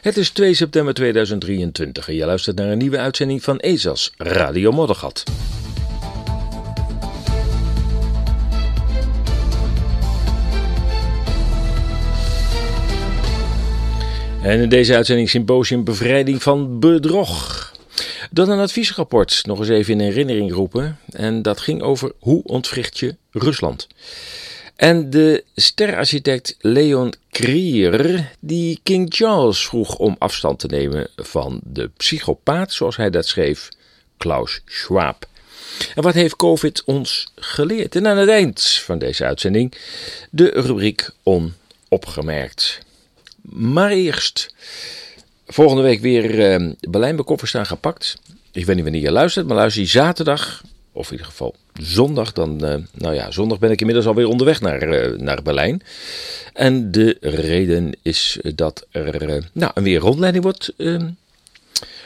Het 0.00 0.16
is 0.16 0.30
2 0.30 0.54
september 0.54 0.94
2023 0.94 2.08
en 2.08 2.14
je 2.14 2.24
luistert 2.24 2.56
naar 2.56 2.68
een 2.68 2.78
nieuwe 2.78 2.98
uitzending 2.98 3.42
van 3.42 3.58
ESA's 3.58 4.12
Radio 4.16 4.72
Moddergat. 4.72 5.24
En 14.42 14.60
in 14.60 14.68
deze 14.68 14.94
uitzending 14.94 15.28
Symposium 15.28 15.84
Bevrijding 15.84 16.42
van 16.42 16.78
Bedrog. 16.78 17.72
Dan 18.30 18.50
een 18.50 18.58
adviesrapport, 18.58 19.42
nog 19.46 19.58
eens 19.58 19.68
even 19.68 19.92
in 19.92 20.00
herinnering 20.00 20.52
roepen. 20.52 20.98
En 21.10 21.42
dat 21.42 21.60
ging 21.60 21.82
over 21.82 22.12
hoe 22.18 22.42
ontwricht 22.44 22.98
je 22.98 23.16
Rusland. 23.30 23.86
En 24.80 25.10
de 25.10 25.44
sterarchitect 25.54 26.56
Leon 26.58 27.12
Krier, 27.30 28.30
die 28.38 28.80
King 28.82 29.14
Charles 29.14 29.66
vroeg 29.66 29.96
om 29.96 30.16
afstand 30.18 30.58
te 30.58 30.66
nemen 30.66 31.08
van 31.16 31.60
de 31.64 31.90
psychopaat, 31.96 32.72
zoals 32.72 32.96
hij 32.96 33.10
dat 33.10 33.26
schreef, 33.26 33.68
Klaus 34.16 34.60
Schwab. 34.64 35.26
En 35.94 36.02
wat 36.02 36.14
heeft 36.14 36.36
COVID 36.36 36.84
ons 36.84 37.32
geleerd? 37.36 37.96
En 37.96 38.06
aan 38.06 38.16
het 38.16 38.28
eind 38.28 38.62
van 38.62 38.98
deze 38.98 39.24
uitzending 39.24 39.74
de 40.30 40.50
rubriek 40.54 41.10
Onopgemerkt. 41.22 42.78
Maar 43.42 43.90
eerst, 43.90 44.54
volgende 45.46 45.82
week 45.82 46.00
weer 46.00 46.60
uh, 46.60 46.72
Berlijn 46.80 47.16
bij 47.16 47.36
staan 47.42 47.66
gepakt. 47.66 48.16
Ik 48.52 48.64
weet 48.64 48.74
niet 48.74 48.84
wanneer 48.84 49.02
je 49.02 49.12
luistert, 49.12 49.46
maar 49.46 49.56
luister 49.56 49.86
zaterdag, 49.86 50.62
of 50.92 51.06
in 51.06 51.12
ieder 51.12 51.26
geval 51.26 51.54
zondag, 51.72 52.32
dan, 52.32 52.64
uh, 52.64 52.74
nou 52.92 53.14
ja, 53.14 53.30
zondag 53.30 53.58
ben 53.58 53.70
ik 53.70 53.80
inmiddels 53.80 54.06
alweer 54.06 54.26
onderweg 54.26 54.60
naar, 54.60 54.88
uh, 54.88 55.18
naar 55.18 55.42
Berlijn. 55.42 55.82
En 56.52 56.90
de 56.90 57.16
reden 57.20 57.92
is 58.02 58.38
dat 58.54 58.86
er 58.90 59.44
nou, 59.52 59.72
een 59.74 59.82
weer 59.82 60.00
rondleiding 60.00 60.44
wordt 60.44 60.72
ehm, 60.76 61.08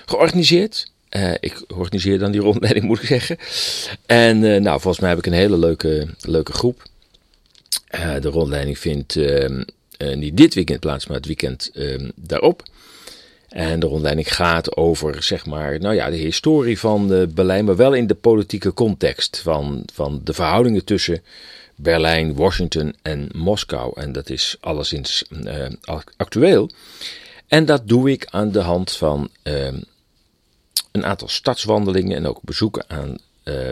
georganiseerd. 0.06 0.92
ik 1.40 1.62
organiseer 1.68 2.18
dan 2.18 2.32
die 2.32 2.40
rondleiding, 2.40 2.84
moet 2.88 3.00
ik 3.00 3.06
zeggen. 3.06 3.36
En 4.06 4.38
nou, 4.38 4.80
volgens 4.80 5.00
mij 5.00 5.10
heb 5.10 5.18
ik 5.18 5.26
een 5.26 5.32
hele 5.32 5.58
leuke, 5.58 6.08
leuke 6.20 6.52
groep. 6.52 6.82
de 8.20 8.28
rondleiding 8.28 8.78
vindt 8.78 9.16
ehm, 9.16 9.62
niet 10.14 10.36
dit 10.36 10.54
weekend 10.54 10.80
plaats, 10.80 11.06
maar 11.06 11.16
het 11.16 11.26
weekend 11.26 11.70
ehm, 11.74 12.10
daarop. 12.14 12.62
En 13.54 13.80
de 13.80 13.86
rondleiding 13.86 14.34
gaat 14.34 14.76
over, 14.76 15.22
zeg 15.22 15.46
maar, 15.46 15.80
nou 15.80 15.94
ja, 15.94 16.10
de 16.10 16.16
historie 16.16 16.78
van 16.78 17.08
de 17.08 17.28
Berlijn, 17.34 17.64
maar 17.64 17.76
wel 17.76 17.92
in 17.92 18.06
de 18.06 18.14
politieke 18.14 18.72
context 18.72 19.38
van, 19.38 19.82
van 19.92 20.20
de 20.24 20.32
verhoudingen 20.32 20.84
tussen 20.84 21.22
Berlijn, 21.74 22.34
Washington 22.34 22.94
en 23.02 23.28
Moskou. 23.32 24.00
En 24.00 24.12
dat 24.12 24.30
is 24.30 24.56
alleszins 24.60 25.24
uh, 25.30 25.66
actueel. 26.16 26.70
En 27.46 27.64
dat 27.64 27.88
doe 27.88 28.10
ik 28.10 28.26
aan 28.30 28.52
de 28.52 28.60
hand 28.60 28.92
van 28.92 29.28
uh, 29.44 29.66
een 30.92 31.04
aantal 31.04 31.28
stadswandelingen 31.28 32.16
en 32.16 32.26
ook 32.26 32.42
bezoeken 32.42 32.84
aan 32.88 33.16
uh, 33.44 33.70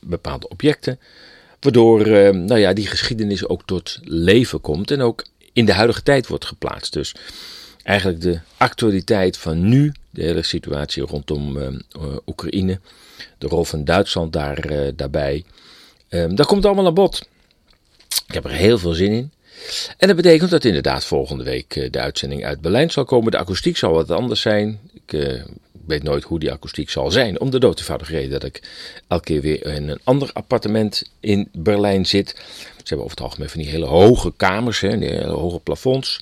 bepaalde 0.00 0.48
objecten. 0.48 1.00
Waardoor 1.60 2.08
nou 2.34 2.58
ja, 2.58 2.72
die 2.72 2.86
geschiedenis 2.86 3.46
ook 3.46 3.62
tot 3.64 3.98
leven 4.02 4.60
komt 4.60 4.90
en 4.90 5.00
ook 5.00 5.24
in 5.52 5.64
de 5.64 5.72
huidige 5.72 6.02
tijd 6.02 6.26
wordt 6.26 6.44
geplaatst. 6.44 6.92
Dus 6.92 7.14
eigenlijk 7.82 8.20
de 8.20 8.40
actualiteit 8.56 9.36
van 9.36 9.68
nu, 9.68 9.92
de 10.10 10.22
hele 10.22 10.42
situatie 10.42 11.02
rondom 11.02 11.56
uh, 11.56 11.68
Oekraïne, 12.26 12.80
de 13.38 13.46
rol 13.46 13.64
van 13.64 13.84
Duitsland 13.84 14.32
daar, 14.32 14.70
uh, 14.70 14.88
daarbij. 14.96 15.44
Um, 16.08 16.34
dat 16.34 16.46
komt 16.46 16.64
allemaal 16.64 16.86
aan 16.86 16.94
bod. 16.94 17.28
Ik 18.26 18.34
heb 18.34 18.44
er 18.44 18.50
heel 18.50 18.78
veel 18.78 18.92
zin 18.92 19.12
in. 19.12 19.32
En 19.96 20.06
dat 20.06 20.16
betekent 20.16 20.50
dat 20.50 20.64
inderdaad 20.64 21.04
volgende 21.04 21.44
week 21.44 21.76
uh, 21.76 21.90
de 21.90 22.00
uitzending 22.00 22.44
uit 22.44 22.60
Berlijn 22.60 22.90
zal 22.90 23.04
komen. 23.04 23.30
De 23.30 23.38
akoestiek 23.38 23.76
zal 23.76 23.92
wat 23.92 24.10
anders 24.10 24.40
zijn. 24.40 24.80
Ik 25.06 25.44
weet 25.86 26.02
nooit 26.02 26.24
hoe 26.24 26.38
die 26.38 26.52
akoestiek 26.52 26.90
zal 26.90 27.10
zijn. 27.10 27.40
Om 27.40 27.50
de 27.50 27.58
doodeenvoudige 27.58 28.12
reden 28.12 28.30
dat 28.30 28.44
ik 28.44 28.62
elke 29.08 29.24
keer 29.24 29.40
weer 29.40 29.66
in 29.66 29.88
een 29.88 30.00
ander 30.04 30.30
appartement 30.32 31.10
in 31.20 31.48
Berlijn 31.52 32.06
zit. 32.06 32.28
Ze 32.28 32.82
hebben 32.84 33.04
over 33.04 33.16
het 33.16 33.26
algemeen 33.26 33.48
van 33.48 33.60
die 33.60 33.70
hele 33.70 33.86
hoge 33.86 34.32
kamers, 34.36 34.80
hè, 34.80 35.26
hoge 35.26 35.58
plafonds. 35.58 36.20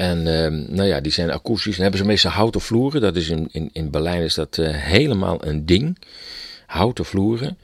En 0.00 0.18
uh, 0.18 0.68
nou 0.68 0.88
ja, 0.88 1.00
die 1.00 1.12
zijn 1.12 1.30
akoestisch. 1.30 1.76
En 1.76 1.82
hebben 1.82 2.00
ze 2.00 2.06
meestal 2.06 2.30
houten 2.30 2.60
vloeren. 2.60 3.00
Dat 3.00 3.16
is 3.16 3.28
in, 3.28 3.48
in, 3.52 3.70
in 3.72 3.90
Berlijn 3.90 4.22
is 4.22 4.34
dat 4.34 4.56
uh, 4.56 4.68
helemaal 4.70 5.46
een 5.46 5.66
ding. 5.66 5.98
Houten 6.66 7.04
vloeren. 7.04 7.58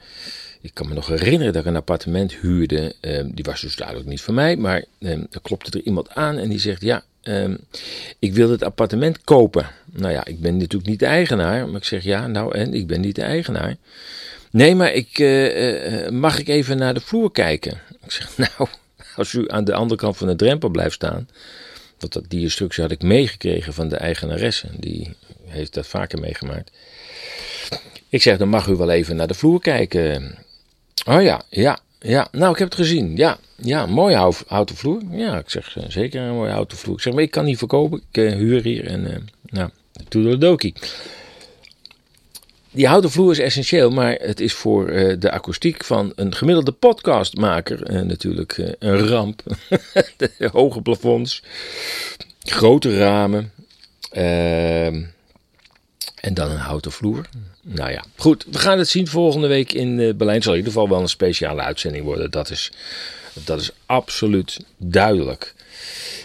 Ik 0.61 0.71
kan 0.73 0.87
me 0.87 0.93
nog 0.93 1.07
herinneren 1.07 1.53
dat 1.53 1.61
ik 1.61 1.67
een 1.67 1.75
appartement 1.75 2.33
huurde. 2.33 2.95
Uh, 3.01 3.19
die 3.25 3.43
was 3.43 3.61
dus 3.61 3.75
duidelijk 3.75 4.07
niet 4.07 4.21
voor 4.21 4.33
mij. 4.33 4.55
Maar 4.55 4.83
ehm, 4.99 5.23
er 5.31 5.41
klopte 5.41 5.77
er 5.77 5.85
iemand 5.85 6.09
aan 6.09 6.37
en 6.37 6.49
die 6.49 6.59
zegt: 6.59 6.81
Ja, 6.81 7.03
ehm, 7.21 7.55
ik 8.19 8.33
wil 8.33 8.49
het 8.49 8.63
appartement 8.63 9.23
kopen. 9.23 9.69
Nou 9.85 10.13
ja, 10.13 10.25
ik 10.25 10.39
ben 10.39 10.57
natuurlijk 10.57 10.89
niet 10.89 10.99
de 10.99 11.05
eigenaar. 11.05 11.67
Maar 11.67 11.77
ik 11.77 11.83
zeg: 11.83 12.03
Ja, 12.03 12.27
nou 12.27 12.55
en? 12.55 12.73
Ik 12.73 12.87
ben 12.87 13.01
niet 13.01 13.15
de 13.15 13.21
eigenaar. 13.21 13.75
Nee, 14.51 14.75
maar 14.75 14.93
ik, 14.93 15.19
uh, 15.19 16.09
mag 16.09 16.39
ik 16.39 16.47
even 16.47 16.77
naar 16.77 16.93
de 16.93 17.01
vloer 17.01 17.31
kijken? 17.31 17.81
Ik 18.03 18.11
zeg: 18.11 18.37
Nou, 18.57 18.69
als 19.15 19.33
u 19.33 19.45
aan 19.47 19.63
de 19.63 19.73
andere 19.73 19.99
kant 19.99 20.17
van 20.17 20.27
de 20.27 20.35
drempel 20.35 20.69
blijft 20.69 20.95
staan 20.95 21.27
dat, 21.97 22.21
die 22.27 22.41
instructie 22.41 22.83
had 22.83 22.91
ik 22.91 23.01
meegekregen 23.01 23.73
van 23.73 23.89
de 23.89 23.95
eigenaresse. 23.95 24.67
Die 24.79 25.15
heeft 25.45 25.73
dat 25.73 25.87
vaker 25.87 26.19
meegemaakt. 26.19 26.71
Ik 28.09 28.21
zeg, 28.21 28.37
dan 28.37 28.49
mag 28.49 28.67
u 28.67 28.75
wel 28.75 28.89
even 28.89 29.15
naar 29.15 29.27
de 29.27 29.33
vloer 29.33 29.61
kijken. 29.61 30.37
Oh 31.07 31.21
ja, 31.21 31.41
ja, 31.49 31.79
ja. 31.99 32.27
Nou, 32.31 32.51
ik 32.51 32.59
heb 32.59 32.69
het 32.69 32.77
gezien. 32.77 33.15
Ja, 33.15 33.37
ja, 33.55 33.85
mooie 33.85 34.33
houten 34.47 34.75
vloer. 34.75 35.01
Ja, 35.11 35.37
ik 35.37 35.49
zeg, 35.49 35.77
eh, 35.77 35.83
zeker 35.87 36.21
een 36.21 36.33
mooie 36.33 36.51
houten 36.51 36.77
vloer. 36.77 36.95
Ik 36.95 37.01
zeg, 37.01 37.13
maar 37.13 37.23
ik 37.23 37.31
kan 37.31 37.45
niet 37.45 37.57
verkopen. 37.57 38.01
Ik 38.11 38.17
uh, 38.17 38.33
huur 38.33 38.63
hier 38.63 38.85
en, 38.85 39.07
uh, 39.07 39.15
nou, 39.49 39.69
toedeledokie 40.07 40.73
die 42.71 42.87
houten 42.87 43.11
vloer 43.11 43.31
is 43.31 43.39
essentieel, 43.39 43.89
maar 43.89 44.13
het 44.13 44.39
is 44.39 44.53
voor 44.53 44.89
uh, 44.89 45.15
de 45.19 45.31
akoestiek 45.31 45.83
van 45.83 46.11
een 46.15 46.35
gemiddelde 46.35 46.71
podcastmaker 46.71 47.91
uh, 47.91 48.01
natuurlijk 48.01 48.57
uh, 48.57 48.71
een 48.79 49.07
ramp. 49.07 49.41
de 50.17 50.49
hoge 50.51 50.81
plafonds, 50.81 51.43
grote 52.39 52.97
ramen 52.97 53.51
ehm, 54.11 55.03
en 56.15 56.33
dan 56.33 56.51
een 56.51 56.57
houten 56.57 56.91
vloer. 56.91 57.25
Nou 57.61 57.91
ja, 57.91 58.03
goed, 58.15 58.45
we 58.51 58.57
gaan 58.57 58.77
het 58.77 58.87
zien 58.87 59.07
volgende 59.07 59.47
week 59.47 59.73
in 59.73 60.17
Berlijn. 60.17 60.41
Zal 60.41 60.51
in 60.51 60.57
ieder 60.57 60.73
geval 60.73 60.89
wel 60.89 61.01
een 61.01 61.07
speciale 61.07 61.61
uitzending 61.61 62.05
worden. 62.05 62.31
Dat 62.31 62.49
is, 62.49 62.71
dat 63.33 63.61
is 63.61 63.71
absoluut 63.85 64.59
duidelijk. 64.77 65.53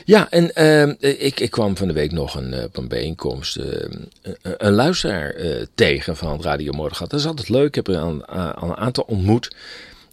Ja, 0.04 0.30
en 0.30 0.50
uh, 0.54 1.22
ik, 1.24 1.40
ik 1.40 1.50
kwam 1.50 1.76
van 1.76 1.88
de 1.88 1.94
week 1.94 2.12
nog 2.12 2.34
een, 2.34 2.52
eh, 2.52 2.64
op 2.64 2.76
een 2.76 2.88
bijeenkomst 2.88 3.56
uh, 3.56 3.64
een, 3.64 4.10
een 4.42 4.72
luisteraar 4.72 5.36
uh, 5.36 5.62
tegen 5.74 6.16
van 6.16 6.42
Radio 6.42 6.72
Morgen. 6.72 7.08
Dat 7.08 7.20
is 7.20 7.26
altijd 7.26 7.48
leuk. 7.48 7.66
Ik 7.66 7.74
heb 7.74 7.88
er 7.88 7.98
al 7.98 8.10
een 8.10 8.76
aantal 8.76 9.04
ontmoet. 9.06 9.54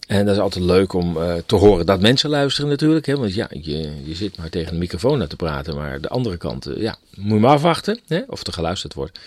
En 0.06 0.26
dat 0.26 0.34
is 0.34 0.40
altijd 0.40 0.64
leuk 0.64 0.92
om 0.92 1.18
te 1.46 1.54
horen 1.54 1.86
dat 1.86 2.00
mensen 2.00 2.30
luisteren 2.30 2.70
natuurlijk. 2.70 3.06
Hè? 3.06 3.16
Want 3.16 3.34
ja, 3.34 3.48
je, 3.50 3.90
je 4.04 4.14
zit 4.14 4.36
maar 4.36 4.48
tegen 4.48 4.72
een 4.72 4.78
microfoon 4.78 5.26
te 5.26 5.36
praten. 5.36 5.76
Maar 5.76 6.00
de 6.00 6.08
andere 6.08 6.36
kant, 6.36 6.66
ja, 6.76 6.96
moet 7.16 7.32
je 7.32 7.40
maar 7.40 7.50
afwachten 7.50 8.00
hè? 8.06 8.20
of 8.26 8.46
er 8.46 8.52
geluisterd 8.52 8.94
wordt. 8.94 9.18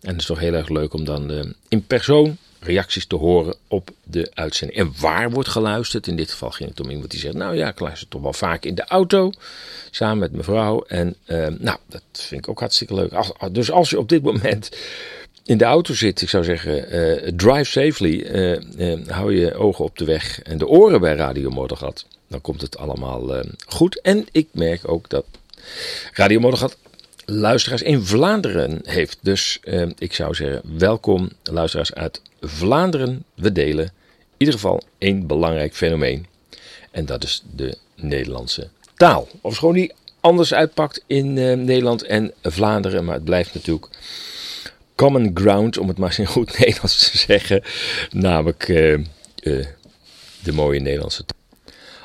En 0.00 0.10
het 0.10 0.20
is 0.20 0.26
toch 0.26 0.38
heel 0.38 0.52
erg 0.52 0.68
leuk 0.68 0.94
om 0.94 1.04
dan 1.04 1.54
in 1.68 1.86
persoon 1.86 2.36
reacties 2.60 3.06
te 3.06 3.16
horen 3.16 3.56
op 3.68 3.90
de 4.04 4.30
uitzending. 4.34 4.78
En 4.78 4.92
waar 5.00 5.30
wordt 5.30 5.48
geluisterd? 5.48 6.06
In 6.06 6.16
dit 6.16 6.30
geval 6.30 6.50
ging 6.50 6.68
het 6.68 6.80
om 6.80 6.90
iemand 6.90 7.10
die 7.10 7.20
zegt: 7.20 7.34
Nou 7.34 7.56
ja, 7.56 7.68
ik 7.68 7.80
luister 7.80 8.08
toch 8.08 8.22
wel 8.22 8.32
vaak 8.32 8.64
in 8.64 8.74
de 8.74 8.84
auto. 8.84 9.32
Samen 9.90 10.18
met 10.18 10.32
mevrouw. 10.32 10.82
En 10.82 11.16
uh, 11.26 11.46
nou, 11.58 11.78
dat 11.86 12.02
vind 12.12 12.40
ik 12.40 12.48
ook 12.48 12.60
hartstikke 12.60 12.94
leuk. 12.94 13.12
Dus 13.50 13.70
als 13.70 13.90
je 13.90 13.98
op 13.98 14.08
dit 14.08 14.22
moment 14.22 14.70
in 15.44 15.58
de 15.58 15.64
auto 15.64 15.94
zit, 15.94 16.22
ik 16.22 16.28
zou 16.28 16.44
zeggen: 16.44 16.94
uh, 16.94 17.32
drive 17.36 17.64
safely. 17.64 18.14
Uh, 18.78 19.06
hou 19.06 19.34
je 19.34 19.54
ogen 19.54 19.84
op 19.84 19.98
de 19.98 20.04
weg 20.04 20.42
en 20.42 20.58
de 20.58 20.66
oren 20.66 21.00
bij 21.00 21.14
Radio 21.14 21.50
Moddergat. 21.50 22.06
Dan 22.28 22.40
komt 22.40 22.60
het 22.60 22.78
allemaal 22.78 23.44
goed. 23.66 24.00
En 24.00 24.26
ik 24.32 24.48
merk 24.52 24.88
ook 24.88 25.08
dat 25.08 25.24
Radio 26.12 26.40
Moddergat 26.40 26.76
luisteraars 27.26 27.82
in 27.82 28.02
Vlaanderen 28.02 28.80
heeft. 28.84 29.18
Dus 29.22 29.60
uh, 29.64 29.86
ik 29.98 30.12
zou 30.12 30.34
zeggen, 30.34 30.78
welkom 30.78 31.30
luisteraars 31.42 31.94
uit 31.94 32.20
Vlaanderen. 32.40 33.24
We 33.34 33.52
delen 33.52 33.84
in 33.84 33.92
ieder 34.36 34.54
geval 34.54 34.82
één 34.98 35.26
belangrijk 35.26 35.74
fenomeen. 35.74 36.26
En 36.90 37.06
dat 37.06 37.24
is 37.24 37.42
de 37.54 37.76
Nederlandse 37.94 38.68
taal. 38.94 39.28
Of 39.40 39.56
gewoon 39.56 39.74
die 39.74 39.92
anders 40.20 40.54
uitpakt 40.54 41.04
in 41.06 41.36
uh, 41.36 41.56
Nederland 41.56 42.02
en 42.02 42.32
Vlaanderen. 42.42 43.04
Maar 43.04 43.14
het 43.14 43.24
blijft 43.24 43.54
natuurlijk 43.54 43.88
common 44.94 45.30
ground, 45.34 45.78
om 45.78 45.88
het 45.88 45.98
maar 45.98 46.18
in 46.18 46.26
goed 46.26 46.52
Nederlands 46.58 47.10
te 47.10 47.18
zeggen. 47.18 47.62
Namelijk 48.10 48.68
uh, 48.68 48.98
de 50.42 50.52
mooie 50.52 50.80
Nederlandse 50.80 51.24
taal. 51.24 51.35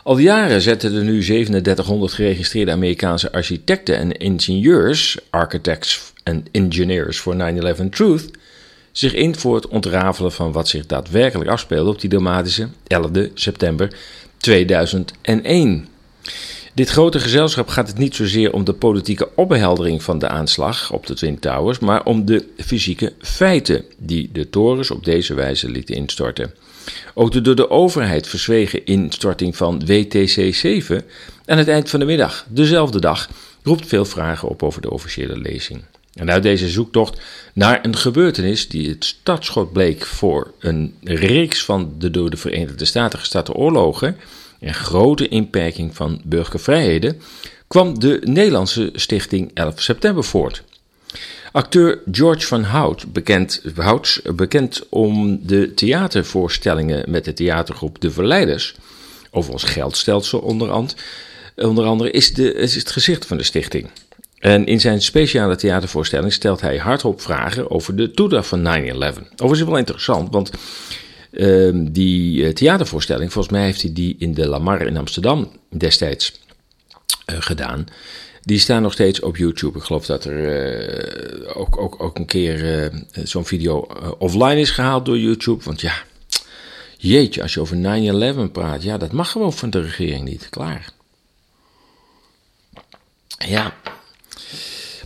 Al 0.03 0.17
jaren 0.17 0.61
zetten 0.61 0.93
de 0.93 1.01
nu 1.01 1.21
3700 1.21 2.13
geregistreerde 2.13 2.71
Amerikaanse 2.71 3.31
architecten 3.31 3.97
en 3.97 4.11
ingenieurs, 4.11 5.17
architects 5.29 6.13
en 6.23 6.45
engineers 6.51 7.19
voor 7.19 7.35
9-11 7.35 7.89
Truth, 7.89 8.29
zich 8.91 9.13
in 9.13 9.35
voor 9.35 9.55
het 9.55 9.67
ontrafelen 9.67 10.31
van 10.31 10.51
wat 10.51 10.67
zich 10.67 10.85
daadwerkelijk 10.85 11.49
afspeelde 11.49 11.89
op 11.89 12.01
die 12.01 12.09
dramatische 12.09 12.67
11 12.87 13.09
september 13.33 13.93
2001. 14.37 15.87
De 16.21 16.31
Dit 16.73 16.89
grote 16.89 17.19
gezelschap 17.19 17.67
gaat 17.67 17.87
het 17.87 17.97
niet 17.97 18.15
zozeer 18.15 18.53
om 18.53 18.63
de 18.63 18.73
politieke 18.73 19.29
opheldering 19.35 20.03
van 20.03 20.19
de 20.19 20.27
aanslag 20.27 20.91
op 20.91 21.07
de 21.07 21.13
Twin 21.13 21.39
Towers, 21.39 21.79
maar 21.79 22.05
om 22.05 22.25
de 22.25 22.45
fysieke 22.57 23.13
feiten 23.19 23.85
die 23.97 24.29
de 24.33 24.49
torens 24.49 24.91
op 24.91 25.05
deze 25.05 25.33
wijze 25.33 25.69
lieten 25.69 25.95
instorten. 25.95 26.53
Ook 27.13 27.31
de 27.31 27.41
door 27.41 27.55
de 27.55 27.69
overheid 27.69 28.27
verzwegen 28.27 28.85
instorting 28.85 29.57
van 29.57 29.81
WTC-7 29.85 30.95
aan 31.45 31.57
het 31.57 31.67
eind 31.67 31.89
van 31.89 31.99
de 31.99 32.05
middag, 32.05 32.45
dezelfde 32.49 32.99
dag, 32.99 33.29
roept 33.63 33.87
veel 33.87 34.05
vragen 34.05 34.47
op 34.47 34.63
over 34.63 34.81
de 34.81 34.91
officiële 34.91 35.37
lezing. 35.37 35.81
En 36.13 36.31
uit 36.31 36.43
deze 36.43 36.69
zoektocht 36.69 37.21
naar 37.53 37.79
een 37.81 37.95
gebeurtenis 37.95 38.67
die 38.67 38.89
het 38.89 39.05
startschot 39.05 39.71
bleek 39.71 40.05
voor 40.05 40.53
een 40.59 40.95
reeks 41.03 41.63
van 41.63 41.93
de 41.97 42.11
door 42.11 42.29
de 42.29 42.37
Verenigde 42.37 42.85
Staten 42.85 43.19
gestarte 43.19 43.53
oorlogen 43.53 44.17
en 44.59 44.73
grote 44.73 45.27
inperking 45.27 45.95
van 45.95 46.21
burgervrijheden, 46.23 47.21
kwam 47.67 47.99
de 47.99 48.19
Nederlandse 48.23 48.89
stichting 48.93 49.51
11 49.53 49.81
september 49.81 50.23
voort. 50.23 50.63
Acteur 51.51 51.99
George 52.11 52.47
van 52.47 52.63
Hout, 52.63 53.13
bekend, 53.13 53.61
Houts, 53.75 54.21
bekend 54.35 54.81
om 54.89 55.39
de 55.47 55.73
theatervoorstellingen 55.73 57.11
met 57.11 57.25
de 57.25 57.33
theatergroep 57.33 58.01
De 58.01 58.11
Verleiders, 58.11 58.75
over 59.31 59.51
ons 59.51 59.63
geldstelsel 59.63 60.39
onder, 60.39 60.69
and, 60.69 60.95
onder 61.55 61.85
andere, 61.85 62.11
is, 62.11 62.33
de, 62.33 62.53
is 62.53 62.75
het 62.75 62.91
gezicht 62.91 63.25
van 63.25 63.37
de 63.37 63.43
stichting. 63.43 63.89
En 64.39 64.65
in 64.65 64.79
zijn 64.79 65.01
speciale 65.01 65.55
theatervoorstelling 65.55 66.33
stelt 66.33 66.61
hij 66.61 66.77
hardop 66.77 67.21
vragen 67.21 67.71
over 67.71 67.95
de 67.95 68.11
toedracht 68.11 68.47
van 68.47 68.59
9-11. 68.59 68.63
Overigens 68.63 69.59
is 69.59 69.63
wel 69.63 69.77
interessant, 69.77 70.31
want 70.31 70.51
uh, 71.31 71.71
die 71.75 72.41
uh, 72.41 72.49
theatervoorstelling, 72.49 73.31
volgens 73.31 73.53
mij 73.53 73.65
heeft 73.65 73.81
hij 73.81 73.93
die 73.93 74.15
in 74.19 74.33
de 74.33 74.47
Lamar 74.47 74.81
in 74.81 74.97
Amsterdam 74.97 75.51
destijds 75.69 76.39
uh, 77.31 77.35
gedaan. 77.39 77.85
Die 78.43 78.59
staan 78.59 78.81
nog 78.81 78.93
steeds 78.93 79.19
op 79.19 79.37
YouTube. 79.37 79.77
Ik 79.77 79.83
geloof 79.83 80.05
dat 80.05 80.25
er 80.25 80.37
uh, 81.43 81.57
ook, 81.57 81.77
ook, 81.77 82.03
ook 82.03 82.17
een 82.17 82.25
keer 82.25 82.83
uh, 82.83 83.01
zo'n 83.23 83.45
video 83.45 83.87
uh, 84.01 84.11
offline 84.17 84.59
is 84.59 84.69
gehaald 84.69 85.05
door 85.05 85.19
YouTube. 85.19 85.63
Want 85.63 85.81
ja, 85.81 85.93
jeetje, 86.97 87.41
als 87.41 87.53
je 87.53 87.59
over 87.59 87.77
9-11 88.47 88.51
praat, 88.51 88.83
ja, 88.83 88.97
dat 88.97 89.11
mag 89.11 89.31
gewoon 89.31 89.53
van 89.53 89.69
de 89.69 89.81
regering 89.81 90.23
niet. 90.23 90.49
Klaar. 90.49 90.89
Ja. 93.37 93.73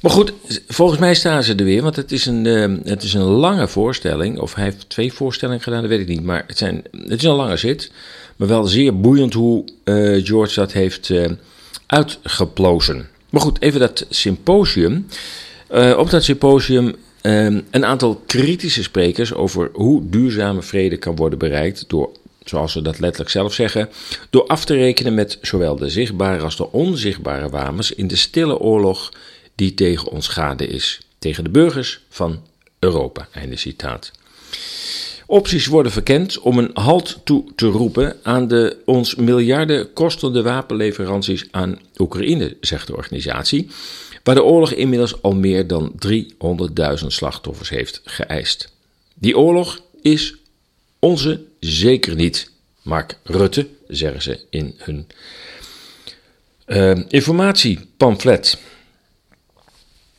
Maar 0.01 0.11
goed, 0.11 0.33
volgens 0.67 0.99
mij 0.99 1.15
staan 1.15 1.43
ze 1.43 1.55
er 1.55 1.65
weer, 1.65 1.81
want 1.81 1.95
het 1.95 2.11
is 2.11 2.25
een, 2.25 2.45
het 2.83 3.03
is 3.03 3.13
een 3.13 3.21
lange 3.21 3.67
voorstelling. 3.67 4.39
Of 4.39 4.55
hij 4.55 4.63
heeft 4.63 4.89
twee 4.89 5.13
voorstellingen 5.13 5.61
gedaan, 5.61 5.81
dat 5.81 5.89
weet 5.89 5.99
ik 5.99 6.07
niet. 6.07 6.23
Maar 6.23 6.43
het, 6.47 6.57
zijn, 6.57 6.83
het 6.91 7.19
is 7.19 7.23
een 7.23 7.35
lange 7.35 7.57
zit. 7.57 7.91
Maar 8.35 8.47
wel 8.47 8.65
zeer 8.65 8.99
boeiend 8.99 9.33
hoe 9.33 9.65
George 10.23 10.55
dat 10.59 10.71
heeft 10.71 11.11
uitgeplozen. 11.85 13.09
Maar 13.35 13.43
goed, 13.43 13.61
even 13.61 13.79
dat 13.79 14.05
symposium. 14.09 15.07
Uh, 15.71 15.97
op 15.97 16.09
dat 16.09 16.23
symposium 16.23 16.95
uh, 17.21 17.43
een 17.71 17.85
aantal 17.85 18.21
kritische 18.25 18.83
sprekers 18.83 19.33
over 19.33 19.69
hoe 19.73 20.09
duurzame 20.09 20.61
vrede 20.61 20.97
kan 20.97 21.15
worden 21.15 21.39
bereikt 21.39 21.89
door, 21.89 22.11
zoals 22.43 22.71
ze 22.71 22.81
dat 22.81 22.99
letterlijk 22.99 23.31
zelf 23.31 23.53
zeggen, 23.53 23.89
door 24.29 24.47
af 24.47 24.65
te 24.65 24.73
rekenen 24.73 25.13
met 25.13 25.37
zowel 25.41 25.75
de 25.75 25.89
zichtbare 25.89 26.43
als 26.43 26.57
de 26.57 26.71
onzichtbare 26.71 27.49
wapens 27.49 27.91
in 27.91 28.07
de 28.07 28.15
stille 28.15 28.57
oorlog 28.59 29.13
die 29.55 29.73
tegen 29.73 30.11
ons 30.11 30.27
gade 30.27 30.67
is, 30.67 31.01
tegen 31.19 31.43
de 31.43 31.49
burgers 31.49 31.99
van 32.09 32.41
Europa. 32.79 33.27
Einde 33.31 33.57
citaat. 33.57 34.11
Opties 35.27 35.65
worden 35.65 35.91
verkend 35.91 36.39
om 36.39 36.57
een 36.57 36.69
halt 36.73 37.19
toe 37.23 37.43
te 37.55 37.67
roepen 37.67 38.15
aan 38.23 38.47
de 38.47 38.77
ons 38.85 39.15
miljarden 39.15 39.93
kostende 39.93 40.41
wapenleveranties 40.41 41.45
aan 41.51 41.79
Oekraïne, 41.97 42.57
zegt 42.61 42.87
de 42.87 42.95
organisatie, 42.95 43.67
waar 44.23 44.35
de 44.35 44.43
oorlog 44.43 44.71
inmiddels 44.71 45.21
al 45.21 45.35
meer 45.35 45.67
dan 45.67 45.91
300.000 46.07 47.05
slachtoffers 47.07 47.69
heeft 47.69 48.01
geëist. 48.03 48.71
Die 49.13 49.37
oorlog 49.37 49.81
is 50.01 50.35
onze 50.99 51.41
zeker 51.59 52.15
niet, 52.15 52.51
Mark 52.81 53.17
Rutte, 53.23 53.67
zeggen 53.87 54.21
ze 54.21 54.39
in 54.49 54.73
hun 54.77 55.07
uh, 56.67 56.99
informatiepamflet. 57.07 58.57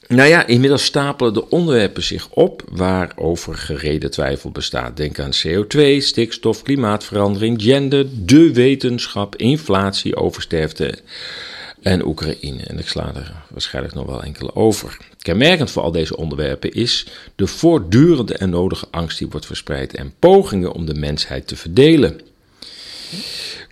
Nou 0.08 0.28
ja, 0.28 0.46
inmiddels 0.46 0.84
stapelen 0.84 1.34
de 1.34 1.48
onderwerpen 1.48 2.02
zich 2.02 2.28
op 2.30 2.62
waarover 2.70 3.54
gereden 3.54 4.10
twijfel 4.10 4.50
bestaat. 4.50 4.96
Denk 4.96 5.18
aan 5.18 5.32
CO2, 5.46 5.80
stikstof, 5.98 6.62
klimaatverandering, 6.62 7.62
gender, 7.62 8.06
de 8.12 8.52
wetenschap, 8.52 9.36
inflatie, 9.36 10.16
oversterfte 10.16 10.98
en 11.82 12.06
Oekraïne. 12.06 12.62
En 12.62 12.78
ik 12.78 12.88
sla 12.88 13.14
er 13.14 13.32
waarschijnlijk 13.50 13.94
nog 13.94 14.06
wel 14.06 14.22
enkele 14.22 14.54
over. 14.54 14.96
Kenmerkend 15.18 15.70
voor 15.70 15.82
al 15.82 15.92
deze 15.92 16.16
onderwerpen 16.16 16.72
is 16.72 17.06
de 17.34 17.46
voortdurende 17.46 18.34
en 18.34 18.50
nodige 18.50 18.86
angst 18.90 19.18
die 19.18 19.28
wordt 19.28 19.46
verspreid 19.46 19.94
en 19.94 20.14
pogingen 20.18 20.72
om 20.72 20.86
de 20.86 20.94
mensheid 20.94 21.46
te 21.46 21.56
verdelen. 21.56 22.20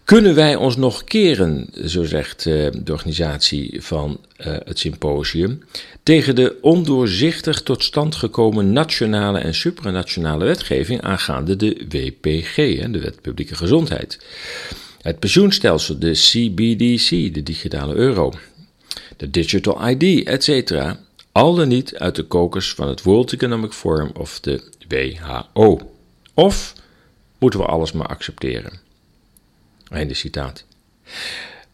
Kunnen 0.04 0.34
wij 0.34 0.56
ons 0.56 0.76
nog 0.76 1.04
keren, 1.04 1.68
zo 1.84 2.04
zegt 2.04 2.44
uh, 2.44 2.66
de 2.82 2.92
organisatie 2.92 3.82
van 3.82 4.20
uh, 4.38 4.46
het 4.64 4.78
symposium, 4.78 5.62
tegen 6.02 6.34
de 6.34 6.58
ondoorzichtig 6.60 7.62
tot 7.62 7.82
stand 7.82 8.14
gekomen 8.14 8.72
nationale 8.72 9.38
en 9.38 9.54
supranationale 9.54 10.44
wetgeving 10.44 11.00
aangaande 11.00 11.56
de 11.56 11.86
WPG, 11.88 12.54
de 12.90 12.98
Wet 12.98 13.20
Publieke 13.20 13.54
Gezondheid. 13.54 14.24
Het 15.00 15.18
pensioenstelsel, 15.18 15.98
de 15.98 16.10
CBDC, 16.10 17.34
de 17.34 17.42
digitale 17.42 17.94
euro, 17.94 18.32
de 19.16 19.30
Digital 19.30 19.88
ID, 19.88 20.26
etc. 20.26 20.80
Al 21.32 21.54
dan 21.54 21.68
niet 21.68 21.96
uit 21.96 22.16
de 22.16 22.22
kokers 22.22 22.72
van 22.72 22.88
het 22.88 23.02
World 23.02 23.32
Economic 23.32 23.72
Forum 23.72 24.10
of 24.14 24.40
de 24.40 24.62
WHO. 24.88 25.80
Of 26.34 26.74
moeten 27.38 27.60
we 27.60 27.66
alles 27.66 27.92
maar 27.92 28.06
accepteren? 28.06 28.83
Einde 29.90 30.14
citaat. 30.14 30.64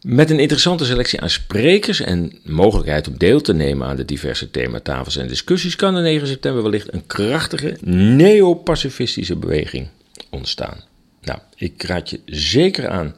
Met 0.01 0.29
een 0.29 0.39
interessante 0.39 0.85
selectie 0.85 1.21
aan 1.21 1.29
sprekers 1.29 1.99
en 1.99 2.39
mogelijkheid 2.43 3.07
om 3.07 3.17
deel 3.17 3.41
te 3.41 3.53
nemen 3.53 3.87
aan 3.87 3.95
de 3.95 4.05
diverse 4.05 4.51
thematafels 4.51 5.17
en 5.17 5.27
discussies 5.27 5.75
kan 5.75 5.93
de 5.93 6.01
9 6.01 6.27
september 6.27 6.63
wellicht 6.63 6.93
een 6.93 7.07
krachtige 7.07 7.77
neo-pacifistische 7.81 9.35
beweging 9.35 9.87
ontstaan. 10.29 10.83
Nou, 11.21 11.39
ik 11.55 11.83
raad 11.83 12.09
je 12.09 12.19
zeker 12.25 12.89
aan 12.89 13.15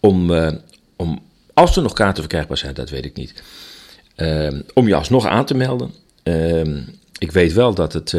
om, 0.00 0.30
uh, 0.30 0.52
om 0.96 1.22
als 1.54 1.76
er 1.76 1.82
nog 1.82 1.92
kaarten 1.92 2.22
verkrijgbaar 2.22 2.58
zijn, 2.58 2.74
dat 2.74 2.90
weet 2.90 3.04
ik 3.04 3.16
niet, 3.16 3.42
uh, 4.16 4.60
om 4.74 4.88
je 4.88 4.94
alsnog 4.94 5.26
aan 5.26 5.44
te 5.44 5.54
melden. 5.54 5.94
Uh, 6.24 6.76
ik 7.18 7.32
weet 7.32 7.52
wel 7.52 7.74
dat 7.74 7.92
het 7.92 8.14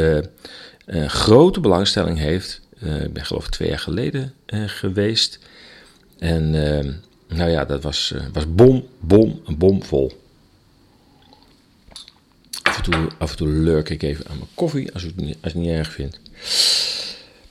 grote 1.08 1.60
belangstelling 1.60 2.18
heeft. 2.18 2.62
ik 2.80 3.14
ben 3.14 3.26
geloof 3.26 3.46
ik 3.46 3.52
twee 3.52 3.70
jaar 3.70 3.80
geleden 3.80 4.34
geweest. 4.66 5.40
En 6.22 6.52
nou 7.28 7.50
ja, 7.50 7.66
dat 7.66 7.84
was, 7.84 8.14
was 8.34 8.54
bom, 8.56 8.88
bom, 9.00 9.42
een 9.46 9.58
bom 9.58 9.84
vol. 9.84 10.20
Af 13.18 13.32
en, 13.32 13.36
toe, 13.36 13.48
lurk 13.48 13.90
ik 13.90 14.04
even 14.04 14.28
aan 14.28 14.38
mijn 14.38 14.50
koffie, 14.54 14.94
als, 14.94 15.04
ik, 15.04 15.14
als 15.18 15.26
je 15.28 15.38
het 15.42 15.54
niet 15.54 15.70
erg 15.70 15.92
vindt. 15.92 16.20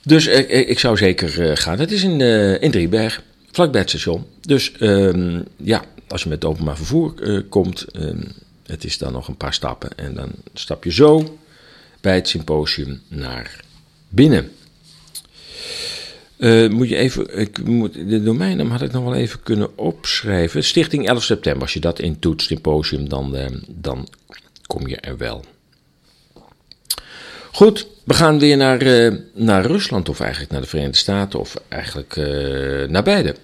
Dus 0.03 0.27
ik, 0.27 0.49
ik 0.49 0.79
zou 0.79 0.97
zeker 0.97 1.57
gaan. 1.57 1.79
Het 1.79 1.91
is 1.91 2.03
in, 2.03 2.21
in 2.61 2.71
Drieberg 2.71 3.23
vlakbij 3.51 3.81
het 3.81 3.89
station. 3.89 4.25
Dus 4.41 4.73
um, 4.79 5.43
ja, 5.57 5.83
als 6.07 6.23
je 6.23 6.29
met 6.29 6.45
openbaar 6.45 6.77
vervoer 6.77 7.43
komt, 7.49 7.85
um, 7.95 8.27
het 8.65 8.83
is 8.83 8.97
dan 8.97 9.11
nog 9.11 9.27
een 9.27 9.37
paar 9.37 9.53
stappen. 9.53 9.89
En 9.97 10.13
dan 10.13 10.31
stap 10.53 10.83
je 10.83 10.91
zo 10.91 11.37
bij 12.01 12.15
het 12.15 12.27
symposium 12.27 13.01
naar 13.07 13.63
binnen. 14.09 14.51
Uh, 16.41 16.69
moet 16.69 16.89
je 16.89 16.95
even, 16.95 17.39
ik 17.39 17.63
moet, 17.63 17.93
de 17.93 18.23
domeinnaam 18.23 18.69
had 18.71 18.81
ik 18.81 18.91
nog 18.91 19.03
wel 19.03 19.15
even 19.15 19.43
kunnen 19.43 19.77
opschrijven. 19.77 20.63
Stichting 20.63 21.07
11 21.07 21.23
september, 21.23 21.61
als 21.61 21.73
je 21.73 21.79
dat 21.79 21.99
intoetst, 21.99 22.47
symposium, 22.47 23.09
dan, 23.09 23.35
uh, 23.35 23.45
dan 23.67 24.07
kom 24.65 24.87
je 24.87 24.95
er 24.95 25.17
wel. 25.17 25.45
Goed, 27.51 27.87
we 28.03 28.13
gaan 28.13 28.39
weer 28.39 28.57
naar, 28.57 28.83
uh, 28.83 29.13
naar 29.33 29.65
Rusland, 29.65 30.09
of 30.09 30.19
eigenlijk 30.19 30.51
naar 30.51 30.61
de 30.61 30.67
Verenigde 30.67 30.97
Staten, 30.97 31.39
of 31.39 31.55
eigenlijk 31.67 32.15
naar 32.89 33.03
beide. 33.03 33.35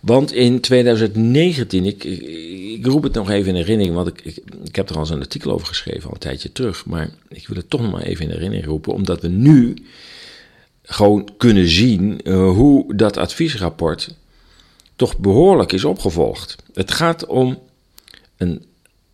Want 0.00 0.32
in 0.32 0.60
2019, 0.60 1.84
ik, 1.84 2.04
ik, 2.04 2.20
ik, 2.78 2.86
roep 2.86 3.02
het 3.02 3.14
nog 3.14 3.30
even 3.30 3.48
in 3.48 3.54
herinnering, 3.54 3.94
want 3.94 4.08
ik, 4.08 4.20
ik, 4.24 4.36
ik 4.64 4.76
heb 4.76 4.88
er 4.88 4.94
al 4.94 5.00
eens 5.00 5.10
een 5.10 5.20
artikel 5.20 5.52
over 5.52 5.66
geschreven 5.66 6.04
al 6.04 6.12
een 6.12 6.18
tijdje 6.18 6.52
terug, 6.52 6.86
maar 6.86 7.10
ik 7.28 7.48
wil 7.48 7.56
het 7.56 7.70
toch 7.70 7.80
nog 7.80 7.92
maar 7.92 8.02
even 8.02 8.24
in 8.24 8.30
herinnering 8.30 8.66
roepen, 8.66 8.92
omdat 8.92 9.20
we 9.20 9.28
nu 9.28 9.74
gewoon 10.90 11.28
kunnen 11.36 11.68
zien 11.68 12.20
uh, 12.24 12.50
hoe 12.50 12.94
dat 12.94 13.16
adviesrapport 13.16 14.14
toch 14.96 15.18
behoorlijk 15.18 15.72
is 15.72 15.84
opgevolgd. 15.84 16.56
Het 16.74 16.90
gaat 16.90 17.26
om 17.26 17.58
een 18.36 18.64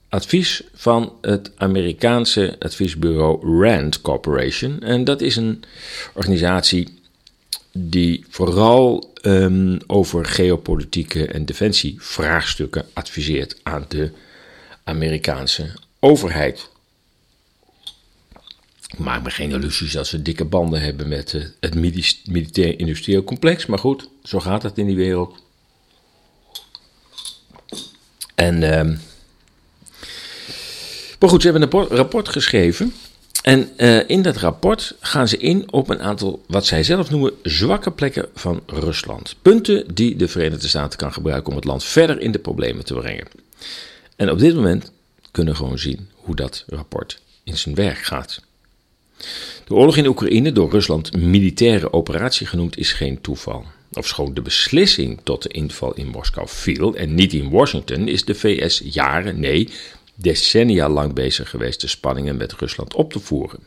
advies 0.09 0.63
van 0.75 1.13
het 1.21 1.51
Amerikaanse 1.57 2.57
adviesbureau 2.59 3.63
RAND 3.63 4.01
Corporation. 4.01 4.81
En 4.81 5.05
dat 5.05 5.21
is 5.21 5.37
een 5.37 5.63
organisatie 6.15 6.99
die 7.73 8.25
vooral 8.29 9.11
ehm, 9.23 9.79
over 9.87 10.25
geopolitieke 10.25 11.27
en 11.27 11.45
defensievraagstukken 11.45 12.85
adviseert 12.93 13.61
aan 13.63 13.85
de 13.89 14.11
Amerikaanse 14.85 15.71
overheid. 16.01 16.69
Ik 18.93 18.99
maak 18.99 19.23
me 19.23 19.31
geen 19.31 19.51
illusies 19.51 19.93
dat 19.93 20.07
ze 20.07 20.23
dikke 20.23 20.45
banden 20.45 20.81
hebben 20.81 21.09
met 21.09 21.33
uh, 21.33 21.45
het 21.61 21.75
militair-industrieel 22.25 23.25
complex, 23.25 23.67
maar 23.67 23.79
goed, 23.79 24.09
zo 24.23 24.41
gaat 24.41 24.63
het 24.63 24.79
in 24.79 24.87
die 24.87 24.97
wereld. 24.97 25.45
En, 28.35 28.63
uh, 28.63 28.99
maar 31.19 31.29
goed, 31.29 31.43
ze 31.43 31.51
hebben 31.51 31.73
een 31.73 31.87
rapport 31.87 32.29
geschreven. 32.29 32.93
En 33.43 33.71
uh, 33.77 34.09
in 34.09 34.23
dat 34.23 34.37
rapport 34.37 34.95
gaan 35.01 35.29
ze 35.29 35.37
in 35.37 35.73
op 35.73 35.91
een 35.91 36.01
aantal, 36.01 36.45
wat 36.47 36.67
zij 36.67 36.83
zelf 36.83 37.11
noemen, 37.11 37.33
zwakke 37.43 37.91
plekken 37.91 38.29
van 38.35 38.63
Rusland. 38.67 39.35
Punten 39.43 39.95
die 39.95 40.17
de 40.17 40.29
Verenigde 40.29 40.69
Staten 40.69 40.99
kan 40.99 41.13
gebruiken 41.13 41.51
om 41.51 41.57
het 41.57 41.65
land 41.65 41.85
verder 41.85 42.21
in 42.21 42.33
de 42.33 42.39
problemen 42.39 42.85
te 42.85 42.95
brengen. 42.95 43.27
En 44.17 44.31
op 44.31 44.39
dit 44.39 44.55
moment 44.55 44.93
kunnen 45.31 45.53
we 45.53 45.59
gewoon 45.59 45.79
zien 45.79 46.09
hoe 46.15 46.37
dat 46.37 46.65
rapport 46.67 47.21
in 47.45 47.57
zijn 47.57 47.75
werk 47.75 47.99
gaat. 47.99 48.41
De 49.67 49.75
oorlog 49.75 49.97
in 49.97 50.07
Oekraïne, 50.07 50.53
door 50.53 50.71
Rusland 50.71 51.17
militaire 51.17 51.93
operatie 51.93 52.47
genoemd, 52.47 52.79
is 52.79 52.93
geen 52.93 53.21
toeval. 53.21 53.65
Ofschoon 53.93 54.35
de 54.35 54.43
beslissing 54.43 55.21
tot 55.23 55.43
de 55.43 55.49
inval 55.49 55.95
in 55.95 56.09
Moskou 56.09 56.49
viel 56.49 56.95
en 56.95 57.15
niet 57.15 57.33
in 57.33 57.51
Washington, 57.51 58.09
is 58.09 58.25
de 58.25 58.35
VS 58.35 58.83
jaren, 58.85 59.41
nee, 59.41 59.69
decennia 60.15 60.89
lang 60.89 61.13
bezig 61.13 61.51
geweest 61.51 61.81
de 61.81 61.87
spanningen 61.87 62.37
met 62.37 62.53
Rusland 62.53 62.95
op 62.95 63.13
te 63.13 63.21
voeren. 63.21 63.61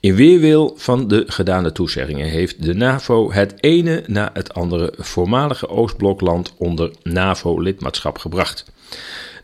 In 0.00 0.14
weerwil 0.14 0.74
van 0.76 1.08
de 1.08 1.24
gedane 1.26 1.72
toezeggingen 1.72 2.28
heeft 2.28 2.62
de 2.62 2.74
NAVO 2.74 3.32
het 3.32 3.54
ene 3.60 4.04
na 4.06 4.30
het 4.32 4.54
andere 4.54 4.94
voormalige 4.96 5.68
Oostblokland 5.68 6.52
onder 6.56 6.90
NAVO-lidmaatschap 7.02 8.18
gebracht. 8.18 8.64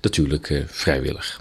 Natuurlijk 0.01 0.51
eh, 0.51 0.63
vrijwillig. 0.67 1.41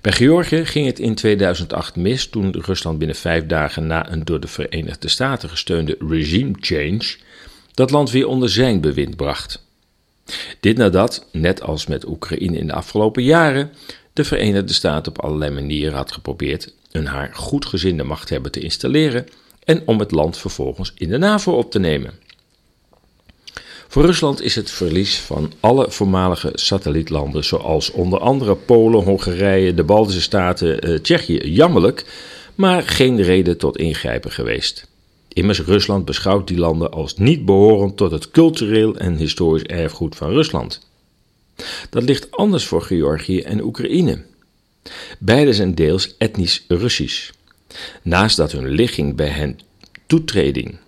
Bij 0.00 0.12
Georgië 0.12 0.64
ging 0.64 0.86
het 0.86 0.98
in 0.98 1.14
2008 1.14 1.96
mis 1.96 2.26
toen 2.26 2.60
Rusland 2.60 2.98
binnen 2.98 3.16
vijf 3.16 3.46
dagen 3.46 3.86
na 3.86 4.10
een 4.10 4.24
door 4.24 4.40
de 4.40 4.48
Verenigde 4.48 5.08
Staten 5.08 5.48
gesteunde 5.48 5.96
regime 6.08 6.52
change 6.60 7.16
dat 7.74 7.90
land 7.90 8.10
weer 8.10 8.26
onder 8.26 8.48
zijn 8.48 8.80
bewind 8.80 9.16
bracht. 9.16 9.64
Dit 10.60 10.76
nadat, 10.76 11.26
net 11.32 11.62
als 11.62 11.86
met 11.86 12.06
Oekraïne 12.06 12.58
in 12.58 12.66
de 12.66 12.72
afgelopen 12.72 13.22
jaren, 13.22 13.70
de 14.12 14.24
Verenigde 14.24 14.72
Staten 14.72 15.12
op 15.12 15.22
allerlei 15.22 15.50
manieren 15.50 15.94
had 15.94 16.12
geprobeerd 16.12 16.74
een 16.90 17.06
haar 17.06 17.30
goedgezinde 17.34 18.02
machthebber 18.02 18.50
te 18.50 18.60
installeren 18.60 19.26
en 19.64 19.82
om 19.86 19.98
het 19.98 20.10
land 20.10 20.38
vervolgens 20.38 20.92
in 20.94 21.08
de 21.08 21.18
NAVO 21.18 21.52
op 21.52 21.70
te 21.70 21.78
nemen. 21.78 22.12
Voor 23.92 24.04
Rusland 24.04 24.42
is 24.42 24.54
het 24.54 24.70
verlies 24.70 25.18
van 25.18 25.52
alle 25.60 25.90
voormalige 25.90 26.50
satellietlanden, 26.54 27.44
zoals 27.44 27.90
onder 27.90 28.18
andere 28.18 28.54
Polen, 28.54 29.02
Hongarije, 29.02 29.74
de 29.74 29.84
Baltische 29.84 30.20
Staten, 30.20 30.80
eh, 30.80 30.94
Tsjechië, 30.94 31.38
jammerlijk, 31.52 32.04
maar 32.54 32.82
geen 32.82 33.22
reden 33.22 33.58
tot 33.58 33.76
ingrijpen 33.76 34.30
geweest. 34.30 34.88
Immers, 35.28 35.60
Rusland 35.60 36.04
beschouwt 36.04 36.48
die 36.48 36.58
landen 36.58 36.92
als 36.92 37.16
niet 37.16 37.44
behorend 37.44 37.96
tot 37.96 38.10
het 38.10 38.30
cultureel 38.30 38.96
en 38.96 39.16
historisch 39.16 39.62
erfgoed 39.62 40.16
van 40.16 40.30
Rusland. 40.30 40.88
Dat 41.90 42.02
ligt 42.02 42.30
anders 42.30 42.64
voor 42.64 42.82
Georgië 42.82 43.40
en 43.40 43.62
Oekraïne. 43.62 44.24
Beide 45.18 45.52
zijn 45.52 45.74
deels 45.74 46.14
etnisch 46.18 46.64
Russisch. 46.68 47.30
Naast 48.02 48.36
dat 48.36 48.52
hun 48.52 48.68
ligging 48.68 49.16
bij 49.16 49.28
hen 49.28 49.58
toetreding 50.06 50.78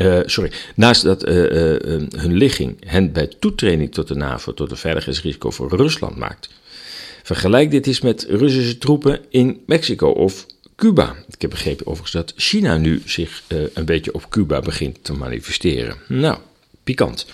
uh, 0.00 0.20
sorry, 0.24 0.50
naast 0.74 1.02
dat 1.02 1.28
uh, 1.28 1.36
uh, 1.36 1.80
hun 2.16 2.32
ligging 2.32 2.76
hen 2.86 3.12
bij 3.12 3.26
toetreding 3.38 3.92
tot 3.92 4.08
de 4.08 4.14
NAVO 4.14 4.54
tot 4.54 4.70
een 4.70 4.76
veiligheidsrisico 4.76 5.50
voor 5.50 5.76
Rusland 5.76 6.16
maakt. 6.16 6.48
Vergelijk 7.22 7.70
dit 7.70 7.86
eens 7.86 8.00
met 8.00 8.26
Russische 8.28 8.78
troepen 8.78 9.20
in 9.28 9.62
Mexico 9.66 10.08
of 10.08 10.46
Cuba. 10.76 11.14
Ik 11.28 11.40
heb 11.40 11.50
begrepen 11.50 11.86
overigens 11.86 12.12
dat 12.12 12.32
China 12.36 12.76
nu 12.76 13.02
zich 13.04 13.42
een 13.74 13.84
beetje 13.84 14.14
op 14.14 14.30
Cuba 14.30 14.60
begint 14.60 14.98
te 15.02 15.12
manifesteren. 15.12 15.96
Nou, 16.08 16.38
pikant. 16.84 17.26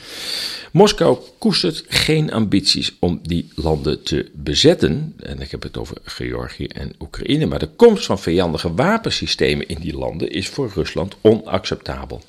Moskou 0.72 1.18
koestert 1.38 1.84
geen 1.88 2.32
ambities 2.32 2.96
om 2.98 3.20
die 3.22 3.48
landen 3.54 4.02
te 4.02 4.30
bezetten. 4.32 5.14
En 5.22 5.40
ik 5.40 5.50
heb 5.50 5.62
het 5.62 5.76
over 5.76 5.96
Georgië 6.04 6.64
en 6.64 6.92
Oekraïne. 7.00 7.46
Maar 7.46 7.58
de 7.58 7.68
komst 7.76 8.06
van 8.06 8.18
vijandige 8.18 8.74
wapensystemen 8.74 9.68
in 9.68 9.78
die 9.80 9.96
landen 9.96 10.30
is 10.30 10.48
voor 10.48 10.70
Rusland 10.74 11.16
onacceptabel. 11.20 12.22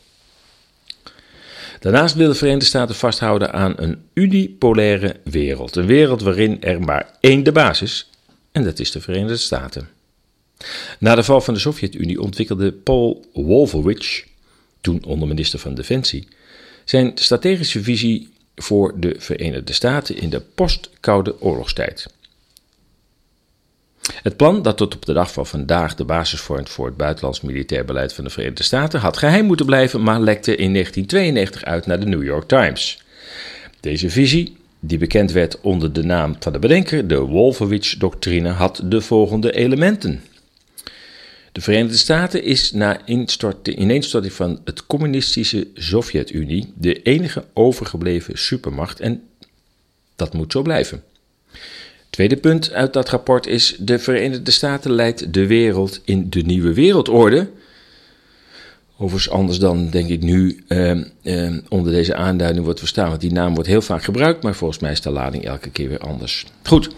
Daarnaast 1.81 2.15
wil 2.15 2.27
de 2.27 2.35
Verenigde 2.35 2.65
Staten 2.65 2.95
vasthouden 2.95 3.53
aan 3.53 3.73
een 3.75 4.01
unipolaire 4.13 5.15
wereld. 5.23 5.75
Een 5.75 5.85
wereld 5.85 6.21
waarin 6.21 6.63
er 6.63 6.81
maar 6.81 7.17
één 7.19 7.43
de 7.43 7.51
basis, 7.51 8.09
en 8.51 8.63
dat 8.63 8.79
is 8.79 8.91
de 8.91 9.01
Verenigde 9.01 9.37
Staten. 9.37 9.89
Na 10.99 11.15
de 11.15 11.23
val 11.23 11.41
van 11.41 11.53
de 11.53 11.59
Sovjet-Unie 11.59 12.21
ontwikkelde 12.21 12.71
Paul 12.71 13.25
Wolfowitz, 13.33 14.23
toen 14.81 15.03
onderminister 15.03 15.59
van 15.59 15.75
Defensie, 15.75 16.27
zijn 16.85 17.11
strategische 17.15 17.83
visie 17.83 18.29
voor 18.55 18.99
de 18.99 19.15
Verenigde 19.17 19.73
Staten 19.73 20.17
in 20.17 20.29
de 20.29 20.39
post-Koude 20.39 21.41
Oorlogstijd. 21.41 22.07
Het 24.01 24.37
plan, 24.37 24.61
dat 24.61 24.77
tot 24.77 24.95
op 24.95 25.05
de 25.05 25.13
dag 25.13 25.33
van 25.33 25.47
vandaag 25.47 25.95
de 25.95 26.03
basis 26.03 26.39
vormt 26.39 26.69
voor 26.69 26.85
het 26.85 26.97
buitenlands 26.97 27.41
militair 27.41 27.85
beleid 27.85 28.13
van 28.13 28.23
de 28.23 28.29
Verenigde 28.29 28.63
Staten, 28.63 28.99
had 28.99 29.17
geheim 29.17 29.45
moeten 29.45 29.65
blijven, 29.65 30.03
maar 30.03 30.19
lekte 30.19 30.55
in 30.55 30.73
1992 30.73 31.63
uit 31.63 31.85
naar 31.85 31.99
de 31.99 32.05
New 32.05 32.23
York 32.23 32.47
Times. 32.47 33.03
Deze 33.79 34.09
visie, 34.09 34.55
die 34.79 34.97
bekend 34.97 35.31
werd 35.31 35.61
onder 35.61 35.93
de 35.93 36.03
naam 36.03 36.35
van 36.39 36.53
de 36.53 36.59
bedenker, 36.59 37.07
de 37.07 37.19
Wolfowitz-doctrine, 37.19 38.49
had 38.49 38.81
de 38.85 39.01
volgende 39.01 39.51
elementen. 39.51 40.21
De 41.51 41.61
Verenigde 41.61 41.97
Staten 41.97 42.43
is 42.43 42.71
na 42.71 43.05
ineenstorting 43.05 44.33
van 44.33 44.61
het 44.65 44.85
communistische 44.85 45.67
Sovjet-Unie 45.73 46.73
de 46.75 47.01
enige 47.01 47.45
overgebleven 47.53 48.37
supermacht 48.37 48.99
en 48.99 49.23
dat 50.15 50.33
moet 50.33 50.51
zo 50.51 50.61
blijven. 50.61 51.03
Tweede 52.11 52.37
punt 52.37 52.71
uit 52.73 52.93
dat 52.93 53.09
rapport 53.09 53.47
is: 53.47 53.75
de 53.79 53.99
Verenigde 53.99 54.51
Staten 54.51 54.91
leidt 54.91 55.33
de 55.33 55.47
wereld 55.47 56.01
in 56.03 56.29
de 56.29 56.41
nieuwe 56.41 56.73
wereldorde. 56.73 57.49
Overigens 58.97 59.33
anders 59.33 59.59
dan, 59.59 59.89
denk 59.89 60.09
ik, 60.09 60.21
nu 60.21 60.63
eh, 60.67 60.91
eh, 61.21 61.53
onder 61.69 61.91
deze 61.91 62.15
aanduiding 62.15 62.63
wordt 62.63 62.79
verstaan. 62.79 63.09
Want 63.09 63.21
die 63.21 63.31
naam 63.31 63.53
wordt 63.53 63.69
heel 63.69 63.81
vaak 63.81 64.03
gebruikt, 64.03 64.43
maar 64.43 64.55
volgens 64.55 64.79
mij 64.79 64.91
is 64.91 65.01
de 65.01 65.09
lading 65.09 65.45
elke 65.45 65.69
keer 65.69 65.89
weer 65.89 65.99
anders. 65.99 66.45
Goed, 66.63 66.89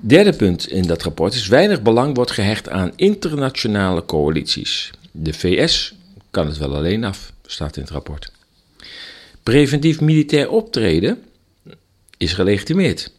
derde 0.00 0.32
punt 0.32 0.68
in 0.70 0.82
dat 0.82 1.02
rapport 1.02 1.34
is: 1.34 1.48
weinig 1.48 1.82
belang 1.82 2.14
wordt 2.14 2.30
gehecht 2.30 2.68
aan 2.68 2.92
internationale 2.96 4.04
coalities. 4.04 4.90
De 5.12 5.32
VS 5.32 5.94
kan 6.30 6.46
het 6.46 6.58
wel 6.58 6.76
alleen 6.76 7.04
af, 7.04 7.32
staat 7.46 7.76
in 7.76 7.82
het 7.82 7.90
rapport. 7.90 8.32
Preventief 9.42 10.00
militair 10.00 10.50
optreden 10.50 11.22
is 12.16 12.32
gelegitimeerd 12.32 13.10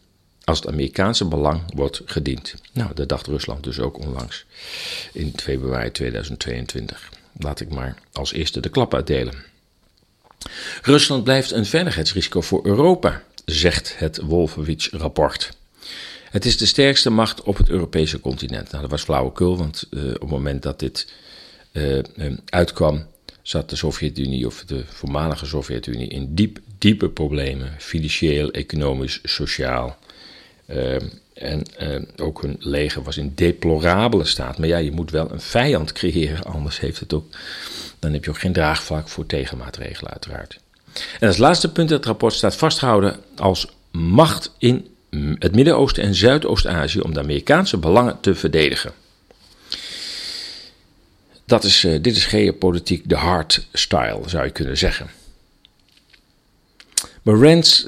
als 0.50 0.58
het 0.58 0.68
Amerikaanse 0.68 1.24
belang 1.24 1.60
wordt 1.74 2.02
gediend. 2.04 2.54
Nou, 2.72 2.94
dat 2.94 3.08
dacht 3.08 3.26
Rusland 3.26 3.64
dus 3.64 3.78
ook 3.78 3.98
onlangs 3.98 4.44
in 5.12 5.32
februari 5.36 5.90
2022. 5.90 7.10
Laat 7.38 7.60
ik 7.60 7.68
maar 7.68 7.94
als 8.12 8.32
eerste 8.32 8.60
de 8.60 8.68
klap 8.68 8.94
uitdelen. 8.94 9.34
Rusland 10.82 11.24
blijft 11.24 11.50
een 11.50 11.66
veiligheidsrisico 11.66 12.40
voor 12.40 12.66
Europa, 12.66 13.22
zegt 13.44 13.98
het 13.98 14.20
Wolfowitz-rapport. 14.20 15.50
Het 16.30 16.44
is 16.44 16.56
de 16.56 16.66
sterkste 16.66 17.10
macht 17.10 17.42
op 17.42 17.56
het 17.56 17.68
Europese 17.68 18.20
continent. 18.20 18.70
Nou, 18.70 18.82
dat 18.82 18.90
was 18.90 19.02
flauwekul, 19.02 19.56
want 19.56 19.86
uh, 19.90 20.04
op 20.04 20.20
het 20.20 20.30
moment 20.30 20.62
dat 20.62 20.78
dit 20.78 21.12
uh, 21.72 21.98
uitkwam, 22.44 23.06
zat 23.42 23.70
de 23.70 23.76
Sovjet-Unie 23.76 24.46
of 24.46 24.64
de 24.64 24.84
voormalige 24.86 25.46
Sovjet-Unie 25.46 26.08
in 26.08 26.34
diep, 26.34 26.58
diepe 26.78 27.08
problemen. 27.08 27.74
Financieel, 27.78 28.50
economisch, 28.50 29.20
sociaal. 29.22 29.98
Ehm, 30.70 31.06
en 31.34 31.62
ehm, 31.76 32.04
ook 32.16 32.42
hun 32.42 32.56
leger 32.58 33.02
was 33.02 33.16
in 33.16 33.32
deplorabele 33.34 34.24
staat. 34.24 34.58
Maar 34.58 34.68
ja, 34.68 34.76
je 34.76 34.92
moet 34.92 35.10
wel 35.10 35.30
een 35.30 35.40
vijand 35.40 35.92
creëren, 35.92 36.44
anders 36.44 36.80
heeft 36.80 37.00
het 37.00 37.12
ook, 37.12 37.26
dan 37.98 38.12
heb 38.12 38.24
je 38.24 38.30
ook 38.30 38.38
geen 38.38 38.52
draagvlak 38.52 39.08
voor 39.08 39.26
tegenmaatregelen, 39.26 40.12
uiteraard. 40.12 40.58
En 41.20 41.28
als 41.28 41.36
laatste 41.36 41.72
punt 41.72 41.90
in 41.90 41.96
het 41.96 42.06
rapport 42.06 42.32
staat 42.32 42.56
vastgehouden 42.56 43.16
als 43.36 43.68
macht 43.90 44.52
in 44.58 44.86
het 45.38 45.54
Midden-Oosten 45.54 46.02
en 46.02 46.14
Zuidoost-Azië 46.14 47.00
om 47.00 47.14
de 47.14 47.20
Amerikaanse 47.20 47.76
belangen 47.76 48.20
te 48.20 48.34
verdedigen. 48.34 48.92
Dat 51.44 51.64
is, 51.64 51.84
uh, 51.84 52.02
dit 52.02 52.16
is 52.16 52.24
geopolitiek 52.24 53.08
de 53.08 53.16
hard 53.16 53.66
style, 53.72 54.20
zou 54.26 54.44
je 54.44 54.50
kunnen 54.50 54.78
zeggen. 54.78 55.10
Maar 57.22 57.34
Rand's 57.34 57.86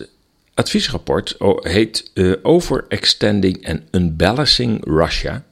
adviesrapport 0.62 1.34
heet 1.62 2.10
uh, 2.14 2.34
Overextending 2.42 3.66
and 3.66 3.82
Unbalancing 3.90 4.84
Russia, 4.84 5.44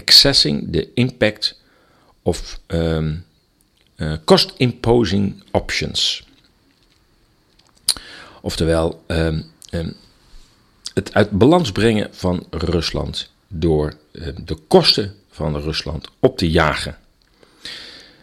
Accessing 0.00 0.70
the 0.70 0.88
Impact 0.94 1.60
of 2.22 2.58
um, 2.66 3.24
cost 4.24 4.52
imposing 4.56 5.42
options. 5.50 6.22
Oftewel, 8.40 9.02
ehm, 9.06 9.40
ehm, 9.70 9.90
het 10.94 11.14
uit 11.14 11.30
balans 11.30 11.72
brengen 11.72 12.08
van 12.12 12.46
Rusland 12.50 13.30
door 13.48 13.94
ehm, 14.12 14.44
de 14.44 14.54
kosten 14.68 15.14
van 15.30 15.56
Rusland 15.56 16.08
op 16.18 16.38
te 16.38 16.50
jagen. 16.50 16.98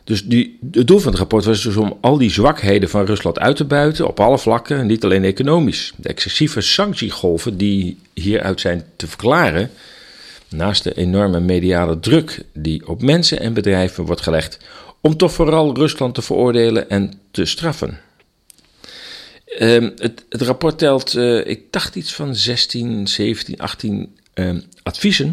Dus 0.10 0.26
die, 0.26 0.60
het 0.72 0.88
doel 0.88 1.00
van 1.00 1.12
het 1.12 1.20
rapport 1.20 1.46
was 1.46 1.64
dus 1.64 1.76
om 1.76 1.98
al 2.02 2.18
die 2.18 2.32
zwakheden 2.32 2.90
van 2.90 3.06
Rusland 3.06 3.40
uit 3.40 3.56
te 3.56 3.66
buiten 3.66 4.08
op 4.08 4.20
alle 4.20 4.40
vlakken, 4.40 4.88
niet 4.88 5.04
alleen 5.04 5.24
economisch. 5.24 5.94
De 5.96 6.10
excessieve 6.10 6.62
sanctiegolven 6.62 7.58
die 7.58 7.98
hieruit 8.14 8.60
zijn 8.60 8.86
te 8.96 9.08
verklaren, 9.08 9.72
naast 10.50 10.84
de 10.84 10.94
enorme 10.94 11.40
mediale 11.40 12.00
druk 12.00 12.42
die 12.54 12.88
op 12.88 13.02
mensen 13.02 13.40
en 13.40 13.54
bedrijven 13.54 14.06
wordt 14.06 14.22
gelegd 14.22 14.58
om 15.02 15.18
toch 15.18 15.34
vooral 15.34 15.76
Rusland 15.76 16.16
te 16.16 16.22
veroordelen 16.22 16.90
en 16.90 17.14
te 17.32 17.46
straffen. 17.46 18.00
Um, 19.60 19.94
het, 19.96 20.24
rapport 20.30 20.78
telt, 20.78 21.16
uh, 21.16 21.48
ik 21.48 21.62
dacht 21.72 21.96
iets 21.96 22.14
van 22.14 22.36
16, 22.36 23.08
17, 23.08 23.60
18 23.60 24.16
um, 24.34 24.64
adviezen. 24.84 25.28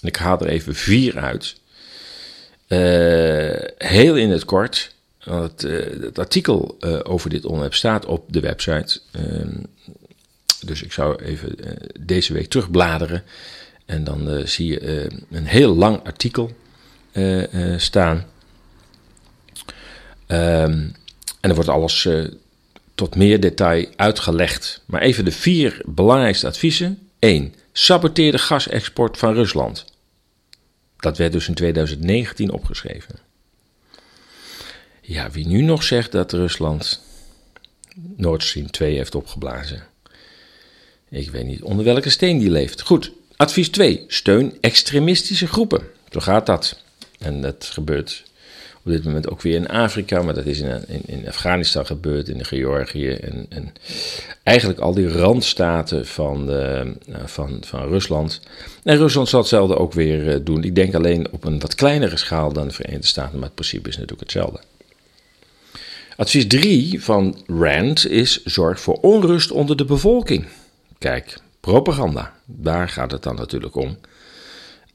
En 0.00 0.08
ik 0.08 0.16
haal 0.16 0.40
er 0.40 0.48
even 0.48 0.74
vier 0.74 1.18
uit. 1.18 1.56
Uh, 2.74 3.68
heel 3.78 4.16
in 4.16 4.30
het 4.30 4.44
kort. 4.44 4.94
Want 5.24 5.64
uh, 5.64 6.02
het 6.02 6.18
artikel 6.18 6.76
over 7.02 7.30
dit 7.30 7.44
onderwerp 7.44 7.74
staat 7.74 8.06
op 8.06 8.32
de 8.32 8.40
website. 8.40 9.00
Um, 9.12 9.66
dus 10.60 10.82
ik 10.82 10.92
zou 10.92 11.22
even 11.22 11.56
deze 12.00 12.32
week 12.32 12.48
terugbladeren. 12.48 13.22
En 13.86 14.04
dan 14.04 14.46
zie 14.46 14.66
je 14.66 15.08
een 15.30 15.46
heel 15.46 15.74
lang 15.74 16.04
artikel 16.04 16.50
staan. 17.76 18.26
en 20.26 20.94
er 21.40 21.54
wordt 21.54 21.68
alles 21.68 22.08
tot 22.94 23.16
meer 23.16 23.40
detail 23.40 23.86
uitgelegd. 23.96 24.82
Maar 24.86 25.00
even 25.00 25.24
de 25.24 25.32
vier 25.32 25.80
belangrijkste 25.84 26.46
adviezen. 26.46 26.98
1. 27.18 27.54
Saboteer 27.72 28.32
de 28.32 28.38
gasexport 28.38 29.18
van 29.18 29.34
Rusland. 29.34 29.93
Dat 31.04 31.18
werd 31.18 31.32
dus 31.32 31.48
in 31.48 31.54
2019 31.54 32.50
opgeschreven. 32.50 33.14
Ja, 35.00 35.30
wie 35.30 35.46
nu 35.46 35.62
nog 35.62 35.82
zegt 35.82 36.12
dat 36.12 36.32
Rusland 36.32 37.00
Nord 38.16 38.42
Stream 38.42 38.70
2 38.70 38.96
heeft 38.96 39.14
opgeblazen. 39.14 39.86
Ik 41.08 41.30
weet 41.30 41.44
niet 41.44 41.62
onder 41.62 41.84
welke 41.84 42.10
steen 42.10 42.38
die 42.38 42.50
leeft. 42.50 42.80
Goed, 42.80 43.12
advies 43.36 43.68
2. 43.68 44.04
Steun 44.08 44.58
extremistische 44.60 45.46
groepen. 45.46 45.82
Zo 46.10 46.20
gaat 46.20 46.46
dat. 46.46 46.82
En 47.18 47.40
dat 47.40 47.64
gebeurt 47.64 48.22
op 48.84 48.90
dit 48.90 49.04
moment 49.04 49.30
ook 49.30 49.42
weer 49.42 49.54
in 49.54 49.68
Afrika, 49.68 50.22
maar 50.22 50.34
dat 50.34 50.46
is 50.46 50.60
in, 50.60 50.88
in, 50.88 51.02
in 51.06 51.28
Afghanistan 51.28 51.86
gebeurd, 51.86 52.28
in 52.28 52.44
Georgië 52.44 53.10
en, 53.10 53.46
en, 53.48 53.72
eigenlijk 54.42 54.78
al 54.78 54.94
die 54.94 55.08
randstaten 55.08 56.06
van, 56.06 56.46
de, 56.46 56.94
nou, 57.06 57.22
van, 57.24 57.58
van 57.60 57.88
Rusland. 57.88 58.40
En 58.82 58.96
Rusland 58.96 59.28
zal 59.28 59.40
hetzelfde 59.40 59.76
ook 59.76 59.92
weer 59.92 60.28
eh, 60.28 60.40
doen. 60.42 60.64
Ik 60.64 60.74
denk 60.74 60.94
alleen 60.94 61.32
op 61.32 61.44
een 61.44 61.58
wat 61.58 61.74
kleinere 61.74 62.16
schaal 62.16 62.52
dan 62.52 62.68
de 62.68 62.74
Verenigde 62.74 63.06
Staten, 63.06 63.34
maar 63.34 63.46
het 63.46 63.54
principe 63.54 63.88
is 63.88 63.94
natuurlijk 63.94 64.22
hetzelfde. 64.22 64.60
Advies 66.16 66.46
3 66.46 67.02
van 67.02 67.42
Rand 67.46 68.08
is 68.08 68.44
zorg 68.44 68.80
voor 68.80 68.98
onrust 69.00 69.50
onder 69.50 69.76
de 69.76 69.84
bevolking. 69.84 70.46
Kijk, 70.98 71.36
propaganda, 71.60 72.32
daar 72.44 72.88
gaat 72.88 73.10
het 73.10 73.22
dan 73.22 73.34
natuurlijk 73.34 73.76
om. 73.76 73.96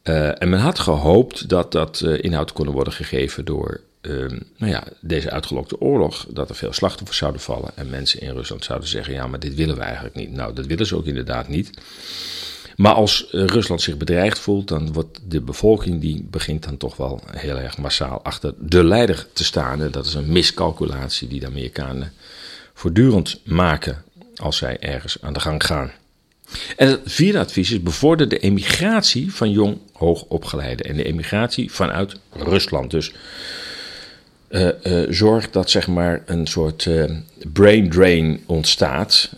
Uh, 0.04 0.42
en 0.42 0.50
men 0.50 0.60
had 0.60 0.80
gehoopt 0.80 1.50
dat 1.50 1.72
dat 1.72 2.02
uh, 2.06 2.24
inhoud 2.24 2.54
kon 2.54 2.70
worden 2.70 2.94
gegeven 2.94 3.46
door 3.46 3.82
uh, 4.02 4.30
nou 4.58 4.72
ja, 4.72 4.84
deze 5.02 5.32
uitgelokte 5.32 5.82
oorlog. 5.82 6.26
Dat 6.30 6.50
er 6.50 6.56
veel 6.56 6.74
slachtoffers 6.74 7.18
zouden 7.18 7.42
vallen. 7.42 7.72
En 7.76 7.90
mensen 7.90 8.22
in 8.22 8.34
Rusland 8.34 8.64
zouden 8.64 8.90
zeggen: 8.90 9.14
ja, 9.14 9.28
maar 9.28 9.40
dit 9.40 9.56
willen 9.56 9.76
we 9.76 9.82
eigenlijk 9.82 10.16
niet. 10.16 10.32
Nou, 10.32 10.54
dat 10.54 10.66
willen 10.66 10.86
ze 10.86 10.96
ook 10.96 11.06
inderdaad 11.06 11.48
niet. 11.48 11.72
Maar 12.76 12.94
als 12.94 13.28
Rusland 13.32 13.82
zich 13.82 13.98
bedreigd 13.98 14.40
voelt, 14.40 14.68
dan 14.68 14.94
wordt 14.94 15.20
de 15.28 15.42
bevolking 15.42 16.02
die 16.02 16.28
begint 16.30 16.64
dan 16.64 16.78
toch 16.78 16.96
wel 16.96 17.22
heel 17.32 17.58
erg 17.58 17.78
massaal 17.78 18.24
achter 18.24 18.54
de 18.58 18.84
leider 18.84 19.28
te 19.34 19.44
staan. 19.44 19.82
En 19.82 19.92
dat 19.92 20.06
is 20.06 20.14
een 20.14 20.32
miscalculatie 20.32 21.28
die 21.28 21.40
de 21.40 21.46
Amerikanen 21.46 22.14
voortdurend 22.74 23.40
maken 23.44 24.04
als 24.36 24.58
zij 24.58 24.80
ergens 24.80 25.22
aan 25.22 25.34
de 25.34 25.40
gang 25.40 25.66
gaan. 25.66 25.92
En 26.76 26.88
het 26.88 27.00
vierde 27.04 27.40
advies 27.40 27.72
is 27.72 27.84
bevorder 27.84 28.30
de 28.30 28.40
emigratie 28.40 29.34
van 29.34 29.52
jong 29.52 29.78
hoogopgeleiden 29.94 30.86
en 30.86 30.96
de 30.96 31.04
emigratie 31.04 31.72
vanuit 31.72 32.16
Rusland. 32.32 32.92
Dus 32.92 33.14
uh, 34.50 34.70
zorg 35.10 35.50
dat 35.50 35.70
zeg 35.70 35.88
maar 35.88 36.24
een 36.26 36.48
soort 36.48 36.86
uh, 36.86 37.12
brain 37.54 37.90
drain 37.90 38.44
ontstaat 38.46 39.30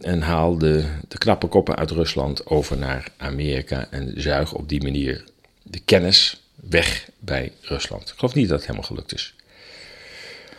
en 0.00 0.20
haal 0.22 0.58
de, 0.58 0.84
de 1.08 1.18
knappe 1.18 1.46
koppen 1.46 1.76
uit 1.76 1.90
Rusland 1.90 2.46
over 2.46 2.78
naar 2.78 3.08
Amerika 3.16 3.86
en 3.90 4.12
zuig 4.16 4.52
op 4.52 4.68
die 4.68 4.82
manier 4.82 5.24
de 5.62 5.80
kennis 5.84 6.40
weg 6.54 7.08
bij 7.18 7.52
Rusland. 7.60 8.08
Ik 8.08 8.14
geloof 8.16 8.34
niet 8.34 8.48
dat 8.48 8.56
het 8.58 8.66
helemaal 8.66 8.88
gelukt 8.88 9.14
is. 9.14 9.34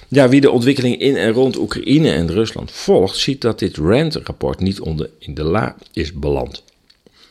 Ja, 0.09 0.29
wie 0.29 0.41
de 0.41 0.51
ontwikkeling 0.51 0.99
in 0.99 1.15
en 1.15 1.31
rond 1.31 1.57
Oekraïne 1.57 2.11
en 2.11 2.31
Rusland 2.31 2.71
volgt, 2.71 3.17
ziet 3.17 3.41
dat 3.41 3.59
dit 3.59 3.77
Rand-rapport 3.77 4.59
niet 4.59 4.79
onder 4.79 5.09
in 5.19 5.33
de 5.33 5.43
la 5.43 5.75
is 5.93 6.13
beland. 6.13 6.63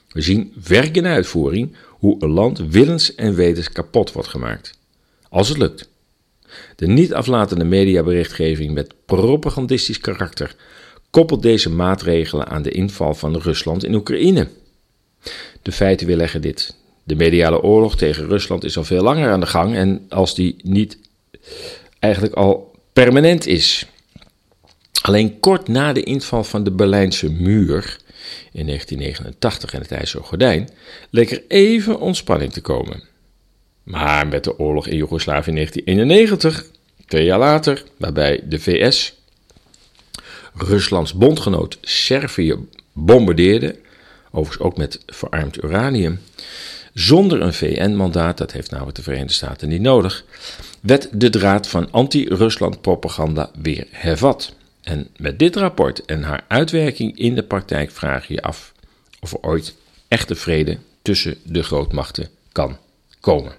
We 0.09 0.21
zien 0.21 0.53
werk 0.67 0.97
in 0.97 1.07
uitvoering 1.07 1.77
hoe 1.89 2.17
een 2.19 2.31
land 2.31 2.59
willens 2.59 3.15
en 3.15 3.35
wetens 3.35 3.73
kapot 3.73 4.12
wordt 4.12 4.29
gemaakt. 4.29 4.79
Als 5.29 5.49
het 5.49 5.59
lukt. 5.59 5.89
De 6.77 6.87
niet 6.87 7.15
aflatende 7.15 7.65
mediaberichtgeving 7.65 8.75
met 8.75 8.95
propagandistisch 9.05 10.01
karakter 10.01 10.57
koppelt 11.11 11.43
deze 11.43 11.71
maatregelen 11.71 12.47
aan 12.47 12.62
de 12.62 12.71
inval 12.71 13.15
van 13.15 13.37
Rusland 13.37 13.85
in 13.85 13.95
Oekraïne. 13.95 14.49
De 15.62 15.73
feiten 15.73 16.07
weerleggen 16.07 16.41
dit. 16.41 16.75
De 17.03 17.15
mediale 17.15 17.62
oorlog 17.62 17.97
tegen 17.97 18.27
Rusland 18.27 18.65
is 18.65 18.77
al 18.77 18.85
veel 18.85 19.03
langer 19.03 19.31
aan 19.31 19.41
de 19.41 19.47
gang 19.47 19.75
en 19.75 20.07
als 20.09 20.35
die 20.35 20.57
niet 20.62 20.99
eigenlijk 21.99 22.35
al 22.35 22.75
permanent 22.93 23.47
is. 23.47 23.87
Alleen 25.03 25.41
kort 25.41 25.69
na 25.69 25.93
de 25.93 26.03
inval 26.03 26.45
van 26.45 26.65
de 26.65 26.71
Berlijnse 26.71 27.31
muur 27.31 27.99
in 28.53 28.67
1989 28.67 29.75
en 29.75 29.81
het 29.81 29.93
IJzeren 29.93 30.27
Gordijn 30.27 30.69
leek 31.11 31.31
er 31.31 31.43
even 31.49 32.01
ontspanning 32.01 32.53
te 32.53 32.61
komen. 32.61 33.03
Maar 33.83 34.27
met 34.27 34.45
de 34.45 34.59
oorlog 34.59 34.87
in 34.87 34.97
Joegoslavië 34.97 35.49
in 35.49 35.55
1991, 35.55 36.67
twee 37.07 37.25
jaar 37.25 37.39
later, 37.39 37.85
waarbij 37.97 38.41
de 38.45 38.59
VS 38.59 39.15
Ruslands 40.55 41.15
bondgenoot 41.15 41.79
Servië 41.81 42.57
bombardeerde, 42.93 43.77
overigens 44.31 44.67
ook 44.67 44.77
met 44.77 45.03
verarmd 45.07 45.65
uranium, 45.65 46.21
zonder 46.99 47.41
een 47.41 47.53
VN-mandaat, 47.53 48.39
dat 48.39 48.53
heeft 48.53 48.71
namelijk 48.71 48.97
de 48.97 49.03
Verenigde 49.03 49.33
Staten 49.33 49.69
niet 49.69 49.81
nodig, 49.81 50.25
werd 50.81 51.09
de 51.13 51.31
draad 51.31 51.69
van 51.69 51.91
anti-Rusland 51.91 52.81
propaganda 52.81 53.51
weer 53.63 53.87
hervat. 53.91 54.55
En 54.83 55.09
met 55.17 55.39
dit 55.39 55.57
rapport 55.57 56.05
en 56.05 56.23
haar 56.23 56.45
uitwerking 56.49 57.19
in 57.19 57.35
de 57.35 57.43
praktijk 57.43 57.91
vraag 57.91 58.29
je 58.29 58.35
je 58.35 58.43
af 58.43 58.73
of 59.21 59.33
er 59.33 59.39
ooit 59.41 59.75
echte 60.09 60.35
vrede 60.35 60.79
tussen 61.03 61.37
de 61.43 61.63
grootmachten 61.63 62.29
kan 62.53 62.77
komen. 63.21 63.53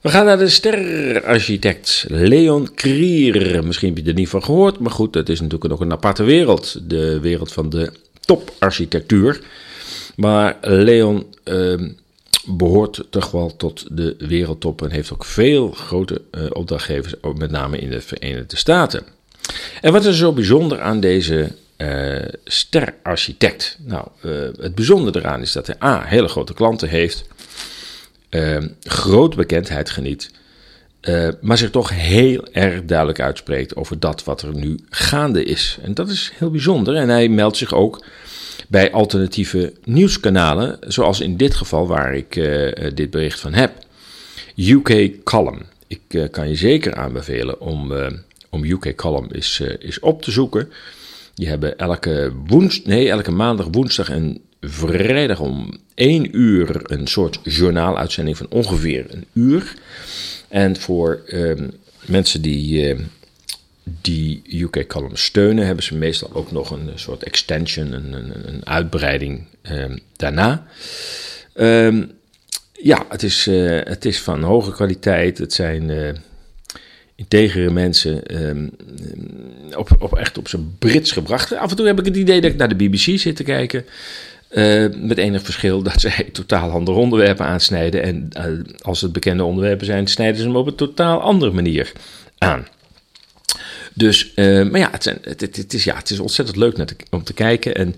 We 0.00 0.08
gaan 0.08 0.24
naar 0.24 0.38
de 0.38 0.48
sterarchitect 0.48 2.04
Leon 2.08 2.74
Krier. 2.74 3.64
Misschien 3.64 3.94
heb 3.94 4.04
je 4.04 4.10
er 4.10 4.16
niet 4.16 4.28
van 4.28 4.44
gehoord, 4.44 4.78
maar 4.78 4.92
goed, 4.92 5.12
dat 5.12 5.28
is 5.28 5.40
natuurlijk 5.40 5.70
nog 5.70 5.80
een 5.80 5.92
aparte 5.92 6.22
wereld. 6.22 6.90
De 6.90 7.20
wereld 7.20 7.52
van 7.52 7.70
de 7.70 7.92
toparchitectuur. 8.20 9.40
Maar 10.18 10.56
Leon 10.60 11.26
uh, 11.44 11.88
behoort 12.46 13.04
toch 13.10 13.30
wel 13.30 13.56
tot 13.56 13.96
de 13.96 14.14
wereldtop 14.18 14.82
en 14.82 14.90
heeft 14.90 15.12
ook 15.12 15.24
veel 15.24 15.70
grote 15.70 16.22
uh, 16.30 16.46
opdrachtgevers, 16.52 17.14
met 17.36 17.50
name 17.50 17.78
in 17.78 17.90
de 17.90 18.00
Verenigde 18.00 18.56
Staten. 18.56 19.02
En 19.80 19.92
wat 19.92 20.04
is 20.04 20.18
zo 20.18 20.32
bijzonder 20.32 20.80
aan 20.80 21.00
deze 21.00 21.52
uh, 21.76 22.18
sterarchitect? 22.44 23.78
Nou, 23.80 24.08
uh, 24.22 24.32
het 24.60 24.74
bijzondere 24.74 25.18
eraan 25.18 25.40
is 25.40 25.52
dat 25.52 25.66
hij 25.66 25.76
A, 25.82 26.04
hele 26.04 26.28
grote 26.28 26.54
klanten 26.54 26.88
heeft, 26.88 27.24
grote 28.82 29.36
bekendheid 29.36 29.90
geniet, 29.90 30.30
maar 31.40 31.58
zich 31.58 31.70
toch 31.70 31.90
heel 31.90 32.46
erg 32.52 32.84
duidelijk 32.84 33.20
uitspreekt 33.20 33.76
over 33.76 34.00
dat 34.00 34.24
wat 34.24 34.42
er 34.42 34.54
nu 34.54 34.78
gaande 34.90 35.44
is. 35.44 35.78
En 35.82 35.94
dat 35.94 36.08
is 36.08 36.32
heel 36.34 36.50
bijzonder. 36.50 36.94
En 36.94 37.08
hij 37.08 37.28
meldt 37.28 37.56
zich 37.56 37.74
ook 37.74 38.04
bij 38.68 38.92
alternatieve 38.92 39.72
nieuwskanalen, 39.84 40.78
zoals 40.80 41.20
in 41.20 41.36
dit 41.36 41.54
geval 41.54 41.86
waar 41.86 42.14
ik 42.14 42.36
uh, 42.36 42.72
dit 42.94 43.10
bericht 43.10 43.40
van 43.40 43.52
heb. 43.54 43.72
UK 44.56 45.10
Column. 45.24 45.62
Ik 45.86 46.00
uh, 46.08 46.24
kan 46.30 46.48
je 46.48 46.54
zeker 46.54 46.94
aanbevelen 46.94 47.60
om, 47.60 47.92
om 48.48 48.64
UK 48.64 48.94
Column 48.96 49.30
eens, 49.32 49.62
eens 49.78 50.00
op 50.00 50.22
te 50.22 50.30
zoeken. 50.30 50.68
Die 51.34 51.48
hebben 51.48 51.78
elke, 51.78 52.32
woens, 52.46 52.82
nee, 52.84 53.08
elke 53.08 53.30
maandag, 53.30 53.66
woensdag 53.70 54.10
en 54.10 54.40
vrijdag 54.60 55.40
om 55.40 55.78
1 55.94 56.36
uur 56.36 56.80
een 56.82 57.06
soort 57.06 57.38
journaaluitzending 57.42 58.36
van 58.36 58.46
ongeveer 58.50 59.06
een 59.08 59.24
uur. 59.32 59.74
En 60.48 60.76
voor 60.76 61.22
ehm, 61.26 61.68
mensen 62.06 62.42
die, 62.42 62.96
die 64.00 64.42
UK 64.62 64.86
Column 64.86 65.16
steunen, 65.16 65.66
hebben 65.66 65.84
ze 65.84 65.96
meestal 65.96 66.30
ook 66.32 66.52
nog 66.52 66.70
een 66.70 66.90
soort 66.94 67.22
extension, 67.22 67.92
een, 67.92 68.12
een, 68.12 68.48
een 68.48 68.66
uitbreiding 68.66 69.46
daarna. 70.16 70.66
ja, 72.72 73.06
het 73.08 73.22
is, 73.22 73.46
het 73.84 74.04
is 74.04 74.20
van 74.20 74.42
hoge 74.42 74.72
kwaliteit. 74.72 75.38
Het 75.38 75.52
zijn 75.52 75.90
integere 77.18 77.70
mensen 77.70 78.26
ehm, 78.26 78.68
op, 79.76 79.96
op, 79.98 80.16
echt 80.16 80.38
op 80.38 80.48
zijn 80.48 80.76
Brits 80.78 81.12
gebracht. 81.12 81.56
Af 81.56 81.70
en 81.70 81.76
toe 81.76 81.86
heb 81.86 81.98
ik 81.98 82.04
het 82.04 82.16
idee 82.16 82.40
dat 82.40 82.50
ik 82.50 82.56
naar 82.56 82.68
de 82.68 82.88
BBC 82.88 83.18
zit 83.18 83.36
te 83.36 83.42
kijken. 83.42 83.84
Uh, 84.50 84.86
met 84.96 85.18
enig 85.18 85.42
verschil 85.42 85.82
dat 85.82 86.00
zij 86.10 86.28
totaal 86.32 86.70
andere 86.70 86.98
onderwerpen 86.98 87.46
aansnijden. 87.46 88.02
En 88.02 88.28
uh, 88.36 88.44
als 88.80 89.00
het 89.00 89.12
bekende 89.12 89.44
onderwerpen 89.44 89.86
zijn, 89.86 90.06
snijden 90.06 90.36
ze 90.36 90.46
hem 90.46 90.56
op 90.56 90.66
een 90.66 90.74
totaal 90.74 91.20
andere 91.20 91.52
manier 91.52 91.92
aan. 92.38 92.66
Dus, 93.98 94.32
uh, 94.34 94.70
maar 94.70 94.80
ja 94.80 94.90
het, 94.90 95.04
het, 95.04 95.40
het, 95.56 95.74
is, 95.74 95.84
ja, 95.84 95.96
het 95.96 96.10
is 96.10 96.18
ontzettend 96.18 96.56
leuk 96.56 96.96
om 97.10 97.24
te 97.24 97.32
kijken. 97.32 97.74
En 97.74 97.94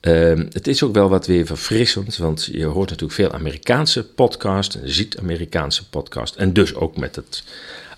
ehm, 0.00 0.46
het 0.52 0.66
is 0.66 0.82
ook 0.82 0.94
wel 0.94 1.08
wat 1.08 1.26
weer 1.26 1.46
verfrissend, 1.46 2.16
want 2.16 2.48
je 2.52 2.64
hoort 2.64 2.90
natuurlijk 2.90 3.18
veel 3.18 3.32
Amerikaanse 3.32 4.04
podcast, 4.04 4.74
een 4.74 4.88
ziet-Amerikaanse 4.88 5.88
podcast. 5.88 6.34
En 6.34 6.52
dus 6.52 6.74
ook 6.74 6.96
met 6.96 7.16
het 7.16 7.44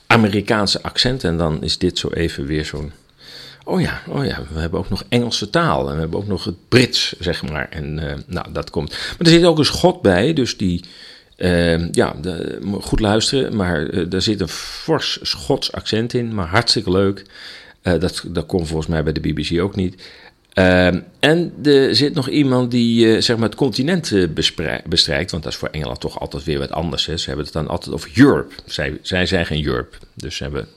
Amerikaanse 0.06 0.82
accent. 0.82 1.24
En 1.24 1.36
dan 1.36 1.62
is 1.62 1.78
dit 1.78 1.98
zo 1.98 2.08
even 2.08 2.46
weer 2.46 2.64
zo'n. 2.64 2.92
Oh 3.64 3.80
ja, 3.80 4.02
oh 4.08 4.24
ja, 4.24 4.42
we 4.52 4.60
hebben 4.60 4.80
ook 4.80 4.90
nog 4.90 5.04
Engelse 5.08 5.50
taal 5.50 5.88
en 5.88 5.94
we 5.94 6.00
hebben 6.00 6.18
ook 6.18 6.26
nog 6.26 6.44
het 6.44 6.68
Brits, 6.68 7.14
zeg 7.18 7.42
maar. 7.42 7.68
En 7.70 7.98
uh, 7.98 8.12
nou, 8.26 8.52
dat 8.52 8.70
komt. 8.70 8.90
Maar 8.90 9.26
er 9.26 9.32
zit 9.32 9.44
ook 9.44 9.58
een 9.58 9.64
schot 9.64 10.02
bij, 10.02 10.32
dus 10.32 10.56
die. 10.56 10.84
Uh, 11.38 11.92
ja, 11.92 12.14
goed 12.80 13.00
luisteren, 13.00 13.56
maar 13.56 13.90
uh, 13.90 14.12
er 14.12 14.22
zit 14.22 14.40
een 14.40 14.48
fors 14.48 15.18
Schots 15.22 15.72
accent 15.72 16.14
in, 16.14 16.34
maar 16.34 16.46
hartstikke 16.46 16.90
leuk. 16.90 17.24
dat, 17.82 18.24
dat 18.26 18.46
komt 18.46 18.66
volgens 18.66 18.88
mij 18.88 19.02
bij 19.02 19.12
de 19.12 19.20
BBC 19.20 19.60
ook 19.60 19.76
niet. 19.76 20.02
Ehm, 20.52 21.00
en 21.20 21.52
er 21.62 21.96
zit 21.96 22.14
nog 22.14 22.28
iemand 22.28 22.70
die 22.70 23.06
uh, 23.06 23.20
zeg 23.20 23.36
maar 23.36 23.48
het 23.48 23.58
continent 23.58 24.12
bestrijkt, 24.88 25.30
want 25.30 25.42
dat 25.42 25.52
is 25.52 25.58
voor 25.58 25.68
Engeland 25.68 26.00
toch 26.00 26.20
altijd 26.20 26.44
weer 26.44 26.58
wat 26.58 26.70
anders. 26.70 27.06
Hè. 27.06 27.16
Ze 27.16 27.26
hebben 27.26 27.44
het 27.44 27.54
dan 27.54 27.68
altijd 27.68 27.94
over 27.94 28.10
Europe. 28.14 28.54
Zij, 28.66 28.98
zij 29.02 29.26
zijn 29.26 29.64
Europe. 29.64 29.96
Dus 30.14 30.36
ze 30.36 30.42
hebben 30.42 30.68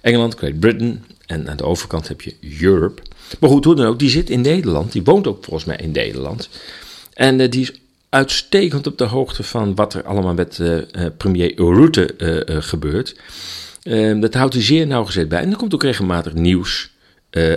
Engeland, 0.00 0.34
Great 0.34 0.60
Britain 0.60 1.04
en 1.26 1.48
aan 1.48 1.56
de 1.56 1.64
overkant 1.64 2.08
heb 2.08 2.20
je 2.20 2.34
Europe. 2.60 3.02
Maar 3.40 3.50
goed, 3.50 3.64
hoe 3.64 3.74
dan 3.74 3.86
ook, 3.86 3.98
die 3.98 4.10
zit 4.10 4.30
in 4.30 4.40
Nederland. 4.40 4.92
Die 4.92 5.02
woont 5.04 5.26
ook 5.26 5.44
volgens 5.44 5.64
mij 5.64 5.76
in 5.76 5.90
Nederland. 5.90 6.48
En 7.14 7.50
die 7.50 7.60
is 7.60 7.72
uitstekend 8.10 8.86
op 8.86 8.98
de 8.98 9.04
hoogte 9.04 9.42
van 9.42 9.74
wat 9.74 9.94
er 9.94 10.04
allemaal 10.04 10.34
met 10.34 10.62
premier 11.16 11.54
Rutte 11.56 12.14
gebeurt. 12.46 13.16
Ehm, 13.82 14.20
dat 14.20 14.34
houdt 14.34 14.54
hij 14.54 14.62
zeer 14.62 14.86
nauwgezet 14.86 15.28
bij. 15.28 15.40
En 15.40 15.50
er 15.50 15.56
komt 15.56 15.74
ook 15.74 15.82
regelmatig 15.82 16.34
nieuws 16.34 16.90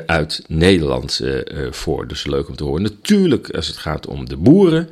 uit 0.06 0.44
Nederland 0.48 1.22
voor. 1.70 2.08
Dus 2.08 2.26
leuk 2.26 2.50
om 2.50 2.56
te 2.56 2.64
horen. 2.64 2.82
Natuurlijk, 2.82 3.50
als 3.50 3.68
het 3.68 3.78
gaat 3.78 4.08
om 4.08 4.30
de 4.30 4.38
boeren. 4.38 4.90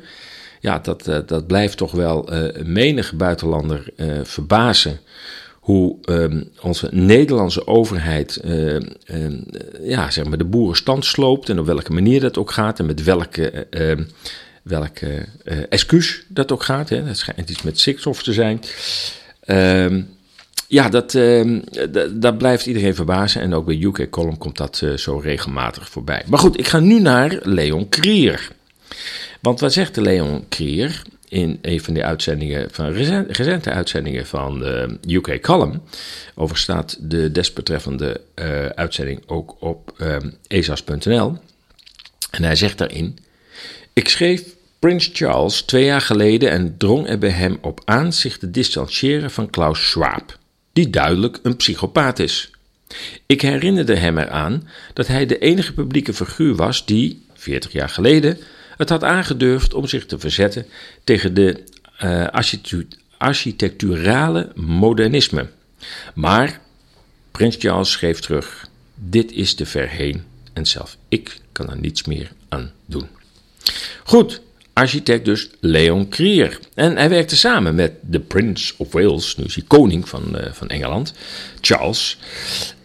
Ja, 0.60 0.78
dat, 0.78 1.04
dat 1.26 1.46
blijft 1.46 1.76
toch 1.76 1.92
wel 1.92 2.28
menig 2.64 3.14
buitenlander 3.14 3.84
verbazen. 4.22 5.00
Hoe 5.62 5.96
um, 6.04 6.48
onze 6.60 6.88
Nederlandse 6.90 7.66
overheid 7.66 8.40
uh, 8.44 8.76
ja, 9.82 10.10
zeg 10.10 10.24
maar 10.24 10.38
de 10.38 10.44
boerenstand 10.44 11.04
sloopt. 11.04 11.48
En 11.48 11.58
op 11.58 11.66
welke 11.66 11.92
manier 11.92 12.20
dat 12.20 12.38
ook 12.38 12.50
gaat. 12.50 12.78
En 12.78 12.86
met 12.86 13.02
welke, 13.02 13.66
welke 14.62 15.26
excuus 15.68 16.24
dat 16.28 16.52
ook 16.52 16.62
gaat. 16.62 16.88
Hè. 16.88 17.04
Dat 17.04 17.16
schijnt 17.16 17.50
iets 17.50 17.62
met 17.62 17.80
stikstof 17.80 18.22
te 18.22 18.32
zijn. 18.32 18.60
Ehm, 19.40 20.02
ja, 20.72 20.88
dat, 20.88 21.14
uh, 21.14 21.60
dat 22.10 22.38
blijft 22.38 22.66
iedereen 22.66 22.94
verbazen. 22.94 23.40
En 23.40 23.54
ook 23.54 23.66
bij 23.66 23.82
UK 23.82 24.10
Column 24.10 24.38
komt 24.38 24.56
dat 24.56 24.80
uh, 24.84 24.96
zo 24.96 25.18
regelmatig 25.18 25.88
voorbij. 25.88 26.22
Maar 26.26 26.38
goed, 26.38 26.58
ik 26.58 26.68
ga 26.68 26.78
nu 26.78 27.00
naar 27.00 27.38
Leon 27.42 27.88
Krier. 27.88 28.50
Want 29.40 29.60
wat 29.60 29.72
zegt 29.72 29.94
de 29.94 30.00
Leon 30.00 30.44
Krier 30.48 31.02
in 31.28 31.58
een 31.62 31.80
van 31.80 31.94
de 31.94 32.04
uitzendingen 32.04 32.68
van 32.70 32.92
recente 33.28 33.70
uitzendingen 33.70 34.26
van 34.26 34.64
UK 35.06 35.40
Column? 35.40 35.82
Over 36.34 36.56
staat 36.56 36.96
de 37.00 37.32
desbetreffende 37.32 38.20
uitzending 38.74 39.22
ook 39.26 39.56
op 39.60 39.94
uh, 39.98 40.14
ehm, 40.14 40.30
esas.nl. 40.46 41.38
En 42.30 42.42
hij 42.42 42.56
zegt 42.56 42.78
daarin: 42.78 43.18
Ik 43.92 44.08
schreef 44.08 44.42
Prins 44.78 45.10
Charles 45.12 45.62
twee 45.62 45.84
jaar 45.84 46.00
geleden 46.00 46.50
en 46.50 46.76
drong 46.76 47.08
er 47.08 47.18
bij 47.18 47.30
hem 47.30 47.58
op 47.60 47.80
aan 47.84 48.12
zich 48.12 48.38
te 48.38 48.50
distancieren 48.50 49.30
van 49.30 49.50
Klaus 49.50 49.90
Schwab 49.90 50.38
die 50.72 50.90
duidelijk 50.90 51.38
een 51.42 51.56
psychopaat 51.56 52.18
is. 52.18 52.50
Ik 53.26 53.40
herinnerde 53.40 53.96
hem 53.96 54.18
eraan 54.18 54.68
dat 54.92 55.06
hij 55.06 55.26
de 55.26 55.38
enige 55.38 55.72
publieke 55.72 56.14
figuur 56.14 56.54
was 56.54 56.86
die, 56.86 57.26
40 57.34 57.72
jaar 57.72 57.88
geleden, 57.88 58.38
het 58.76 58.88
had 58.88 59.04
aangedurfd 59.04 59.74
om 59.74 59.86
zich 59.86 60.06
te 60.06 60.18
verzetten 60.18 60.66
tegen 61.04 61.34
de 61.34 61.64
uh, 62.04 62.26
architecturale 63.18 64.52
modernisme. 64.54 65.48
Maar 66.14 66.60
Prins 67.30 67.56
Charles 67.58 67.90
schreef 67.90 68.20
terug: 68.20 68.68
Dit 68.94 69.32
is 69.32 69.54
te 69.54 69.66
ver 69.66 69.88
heen 69.88 70.24
en 70.52 70.66
zelf 70.66 70.96
ik 71.08 71.40
kan 71.52 71.70
er 71.70 71.78
niets 71.78 72.04
meer 72.04 72.32
aan 72.48 72.72
doen. 72.86 73.08
Goed, 74.04 74.40
architect 74.72 75.24
dus 75.24 75.50
Leon 75.60 76.08
Krier. 76.08 76.58
En 76.74 76.96
hij 76.96 77.08
werkte 77.08 77.36
samen 77.36 77.74
met 77.74 77.92
de 78.00 78.20
Prince 78.20 78.74
of 78.76 78.92
Wales, 78.92 79.36
nu 79.36 79.44
is 79.44 79.54
hij 79.54 79.64
koning 79.66 80.08
van, 80.08 80.22
uh, 80.34 80.52
van 80.52 80.68
Engeland, 80.68 81.12
Charles. 81.60 82.18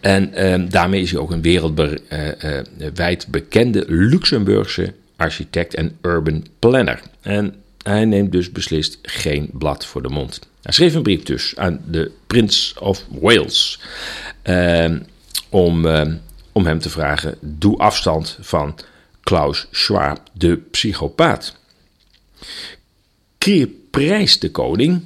En 0.00 0.30
uh, 0.34 0.70
daarmee 0.70 1.02
is 1.02 1.10
hij 1.10 1.20
ook 1.20 1.30
een 1.30 1.42
wereldwijd 1.42 3.24
uh, 3.24 3.30
bekende 3.30 3.84
Luxemburgse 3.86 4.92
architect 5.16 5.74
en 5.74 5.98
urban 6.02 6.46
planner. 6.58 7.00
En 7.22 7.54
hij 7.82 8.04
neemt 8.04 8.32
dus 8.32 8.52
beslist 8.52 8.98
geen 9.02 9.50
blad 9.52 9.86
voor 9.86 10.02
de 10.02 10.08
mond. 10.08 10.40
Hij 10.62 10.72
schreef 10.72 10.94
een 10.94 11.02
brief 11.02 11.22
dus 11.22 11.52
aan 11.56 11.80
de 11.86 12.10
Prince 12.26 12.80
of 12.80 13.04
Wales 13.08 13.80
ehm, 14.42 14.98
om, 15.48 15.86
ehm, 15.86 16.14
om 16.52 16.66
hem 16.66 16.78
te 16.78 16.90
vragen: 16.90 17.34
doe 17.40 17.78
afstand 17.78 18.38
van 18.40 18.74
Klaus 19.28 19.66
Schwab, 19.70 20.20
de 20.32 20.56
psychopaat. 20.56 21.56
Krier 23.38 23.68
prijst 23.90 24.40
de 24.40 24.50
koning, 24.50 25.02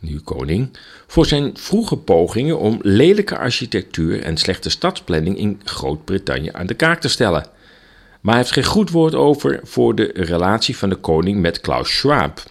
nu 0.00 0.20
koning, 0.20 0.78
voor 1.06 1.26
zijn 1.26 1.56
vroege 1.56 1.96
pogingen 1.96 2.58
om 2.58 2.78
lelijke 2.82 3.38
architectuur 3.38 4.22
en 4.22 4.36
slechte 4.36 4.70
stadsplanning 4.70 5.38
in 5.38 5.60
Groot-Brittannië 5.64 6.50
aan 6.52 6.66
de 6.66 6.74
kaak 6.74 7.00
te 7.00 7.08
stellen. 7.08 7.46
Maar 8.20 8.34
hij 8.34 8.42
heeft 8.42 8.52
geen 8.52 8.64
goed 8.64 8.90
woord 8.90 9.14
over 9.14 9.60
voor 9.62 9.94
de 9.94 10.10
relatie 10.14 10.76
van 10.76 10.88
de 10.88 10.96
koning 10.96 11.40
met 11.40 11.60
Klaus 11.60 11.96
Schwab, 11.96 12.42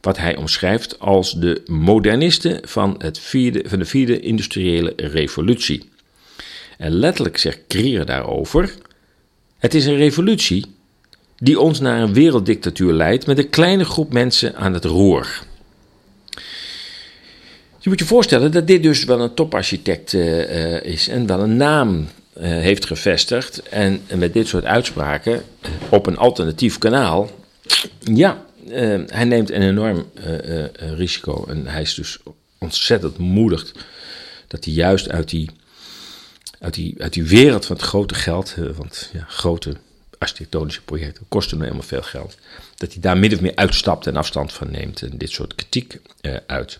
wat 0.00 0.16
hij 0.16 0.36
omschrijft 0.36 0.98
als 0.98 1.32
de 1.32 1.62
modernisten 1.66 2.68
van, 2.68 2.94
het 2.98 3.18
vierde, 3.18 3.62
van 3.66 3.78
de 3.78 3.84
vierde 3.84 4.20
industriële 4.20 4.92
revolutie. 4.96 5.90
En 6.78 6.92
letterlijk 6.92 7.38
zegt 7.38 7.60
Krier 7.66 8.06
daarover: 8.06 8.74
Het 9.62 9.74
is 9.74 9.86
een 9.86 9.96
revolutie 9.96 10.64
die 11.36 11.60
ons 11.60 11.80
naar 11.80 12.00
een 12.00 12.12
werelddictatuur 12.12 12.92
leidt 12.92 13.26
met 13.26 13.38
een 13.38 13.50
kleine 13.50 13.84
groep 13.84 14.12
mensen 14.12 14.56
aan 14.56 14.74
het 14.74 14.84
roer. 14.84 15.42
Je 17.78 17.88
moet 17.88 17.98
je 17.98 18.04
voorstellen 18.04 18.52
dat 18.52 18.66
dit 18.66 18.82
dus 18.82 19.04
wel 19.04 19.20
een 19.20 19.34
toparchitect 19.34 20.12
uh, 20.12 20.82
is 20.82 21.08
en 21.08 21.26
wel 21.26 21.40
een 21.40 21.56
naam 21.56 21.98
uh, 21.98 22.06
heeft 22.42 22.86
gevestigd. 22.86 23.62
En 23.62 24.00
met 24.14 24.32
dit 24.32 24.48
soort 24.48 24.64
uitspraken 24.64 25.42
op 25.88 26.06
een 26.06 26.16
alternatief 26.16 26.78
kanaal, 26.78 27.30
ja, 27.98 28.44
hij 29.06 29.24
neemt 29.24 29.50
een 29.50 29.62
enorm 29.62 30.06
risico. 30.76 31.44
En 31.48 31.66
hij 31.66 31.82
is 31.82 31.94
dus 31.94 32.18
ontzettend 32.58 33.18
moedig 33.18 33.72
dat 34.48 34.64
hij 34.64 34.74
juist 34.74 35.10
uit 35.10 35.28
die, 35.28 35.50
uit 36.62 37.12
die, 37.12 37.24
wereld 37.24 37.66
van 37.66 37.76
het 37.76 37.84
grote 37.84 38.14
geld, 38.14 38.54
want 38.76 39.10
ja, 39.12 39.24
grote 39.28 39.76
architectonische 40.18 40.82
projecten 40.82 41.24
kosten 41.28 41.56
nou 41.58 41.68
helemaal 41.68 41.88
veel 41.88 42.02
geld. 42.02 42.36
Dat 42.76 42.92
hij 42.92 43.00
daar 43.00 43.18
min 43.18 43.34
of 43.34 43.40
meer 43.40 43.54
uitstapt 43.54 44.06
en 44.06 44.16
afstand 44.16 44.52
van 44.52 44.70
neemt 44.70 45.02
en 45.02 45.18
dit 45.18 45.30
soort 45.30 45.54
kritiek 45.54 46.00
uh, 46.20 46.36
uit. 46.46 46.78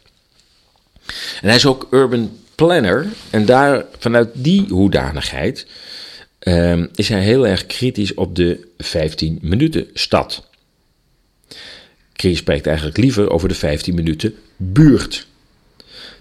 En 1.40 1.48
hij 1.48 1.56
is 1.56 1.66
ook 1.66 1.86
urban 1.90 2.38
planner 2.54 3.06
en 3.30 3.46
daar, 3.46 3.84
vanuit 3.98 4.28
die 4.34 4.66
hoedanigheid 4.68 5.66
uh, 6.42 6.84
is 6.94 7.08
hij 7.08 7.22
heel 7.22 7.46
erg 7.46 7.66
kritisch 7.66 8.14
op 8.14 8.36
de 8.36 8.68
15 8.78 9.38
minuten 9.42 9.86
stad. 9.94 10.46
Chris 12.12 12.38
spreekt 12.38 12.66
eigenlijk 12.66 12.96
liever 12.96 13.30
over 13.30 13.48
de 13.48 13.54
15 13.54 13.94
minuten 13.94 14.34
buurt. 14.56 15.26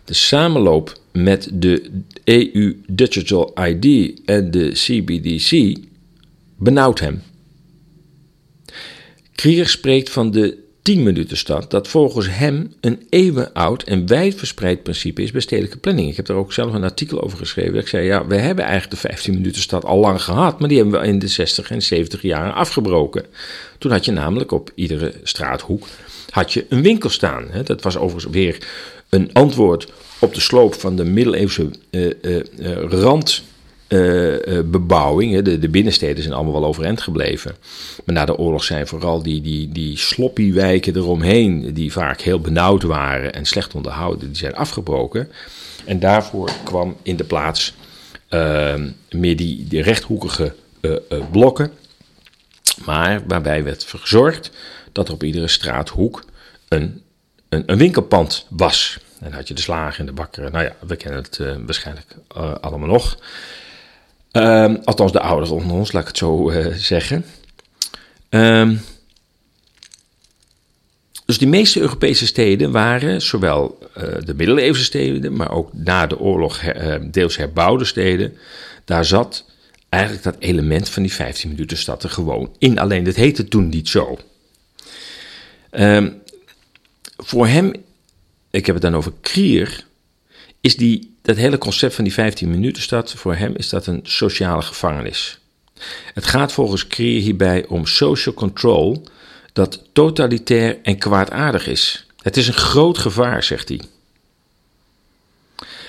De 0.06 0.13
samenloop 0.13 1.00
met 1.12 1.50
de 1.52 2.04
EU 2.23 2.81
Digital 2.88 3.53
ID 3.67 4.19
en 4.25 4.51
de 4.51 4.69
CBDC 4.71 5.77
benauwt 6.57 6.99
hem. 6.99 7.21
Krier 9.36 9.67
spreekt 9.67 10.10
van 10.10 10.31
de 10.31 10.57
10 10.81 11.03
minuten 11.03 11.38
stad, 11.38 11.71
dat 11.71 11.88
volgens 11.88 12.29
hem 12.29 12.73
een 12.81 13.05
eeuwenoud 13.10 13.84
en 13.84 14.07
wijdverspreid 14.07 14.84
principe 14.84 15.21
is 15.21 15.31
bij 15.31 15.41
stedelijke 15.41 15.77
planning. 15.77 16.10
Ik 16.10 16.15
heb 16.15 16.25
daar 16.25 16.38
ook 16.38 16.53
zelf 16.53 16.73
een 16.73 16.84
artikel 16.84 17.21
over 17.21 17.38
geschreven. 17.38 17.79
Ik 17.79 17.88
zei, 17.88 18.05
ja, 18.05 18.27
we 18.27 18.36
hebben 18.36 18.65
eigenlijk 18.65 19.01
de 19.01 19.07
15 19.07 19.34
minuten 19.34 19.62
stad 19.62 19.86
al 19.86 19.97
lang 19.97 20.21
gehad, 20.21 20.60
maar 20.60 20.69
die 20.69 20.77
hebben 20.77 21.01
we 21.01 21.07
in 21.07 21.19
de 21.19 21.27
60 21.27 21.71
en 21.71 21.81
70 21.81 22.21
jaren 22.21 22.53
afgebroken. 22.53 23.25
Toen 23.77 23.91
had 23.91 24.05
je 24.05 24.12
namelijk 24.12 24.51
op 24.51 24.71
iedere 24.75 25.13
straathoek 25.23 25.88
had 26.29 26.53
je 26.53 26.65
een 26.69 26.81
winkel 26.81 27.10
staan. 27.10 27.47
Dat 27.63 27.81
was 27.81 27.97
overigens 27.97 28.34
weer 28.34 28.57
een 29.10 29.29
antwoord 29.34 29.91
op 30.21 30.34
de 30.34 30.41
sloop 30.41 30.73
van 30.73 30.95
de 30.95 31.03
middeleeuwse 31.03 31.69
uh, 31.91 32.12
uh, 32.21 32.41
rand 32.89 33.43
uh, 33.88 34.60
bebouwing. 34.65 35.41
De, 35.41 35.60
de, 35.60 35.69
binnensteden 35.69 36.23
zijn 36.23 36.36
allemaal 36.36 36.53
wel 36.53 36.65
overeind 36.65 37.01
gebleven. 37.01 37.55
Maar 38.05 38.15
na 38.15 38.25
de 38.25 38.38
oorlog 38.38 38.63
zijn 38.63 38.88
vooral 38.88 39.23
die, 39.23 39.41
die, 39.41 39.71
die 39.71 39.97
sloppy 39.97 40.53
wijken 40.53 40.95
eromheen, 40.95 41.73
die 41.73 41.91
vaak 41.91 42.21
heel 42.21 42.39
benauwd 42.39 42.84
waren 42.84 43.34
en 43.34 43.45
slecht 43.45 43.75
onderhouden, 43.75 44.27
die 44.27 44.38
zijn 44.38 44.55
afgebroken. 44.55 45.29
En 45.86 45.99
daarvoor 45.99 46.51
kwam 46.63 46.95
in 47.01 47.15
de 47.15 47.23
plaats 47.23 47.73
uh, 48.29 48.75
meer 49.10 49.36
die, 49.36 49.81
rechthoekige 49.81 50.53
blokken. 51.31 51.71
Maar 52.86 53.23
waarbij 53.27 53.63
werd 53.63 53.86
gezorgd 53.88 54.51
dat 54.91 55.07
er 55.07 55.13
op 55.13 55.23
iedere 55.23 55.47
straathoek 55.47 56.23
een, 56.67 57.01
een, 57.49 57.63
een 57.65 57.77
winkelpand 57.77 58.45
was. 58.49 58.99
En 59.21 59.34
had 59.34 59.47
je 59.47 59.53
de 59.53 59.62
slager 59.62 59.99
en 59.99 60.05
de 60.05 60.12
bakker. 60.12 60.51
Nou 60.51 60.63
ja, 60.63 60.75
we 60.88 60.95
kennen 60.95 61.21
het 61.21 61.38
waarschijnlijk 61.65 62.15
allemaal 62.62 62.88
nog. 62.88 63.17
Um, 64.31 64.79
althans, 64.84 65.12
de 65.12 65.19
ouders 65.19 65.49
onder 65.49 65.75
ons, 65.75 65.91
laat 65.91 66.01
ik 66.01 66.07
het 66.07 66.17
zo 66.17 66.51
uh, 66.51 66.73
zeggen. 66.75 67.25
Um, 68.29 68.81
dus 71.25 71.38
die 71.38 71.47
meeste 71.47 71.79
Europese 71.79 72.25
steden 72.25 72.71
waren 72.71 73.21
zowel 73.21 73.79
de 74.25 74.34
middeleeuwse 74.34 74.84
steden, 74.84 75.36
maar 75.36 75.51
ook 75.51 75.73
na 75.73 76.07
de 76.07 76.19
oorlog 76.19 76.62
deels 77.01 77.38
herbouwde 77.38 77.86
steden. 77.86 78.38
Daar 78.86 79.05
zat 79.05 79.45
eigenlijk 79.89 80.23
dat 80.23 80.36
element 80.39 80.89
van 80.89 81.03
die 81.03 81.13
15 81.13 81.49
minuten 81.49 81.77
stad 81.77 82.03
er 82.03 82.10
gewoon 82.10 82.55
in. 82.57 82.79
Alleen 82.79 83.03
dat 83.03 83.15
heette 83.15 83.47
toen 83.47 83.69
niet 83.69 83.89
zo. 83.89 84.17
Um, 85.71 86.21
voor 87.17 87.47
hem, 87.47 87.73
ik 88.51 88.65
heb 88.65 88.75
het 88.75 88.83
dan 88.83 88.95
over 88.95 89.13
Krier, 89.21 89.85
is 90.61 90.75
die 90.75 91.15
dat 91.21 91.35
hele 91.35 91.57
concept 91.57 91.95
van 91.95 92.03
die 92.03 92.13
15 92.13 92.49
minuten 92.49 92.81
stad, 92.81 93.13
voor 93.13 93.35
hem 93.35 93.55
is 93.55 93.69
dat 93.69 93.87
een 93.87 93.99
sociale 94.03 94.61
gevangenis. 94.61 95.39
Het 96.13 96.25
gaat 96.25 96.51
volgens 96.51 96.87
Krier 96.87 97.21
hierbij 97.21 97.65
om 97.67 97.85
social 97.85 98.35
control 98.35 99.03
dat 99.53 99.83
totalitair 99.93 100.77
en 100.83 100.97
kwaadaardig 100.97 101.67
is. 101.67 102.05
Het 102.21 102.37
is 102.37 102.47
een 102.47 102.53
groot 102.53 102.97
gevaar, 102.97 103.43
zegt 103.43 103.69
hij. 103.69 103.81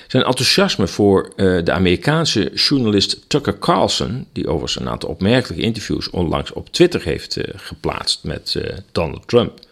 Zijn 0.07 0.23
enthousiasme 0.23 0.87
voor 0.87 1.33
uh, 1.35 1.63
de 1.63 1.71
Amerikaanse 1.71 2.51
journalist 2.53 3.29
Tucker 3.29 3.59
Carlson, 3.59 4.27
die 4.31 4.47
overigens 4.47 4.79
een 4.79 4.89
aantal 4.89 5.09
opmerkelijke 5.09 5.63
interviews 5.63 6.09
onlangs 6.09 6.51
op 6.51 6.69
Twitter 6.69 7.03
heeft 7.03 7.37
uh, 7.37 7.43
geplaatst 7.55 8.23
met 8.23 8.53
uh, 8.57 8.63
Donald 8.91 9.27
Trump 9.27 9.62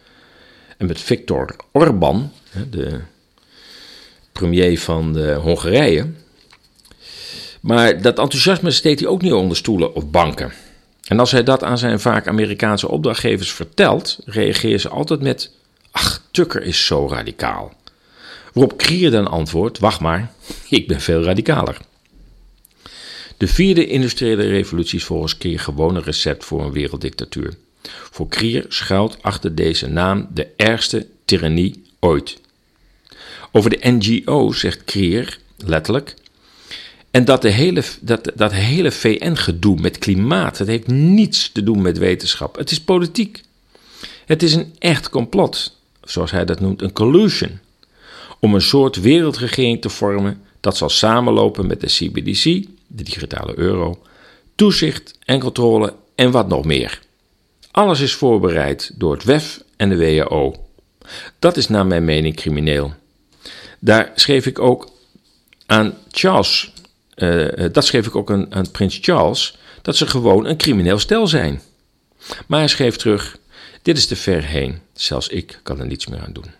en 0.82 0.88
met 0.88 1.00
Viktor 1.00 1.56
Orban, 1.72 2.32
de 2.70 3.00
premier 4.32 4.80
van 4.80 5.12
de 5.12 5.32
Hongarije. 5.34 6.06
Maar 7.60 8.02
dat 8.02 8.18
enthousiasme 8.18 8.70
steekt 8.70 9.00
hij 9.00 9.08
ook 9.08 9.22
niet 9.22 9.32
onder 9.32 9.56
stoelen 9.56 9.94
of 9.94 10.10
banken. 10.10 10.52
En 11.06 11.18
als 11.18 11.30
hij 11.30 11.42
dat 11.42 11.64
aan 11.64 11.78
zijn 11.78 12.00
vaak 12.00 12.28
Amerikaanse 12.28 12.88
opdrachtgevers 12.88 13.52
vertelt, 13.52 14.18
reageren 14.24 14.80
ze 14.80 14.88
altijd 14.88 15.20
met: 15.20 15.50
Ach, 15.90 16.22
Tucker 16.30 16.62
is 16.62 16.86
zo 16.86 17.08
radicaal. 17.08 17.72
Waarop 18.52 18.76
Krier 18.76 19.10
dan 19.10 19.30
antwoordt: 19.30 19.78
Wacht 19.78 20.00
maar, 20.00 20.32
ik 20.68 20.88
ben 20.88 21.00
veel 21.00 21.22
radicaler. 21.22 21.76
De 23.36 23.46
vierde 23.46 23.86
industriële 23.86 24.48
revolutie 24.48 24.98
is 24.98 25.04
volgens 25.04 25.38
Krier 25.38 25.60
gewoon 25.60 25.96
een 25.96 26.02
recept 26.02 26.44
voor 26.44 26.64
een 26.64 26.72
werelddictatuur. 26.72 27.54
Voor 28.10 28.28
Krier 28.28 28.64
schuilt 28.68 29.18
achter 29.20 29.54
deze 29.54 29.86
naam 29.86 30.28
de 30.34 30.48
ergste 30.56 31.06
tirannie 31.24 31.82
ooit. 32.00 32.40
Over 33.52 33.70
de 33.70 33.90
NGO 33.90 34.52
zegt 34.52 34.84
Krier 34.84 35.38
letterlijk. 35.56 36.14
En 37.10 37.24
dat, 37.24 37.42
de 37.42 37.50
hele, 37.50 37.82
dat, 38.00 38.32
dat 38.34 38.52
hele 38.52 38.90
VN-gedoe 38.90 39.80
met 39.80 39.98
klimaat, 39.98 40.58
heeft 40.58 40.86
niets 40.86 41.52
te 41.52 41.62
doen 41.62 41.82
met 41.82 41.98
wetenschap. 41.98 42.56
Het 42.56 42.70
is 42.70 42.80
politiek. 42.80 43.42
Het 44.26 44.42
is 44.42 44.54
een 44.54 44.74
echt 44.78 45.08
complot, 45.08 45.76
zoals 46.02 46.30
hij 46.30 46.44
dat 46.44 46.60
noemt, 46.60 46.82
een 46.82 46.92
collusion. 46.92 47.60
Om 48.40 48.54
een 48.54 48.62
soort 48.62 49.00
wereldregering 49.00 49.80
te 49.80 49.88
vormen 49.88 50.42
dat 50.60 50.76
zal 50.76 50.88
samenlopen 50.88 51.66
met 51.66 51.80
de 51.80 51.86
CBDC, 51.86 52.44
de 52.86 53.02
digitale 53.02 53.58
euro, 53.58 54.02
toezicht 54.54 55.18
en 55.24 55.40
controle 55.40 55.94
en 56.14 56.30
wat 56.30 56.48
nog 56.48 56.64
meer. 56.64 57.00
Alles 57.72 58.00
is 58.00 58.14
voorbereid 58.14 58.90
door 58.94 59.12
het 59.12 59.24
WEF 59.24 59.62
en 59.76 59.88
de 59.88 59.96
WHO. 59.96 60.68
Dat 61.38 61.56
is 61.56 61.68
naar 61.68 61.86
mijn 61.86 62.04
mening 62.04 62.36
crimineel. 62.36 62.94
Daar 63.78 64.12
schreef 64.14 64.46
ik 64.46 64.58
ook 64.58 64.90
aan 65.66 65.94
Charles, 66.10 66.72
uh, 67.16 67.48
dat 67.72 67.84
schreef 67.84 68.06
ik 68.06 68.16
ook 68.16 68.30
aan, 68.30 68.54
aan 68.54 68.70
prins 68.70 68.98
Charles, 69.00 69.58
dat 69.82 69.96
ze 69.96 70.06
gewoon 70.06 70.46
een 70.46 70.56
crimineel 70.56 70.98
stel 70.98 71.26
zijn. 71.26 71.60
Maar 72.46 72.58
hij 72.58 72.68
schreef 72.68 72.96
terug: 72.96 73.38
Dit 73.82 73.96
is 73.96 74.06
te 74.06 74.16
ver 74.16 74.44
heen, 74.44 74.78
zelfs 74.92 75.28
ik 75.28 75.60
kan 75.62 75.80
er 75.80 75.86
niets 75.86 76.06
meer 76.06 76.20
aan 76.20 76.32
doen. 76.32 76.50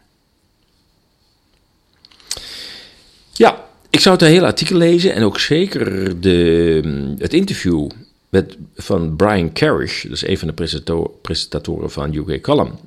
Ja, 3.33 3.65
ik 3.91 4.01
zou 4.01 4.17
het 4.17 4.25
hele 4.25 4.47
artikel 4.47 4.77
lezen 4.77 5.15
en 5.15 5.23
ook 5.23 5.39
zeker 5.39 6.21
de, 6.21 7.15
het 7.19 7.35
interview 7.35 7.91
met, 8.33 8.57
van 8.77 9.17
Brian 9.17 9.53
Carish, 9.53 10.03
dat 10.03 10.13
is 10.13 10.27
een 10.27 10.39
van 10.39 10.49
de 10.49 11.11
presentatoren 11.21 11.91
van 11.91 12.15
UK 12.15 12.43
Column. 12.43 12.79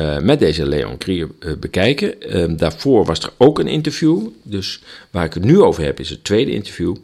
Uh, 0.00 0.18
met 0.18 0.38
deze 0.38 0.66
Leon 0.66 0.96
Krier 0.96 1.28
uh, 1.40 1.52
bekijken. 1.56 2.36
Uh, 2.36 2.58
daarvoor 2.58 3.04
was 3.04 3.20
er 3.20 3.32
ook 3.36 3.58
een 3.58 3.66
interview. 3.66 4.28
Dus 4.42 4.82
waar 5.10 5.24
ik 5.24 5.34
het 5.34 5.44
nu 5.44 5.60
over 5.60 5.84
heb, 5.84 6.00
is 6.00 6.10
het 6.10 6.24
tweede 6.24 6.50
interview. 6.50 6.96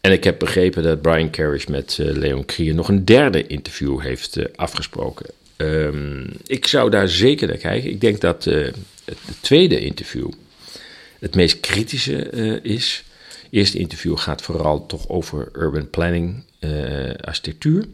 En 0.00 0.12
ik 0.12 0.24
heb 0.24 0.38
begrepen 0.38 0.82
dat 0.82 1.02
Brian 1.02 1.30
Carish 1.30 1.66
met 1.66 1.98
eh, 2.00 2.06
Leon 2.06 2.44
Krier 2.44 2.74
nog 2.74 2.88
een 2.88 3.04
derde 3.04 3.46
interview 3.46 4.00
heeft 4.00 4.56
afgesproken. 4.56 5.26
Um, 5.56 6.26
ik 6.46 6.66
zou 6.66 6.90
daar 6.90 7.08
zeker 7.08 7.48
naar 7.48 7.56
kijken. 7.56 7.90
Ik 7.90 8.00
denk 8.00 8.20
dat 8.20 8.44
het, 8.44 8.76
het, 9.04 9.18
tweede 9.40 9.80
interview 9.80 10.30
het 11.18 11.34
meest 11.34 11.60
kritische 11.60 12.30
is. 12.62 13.04
Het 13.28 13.46
eerste 13.50 13.78
interview 13.78 14.18
gaat 14.18 14.42
vooral 14.42 14.86
toch 14.86 15.08
over 15.08 15.48
urban 15.52 15.90
planning, 15.90 16.42
architectuur. 17.20 17.86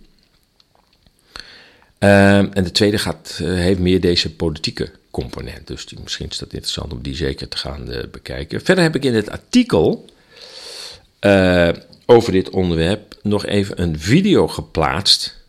Um, 1.98 2.52
en 2.52 2.64
de 2.64 2.72
tweede 2.72 2.98
gaat, 2.98 3.38
uh, 3.42 3.48
heeft 3.48 3.78
meer 3.78 4.00
deze 4.00 4.34
politieke 4.34 4.90
component. 5.10 5.66
Dus 5.66 5.86
die, 5.86 5.98
misschien 6.02 6.28
is 6.28 6.38
dat 6.38 6.52
interessant 6.52 6.92
om 6.92 7.02
die 7.02 7.14
zeker 7.14 7.48
te 7.48 7.56
gaan 7.56 7.90
uh, 7.90 8.02
bekijken. 8.10 8.64
Verder 8.64 8.84
heb 8.84 8.94
ik 8.94 9.04
in 9.04 9.14
het 9.14 9.30
artikel 9.30 10.04
over 12.06 12.32
dit 12.32 12.50
onderwerp 12.50 13.14
nog 13.22 13.46
even 13.46 13.82
een 13.82 13.98
video 13.98 14.48
geplaatst. 14.48 15.42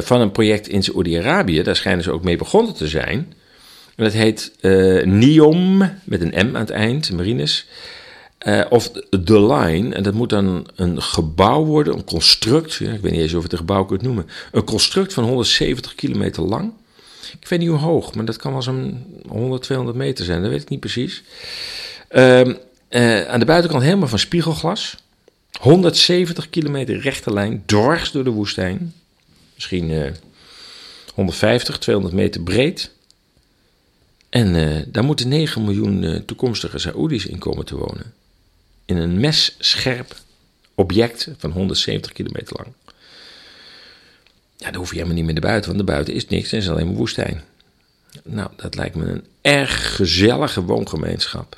van 0.00 0.20
een 0.20 0.32
project 0.32 0.68
in 0.68 0.82
Saoedi-Arabië. 0.82 1.62
Daar 1.62 1.76
schijnen 1.76 2.04
ze 2.04 2.12
ook 2.12 2.24
mee 2.24 2.36
begonnen 2.36 2.74
te 2.74 2.88
zijn. 2.88 3.34
En 3.96 4.04
dat 4.04 4.12
heet 4.12 4.52
NIOM, 5.04 5.78
met 6.04 6.20
een 6.20 6.48
M 6.48 6.54
aan 6.56 6.60
het 6.60 6.70
eind, 6.70 7.12
Marines. 7.12 7.66
Uh, 8.44 8.64
of 8.68 8.90
The 9.24 9.46
Line, 9.46 9.94
en 9.94 10.02
dat 10.02 10.14
moet 10.14 10.28
dan 10.28 10.66
een 10.74 11.02
gebouw 11.02 11.64
worden, 11.64 11.94
een 11.94 12.04
construct, 12.04 12.80
ik 12.80 13.00
weet 13.00 13.12
niet 13.12 13.20
eens 13.20 13.34
of 13.34 13.42
het 13.42 13.52
een 13.52 13.58
gebouw 13.58 13.84
kunt 13.84 14.02
noemen, 14.02 14.28
een 14.52 14.64
construct 14.64 15.12
van 15.12 15.24
170 15.24 15.94
kilometer 15.94 16.42
lang. 16.42 16.72
Ik 17.40 17.48
weet 17.48 17.58
niet 17.58 17.68
hoe 17.68 17.78
hoog, 17.78 18.14
maar 18.14 18.24
dat 18.24 18.36
kan 18.36 18.52
wel 18.52 18.62
zo'n 18.62 19.04
100, 19.28 19.62
200 19.62 19.98
meter 19.98 20.24
zijn, 20.24 20.42
dat 20.42 20.50
weet 20.50 20.62
ik 20.62 20.68
niet 20.68 20.80
precies. 20.80 21.22
Uh, 22.10 22.40
uh, 22.40 23.24
aan 23.24 23.40
de 23.40 23.46
buitenkant 23.46 23.82
helemaal 23.82 24.08
van 24.08 24.18
spiegelglas. 24.18 24.96
170 25.60 26.50
kilometer 26.50 27.00
rechte 27.00 27.32
lijn, 27.32 27.62
dwars 27.66 28.10
door 28.10 28.24
de 28.24 28.30
woestijn. 28.30 28.94
Misschien 29.54 30.14
150, 31.14 31.78
200 31.78 32.14
meter 32.14 32.40
breed. 32.40 32.90
En 34.28 34.84
daar 34.88 35.04
moeten 35.04 35.28
9 35.28 35.64
miljoen 35.64 36.22
toekomstige 36.26 36.78
Saoedi's 36.78 37.26
in 37.26 37.38
komen 37.38 37.64
te 37.64 37.76
wonen 37.76 38.14
in 38.86 38.96
een 38.96 39.20
messcherp 39.20 40.16
object 40.74 41.28
van 41.36 41.50
170 41.50 42.12
kilometer 42.12 42.56
lang. 42.56 42.68
Ja, 44.56 44.70
dan 44.70 44.74
hoef 44.74 44.88
je 44.88 44.94
helemaal 44.94 45.16
niet 45.16 45.24
meer 45.24 45.34
naar 45.34 45.42
buiten, 45.42 45.70
want 45.74 45.86
de 45.86 45.92
buiten 45.92 46.14
is 46.14 46.26
niks 46.26 46.52
en 46.52 46.58
is 46.58 46.68
alleen 46.68 46.86
maar 46.86 46.94
woestijn. 46.94 47.42
Nou, 48.24 48.50
dat 48.56 48.74
lijkt 48.74 48.94
me 48.94 49.04
een 49.04 49.24
erg 49.40 49.96
gezellige 49.96 50.62
woongemeenschap. 50.62 51.56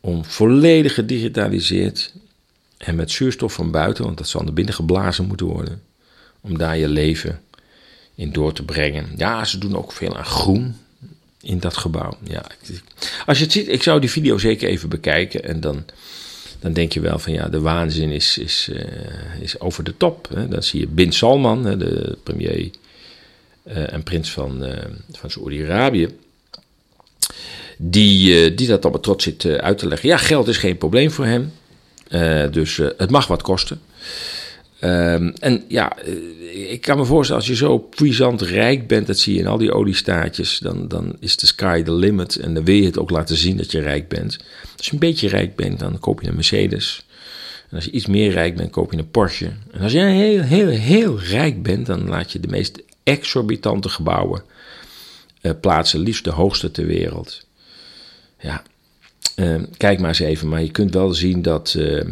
Om 0.00 0.24
volledig 0.24 0.94
gedigitaliseerd 0.94 2.12
en 2.76 2.94
met 2.94 3.10
zuurstof 3.10 3.52
van 3.52 3.70
buiten, 3.70 4.04
want 4.04 4.18
dat 4.18 4.28
zal 4.28 4.42
naar 4.42 4.52
binnen 4.52 4.74
geblazen 4.74 5.26
moeten 5.26 5.46
worden, 5.46 5.82
om 6.40 6.58
daar 6.58 6.76
je 6.76 6.88
leven 6.88 7.42
in 8.14 8.32
door 8.32 8.52
te 8.52 8.64
brengen. 8.64 9.12
Ja, 9.16 9.44
ze 9.44 9.58
doen 9.58 9.76
ook 9.76 9.92
veel 9.92 10.16
aan 10.16 10.24
groen 10.24 10.76
in 11.40 11.58
dat 11.58 11.76
gebouw. 11.76 12.18
Ja, 12.22 12.44
als 13.26 13.38
je 13.38 13.44
het 13.44 13.52
ziet, 13.52 13.68
ik 13.68 13.82
zou 13.82 14.00
die 14.00 14.10
video 14.10 14.38
zeker 14.38 14.68
even 14.68 14.88
bekijken 14.88 15.44
en 15.44 15.60
dan, 15.60 15.84
dan 16.60 16.72
denk 16.72 16.92
je 16.92 17.00
wel 17.00 17.18
van 17.18 17.32
ja, 17.32 17.48
de 17.48 17.60
waanzin 17.60 18.10
is, 18.10 18.38
is, 18.38 18.68
uh, 18.72 18.82
is 19.40 19.60
over 19.60 19.84
de 19.84 19.96
top. 19.96 20.28
Hè. 20.34 20.48
Dan 20.48 20.62
zie 20.62 20.80
je 20.80 20.86
Bin 20.86 21.12
Salman, 21.12 21.64
hè, 21.64 21.76
de 21.76 22.18
premier 22.22 22.70
uh, 23.66 23.92
en 23.92 24.02
prins 24.02 24.30
van, 24.30 24.64
uh, 24.64 24.72
van 25.12 25.30
Saoedi-Arabië. 25.30 26.08
Die, 27.76 28.54
die 28.54 28.66
dat 28.66 28.82
allemaal 28.82 29.02
trots 29.02 29.24
zit 29.24 29.44
uit 29.44 29.78
te 29.78 29.88
leggen. 29.88 30.08
Ja, 30.08 30.16
geld 30.16 30.48
is 30.48 30.56
geen 30.56 30.78
probleem 30.78 31.10
voor 31.10 31.26
hem. 31.26 31.52
dus 32.52 32.76
het 32.76 33.10
mag 33.10 33.26
wat 33.26 33.42
kosten. 33.42 33.80
Um, 34.84 35.32
en 35.38 35.64
ja, 35.68 35.98
eh, 35.98 36.72
ik 36.72 36.80
kan 36.80 36.98
me 36.98 37.04
voorstellen, 37.04 37.42
als 37.42 37.50
je 37.50 37.56
zo 37.56 37.78
puissant 37.78 38.42
rijk 38.42 38.86
bent, 38.86 39.06
dat 39.06 39.18
zie 39.18 39.34
je 39.34 39.40
in 39.40 39.46
al 39.46 39.58
die 39.58 39.72
oliestaatjes, 39.72 40.58
dan, 40.58 40.88
dan 40.88 41.16
is 41.18 41.36
de 41.36 41.46
sky 41.46 41.82
the 41.82 41.92
limit. 41.92 42.36
En 42.36 42.54
dan 42.54 42.64
wil 42.64 42.74
je 42.74 42.84
het 42.84 42.98
ook 42.98 43.10
laten 43.10 43.36
zien 43.36 43.56
dat 43.56 43.70
je 43.70 43.80
rijk 43.80 44.08
bent. 44.08 44.38
Als 44.76 44.86
je 44.86 44.92
een 44.92 44.98
beetje 44.98 45.28
rijk 45.28 45.56
bent, 45.56 45.78
dan 45.78 45.98
koop 45.98 46.20
je 46.20 46.28
een 46.28 46.34
Mercedes. 46.34 47.04
En 47.70 47.76
als 47.76 47.84
je 47.84 47.90
iets 47.90 48.06
meer 48.06 48.30
rijk 48.30 48.56
bent, 48.56 48.70
koop 48.70 48.92
je 48.92 48.98
een 48.98 49.10
Porsche. 49.10 49.52
En 49.70 49.80
als 49.80 49.92
je 49.92 50.00
heel, 50.00 50.42
heel, 50.42 50.68
heel 50.68 51.20
rijk 51.20 51.62
bent, 51.62 51.86
dan 51.86 52.08
laat 52.08 52.32
je 52.32 52.40
de 52.40 52.48
meest 52.48 52.82
exorbitante 53.02 53.88
gebouwen 53.88 54.42
uh, 55.42 55.52
plaatsen, 55.60 56.00
liefst 56.00 56.24
de 56.24 56.30
hoogste 56.30 56.70
ter 56.70 56.86
wereld. 56.86 57.46
Ja, 58.38 58.62
uh, 59.36 59.62
kijk 59.76 59.98
maar 59.98 60.08
eens 60.08 60.18
even. 60.18 60.48
Maar 60.48 60.62
je 60.62 60.70
kunt 60.70 60.94
wel 60.94 61.12
zien 61.12 61.42
dat. 61.42 61.74
Uh, 61.78 62.04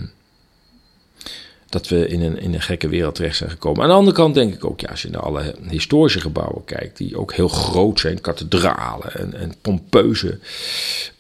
dat 1.69 1.89
we 1.89 2.09
in 2.09 2.23
een, 2.23 2.39
in 2.39 2.55
een 2.55 2.61
gekke 2.61 2.89
wereld 2.89 3.15
terecht 3.15 3.37
zijn 3.37 3.51
gekomen. 3.51 3.83
Aan 3.83 3.89
de 3.89 3.95
andere 3.95 4.17
kant 4.17 4.35
denk 4.35 4.55
ik 4.55 4.65
ook, 4.65 4.81
ja, 4.81 4.89
als 4.89 5.03
je 5.03 5.11
naar 5.11 5.21
alle 5.21 5.55
historische 5.69 6.21
gebouwen 6.21 6.65
kijkt, 6.65 6.97
die 6.97 7.19
ook 7.19 7.33
heel 7.33 7.49
groot 7.49 8.01
zijn, 8.01 8.21
kathedralen 8.21 9.15
en, 9.15 9.35
en 9.35 9.55
pompeuze, 9.61 10.39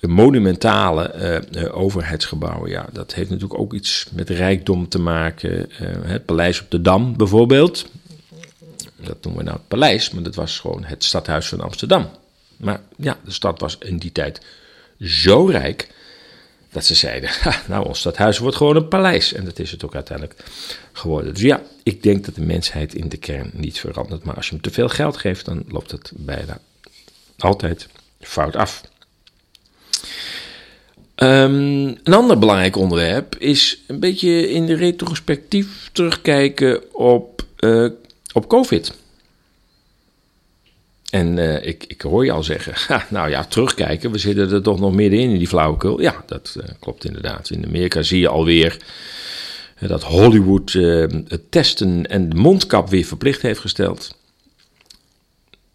monumentale 0.00 1.42
uh, 1.52 1.76
overheidsgebouwen, 1.76 2.70
ja, 2.70 2.86
dat 2.92 3.14
heeft 3.14 3.30
natuurlijk 3.30 3.60
ook 3.60 3.72
iets 3.72 4.06
met 4.12 4.30
rijkdom 4.30 4.88
te 4.88 4.98
maken. 4.98 5.70
Het 6.02 6.24
paleis 6.24 6.60
op 6.60 6.70
de 6.70 6.80
Dam 6.80 7.16
bijvoorbeeld, 7.16 7.86
dat 8.96 9.16
noemen 9.22 9.42
we 9.42 9.48
nou 9.48 9.56
het 9.56 9.68
paleis, 9.68 10.10
maar 10.10 10.22
dat 10.22 10.34
was 10.34 10.58
gewoon 10.58 10.84
het 10.84 11.04
stadhuis 11.04 11.48
van 11.48 11.60
Amsterdam. 11.60 12.08
Maar 12.56 12.80
ja, 12.96 13.18
de 13.24 13.32
stad 13.32 13.60
was 13.60 13.78
in 13.78 13.98
die 13.98 14.12
tijd 14.12 14.40
zo 15.00 15.44
rijk 15.44 15.88
dat 16.70 16.84
ze 16.84 16.94
zeiden, 16.94 17.30
nou 17.68 17.86
ons 17.86 17.98
stadhuis 17.98 18.38
wordt 18.38 18.56
gewoon 18.56 18.76
een 18.76 18.88
paleis. 18.88 19.32
En 19.32 19.44
dat 19.44 19.58
is 19.58 19.70
het 19.70 19.84
ook 19.84 19.94
uiteindelijk 19.94 20.44
geworden. 20.92 21.32
Dus 21.32 21.42
ja, 21.42 21.62
ik 21.82 22.02
denk 22.02 22.24
dat 22.24 22.34
de 22.34 22.40
mensheid 22.40 22.94
in 22.94 23.08
de 23.08 23.16
kern 23.16 23.50
niet 23.54 23.80
verandert. 23.80 24.24
Maar 24.24 24.34
als 24.34 24.46
je 24.46 24.52
hem 24.52 24.62
te 24.62 24.70
veel 24.70 24.88
geld 24.88 25.16
geeft, 25.16 25.44
dan 25.44 25.64
loopt 25.68 25.90
het 25.90 26.12
bijna 26.14 26.60
altijd 27.38 27.88
fout 28.20 28.56
af. 28.56 28.82
Um, 31.22 31.86
een 32.02 32.14
ander 32.14 32.38
belangrijk 32.38 32.76
onderwerp 32.76 33.36
is 33.38 33.82
een 33.86 34.00
beetje 34.00 34.50
in 34.50 34.66
de 34.66 34.74
retrospectief 34.74 35.90
terugkijken 35.92 36.94
op, 36.94 37.44
uh, 37.58 37.90
op 38.32 38.48
COVID. 38.48 38.92
En 41.10 41.36
uh, 41.36 41.66
ik, 41.66 41.84
ik 41.84 42.00
hoor 42.00 42.24
je 42.24 42.32
al 42.32 42.42
zeggen, 42.42 42.74
nou 43.16 43.30
ja, 43.30 43.44
terugkijken, 43.44 44.10
we 44.10 44.18
zitten 44.18 44.52
er 44.52 44.62
toch 44.62 44.80
nog 44.80 44.94
middenin 44.94 45.30
in 45.30 45.38
die 45.38 45.48
flauwekul. 45.48 46.00
Ja, 46.00 46.22
dat 46.26 46.54
uh, 46.58 46.64
klopt 46.80 47.04
inderdaad. 47.04 47.50
In 47.50 47.66
Amerika 47.66 48.02
zie 48.02 48.20
je 48.20 48.28
alweer 48.28 48.76
uh, 49.78 49.88
dat 49.88 50.02
Hollywood 50.02 50.72
het 51.28 51.50
testen 51.50 52.06
en 52.06 52.28
de 52.28 52.36
mondkap 52.36 52.88
weer 52.88 53.04
verplicht 53.04 53.42
heeft 53.42 53.60
gesteld. 53.60 54.16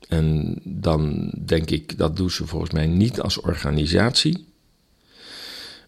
En 0.07 0.59
dan 0.63 1.31
denk 1.45 1.69
ik, 1.69 1.97
dat 1.97 2.17
doen 2.17 2.31
ze 2.31 2.47
volgens 2.47 2.71
mij 2.71 2.87
niet 2.87 3.21
als 3.21 3.39
organisatie. 3.39 4.45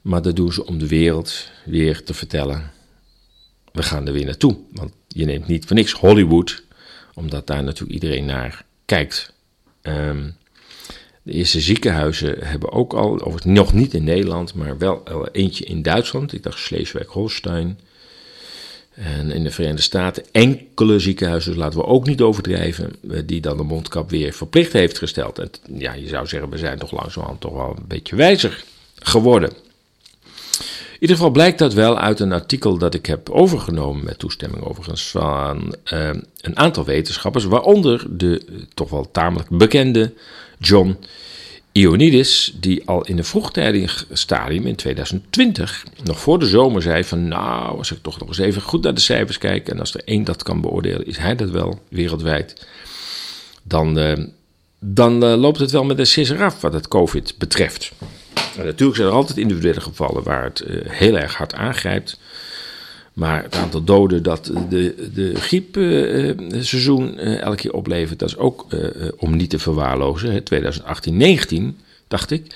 Maar 0.02 0.22
dat 0.22 0.36
doen 0.36 0.54
ze 0.54 0.66
om 0.66 0.78
de 0.78 0.88
wereld 0.88 1.50
weer 1.66 2.04
te 2.04 2.14
vertellen. 2.14 2.72
We 3.72 3.84
gaan 3.84 4.08
er 4.08 4.14
weer 4.14 4.26
naartoe. 4.26 4.58
Want 4.72 4.92
je 5.08 5.26
neemt 5.26 5.48
niet 5.48 5.66
voor 5.66 5.76
niks 5.76 5.92
Hollywood, 5.92 6.64
omdat 7.14 7.48
daar 7.48 7.64
natuurlijk 7.64 7.94
iedereen 7.94 8.26
naar 8.26 8.66
kijkt. 8.86 9.34
Um, 9.88 10.36
de 11.24 11.32
eerste 11.32 11.60
ziekenhuizen 11.60 12.36
hebben 12.40 12.72
ook 12.72 12.94
al, 12.94 13.16
of 13.16 13.46
nog 13.46 13.74
niet 13.74 13.94
in 13.94 14.04
Nederland, 14.04 14.54
maar 14.54 14.78
wel 14.78 15.28
eentje 15.32 15.66
in 15.66 15.82
Duitsland. 15.82 16.34
Ik 16.34 16.44
dacht 16.44 16.60
Schleswig-Holstein. 16.60 17.80
En 18.94 19.32
in 19.32 19.44
de 19.44 19.52
Verenigde 19.52 19.82
Staten 19.82 20.24
enkele 20.32 21.00
ziekenhuizen, 21.00 21.52
dus 21.52 21.60
laten 21.60 21.80
we 21.80 21.86
ook 21.86 22.06
niet 22.06 22.22
overdrijven, 22.22 22.96
eh, 23.10 23.20
die 23.26 23.42
dan 23.42 23.58
de 23.58 23.64
mondkap 23.64 24.10
weer 24.10 24.34
verplicht 24.34 24.74
heeft 24.74 24.98
gesteld. 24.98 25.40
En 25.40 25.50
ja, 25.78 25.94
je 25.94 26.08
zou 26.08 26.28
zeggen, 26.28 26.50
we 26.50 26.58
zijn 26.58 26.80
toch 26.80 26.92
langzamerhand 26.92 27.42
toch 27.42 27.54
wel 27.54 27.76
een 27.78 27.88
beetje 27.88 28.16
wijzer 28.16 28.64
geworden. 28.96 29.52
In 30.96 31.02
ieder 31.02 31.16
geval 31.16 31.32
blijkt 31.32 31.60
dat 31.60 31.74
wel 31.74 31.98
uit 31.98 32.20
een 32.20 32.32
artikel 32.32 32.78
dat 32.78 32.94
ik 32.94 33.06
heb 33.06 33.30
overgenomen, 33.30 34.04
met 34.04 34.20
toestemming 34.20 34.64
overigens, 34.64 35.08
van 35.08 35.76
uh, 35.94 36.10
een 36.42 36.58
aantal 36.58 36.86
wetenschappers, 36.86 37.46
waaronder 37.46 38.06
de 38.10 38.42
uh, 38.50 38.62
toch 38.74 38.90
wel 38.90 39.12
tamelijk 39.12 39.50
bekende 39.50 40.14
John 40.60 40.98
Ioannidis, 41.72 42.54
die 42.60 42.88
al 42.88 43.06
in 43.06 43.18
een 43.18 43.26
vroegtijdig 43.26 44.06
stadium 44.12 44.66
in 44.66 44.76
2020, 44.76 45.86
nog 46.04 46.20
voor 46.20 46.40
de 46.40 46.48
zomer, 46.48 46.82
zei 46.82 47.04
van 47.04 47.28
nou, 47.28 47.78
als 47.78 47.92
ik 47.92 47.98
toch 48.02 48.20
nog 48.20 48.28
eens 48.28 48.38
even 48.38 48.62
goed 48.62 48.84
naar 48.84 48.94
de 48.94 49.02
cijfers 49.02 49.38
kijk 49.38 49.70
en 49.70 49.80
als 49.80 49.94
er 49.94 50.02
één 50.06 50.24
dat 50.24 50.44
kan 50.44 50.62
beoordelen, 50.62 51.08
is 51.08 51.18
hij 51.18 51.36
dat 51.36 51.50
wel 51.50 51.80
wereldwijd, 51.90 52.68
dan, 53.64 54.00
uh, 54.00 54.14
dan 54.80 55.26
loopt 55.26 55.60
het 55.60 55.72
wel 55.72 55.84
met 55.84 55.98
de 55.98 56.06
sisser 56.06 56.44
af 56.44 56.62
wat 56.62 56.74
het 56.74 56.88
COVID 56.88 57.36
betreft. 57.38 57.92
Natuurlijk 58.64 58.98
zijn 58.98 59.10
er 59.10 59.16
altijd 59.16 59.38
individuele 59.38 59.82
gevallen 59.82 60.24
waar 60.24 60.44
het 60.44 60.64
uh, 60.68 60.82
heel 60.86 61.18
erg 61.18 61.36
hard 61.36 61.54
aangrijpt. 61.54 62.20
Maar 63.14 63.44
het 63.44 63.56
aantal 63.56 63.84
doden 63.84 64.24
dat 64.24 64.52
de, 64.70 65.10
de 65.14 65.36
griepseizoen 65.36 67.20
uh, 67.20 67.42
elke 67.42 67.58
keer 67.58 67.74
oplevert, 67.74 68.20
dat 68.20 68.30
is 68.30 68.38
ook 68.38 68.66
om 69.18 69.36
niet 69.36 69.50
te 69.50 69.60
verwaarlozen. 69.60 70.44
2018-19, 71.74 71.84
dacht 72.08 72.32
ik, 72.32 72.56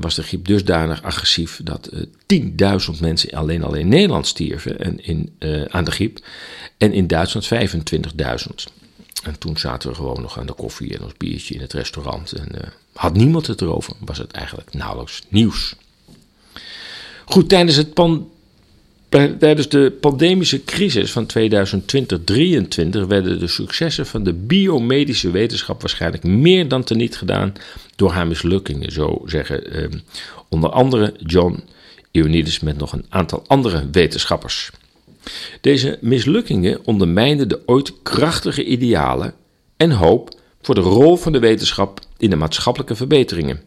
was 0.00 0.14
de 0.14 0.22
griep 0.22 0.46
dusdanig 0.46 1.02
agressief 1.02 1.60
dat 1.64 1.90
10.000 2.34 3.00
mensen 3.00 3.30
alleen 3.30 3.64
al 3.64 3.74
in 3.74 3.88
Nederland 3.88 4.26
stierven 4.26 4.80
en 4.80 5.04
in, 5.04 5.32
aan 5.68 5.84
de 5.84 5.90
griep. 5.90 6.18
En 6.78 6.92
in 6.92 7.06
Duitsland 7.06 7.48
25.000. 7.48 8.81
En 9.22 9.38
toen 9.38 9.56
zaten 9.56 9.88
we 9.88 9.94
gewoon 9.94 10.22
nog 10.22 10.38
aan 10.38 10.46
de 10.46 10.52
koffie 10.52 10.94
en 10.96 11.02
ons 11.02 11.12
biertje 11.16 11.54
in 11.54 11.60
het 11.60 11.72
restaurant. 11.72 12.32
En 12.32 12.48
uh, 12.54 12.60
had 12.92 13.14
niemand 13.14 13.46
het 13.46 13.60
erover, 13.60 13.92
was 13.98 14.18
het 14.18 14.30
eigenlijk 14.30 14.74
nauwelijks 14.74 15.22
nieuws. 15.28 15.74
Goed, 17.24 17.48
tijdens, 17.48 17.76
het 17.76 17.94
pan, 17.94 18.30
tijdens 19.08 19.68
de 19.68 19.96
pandemische 20.00 20.64
crisis 20.64 21.12
van 21.12 21.26
2020-2023 21.38 23.06
werden 23.08 23.38
de 23.38 23.46
successen 23.46 24.06
van 24.06 24.22
de 24.22 24.32
biomedische 24.32 25.30
wetenschap 25.30 25.80
waarschijnlijk 25.80 26.24
meer 26.24 26.68
dan 26.68 26.84
teniet 26.84 27.16
gedaan 27.16 27.52
door 27.96 28.10
haar 28.10 28.26
mislukkingen, 28.26 28.92
zo 28.92 29.22
zeggen 29.26 29.72
eh, 29.72 29.88
onder 30.48 30.70
andere 30.70 31.14
John 31.18 31.62
Ioannidis 32.10 32.60
met 32.60 32.78
nog 32.78 32.92
een 32.92 33.06
aantal 33.08 33.44
andere 33.46 33.88
wetenschappers. 33.92 34.70
Deze 35.60 35.98
mislukkingen 36.00 36.80
ondermijnden 36.84 37.48
de 37.48 37.62
ooit 37.66 38.02
krachtige 38.02 38.64
idealen 38.64 39.34
en 39.76 39.90
hoop 39.90 40.40
voor 40.62 40.74
de 40.74 40.80
rol 40.80 41.16
van 41.16 41.32
de 41.32 41.38
wetenschap 41.38 42.00
in 42.18 42.30
de 42.30 42.36
maatschappelijke 42.36 42.94
verbeteringen. 42.94 43.60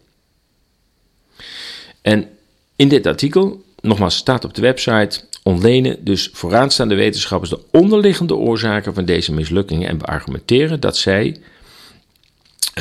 En 2.01 2.29
in 2.75 2.87
dit 2.87 3.07
artikel, 3.07 3.63
nogmaals 3.81 4.15
staat 4.15 4.45
op 4.45 4.53
de 4.53 4.61
website, 4.61 5.21
ontlenen 5.43 6.03
dus 6.03 6.29
vooraanstaande 6.33 6.95
wetenschappers 6.95 7.49
de 7.49 7.59
onderliggende 7.71 8.35
oorzaken 8.35 8.93
van 8.93 9.05
deze 9.05 9.33
mislukkingen 9.33 9.89
en 9.89 9.97
beargumenteren 9.97 10.79
dat 10.79 10.97
zij 10.97 11.37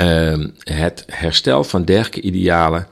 uh, 0.01 0.47
het 0.59 1.05
herstel 1.07 1.65
van 1.65 1.85
dergelijke 1.85 2.21
idealen 2.21 2.89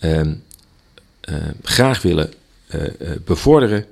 uh, 0.00 0.20
uh, 0.20 1.36
graag 1.62 2.02
willen 2.02 2.32
eh, 2.66 2.84
eh, 2.84 2.92
bevorderen 3.24 3.86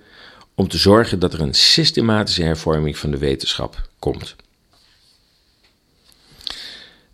om 0.58 0.68
te 0.68 0.78
zorgen 0.78 1.18
dat 1.18 1.32
er 1.32 1.40
een 1.40 1.54
systematische 1.54 2.42
hervorming 2.42 2.98
van 2.98 3.10
de 3.10 3.18
wetenschap 3.18 3.88
komt. 3.98 4.36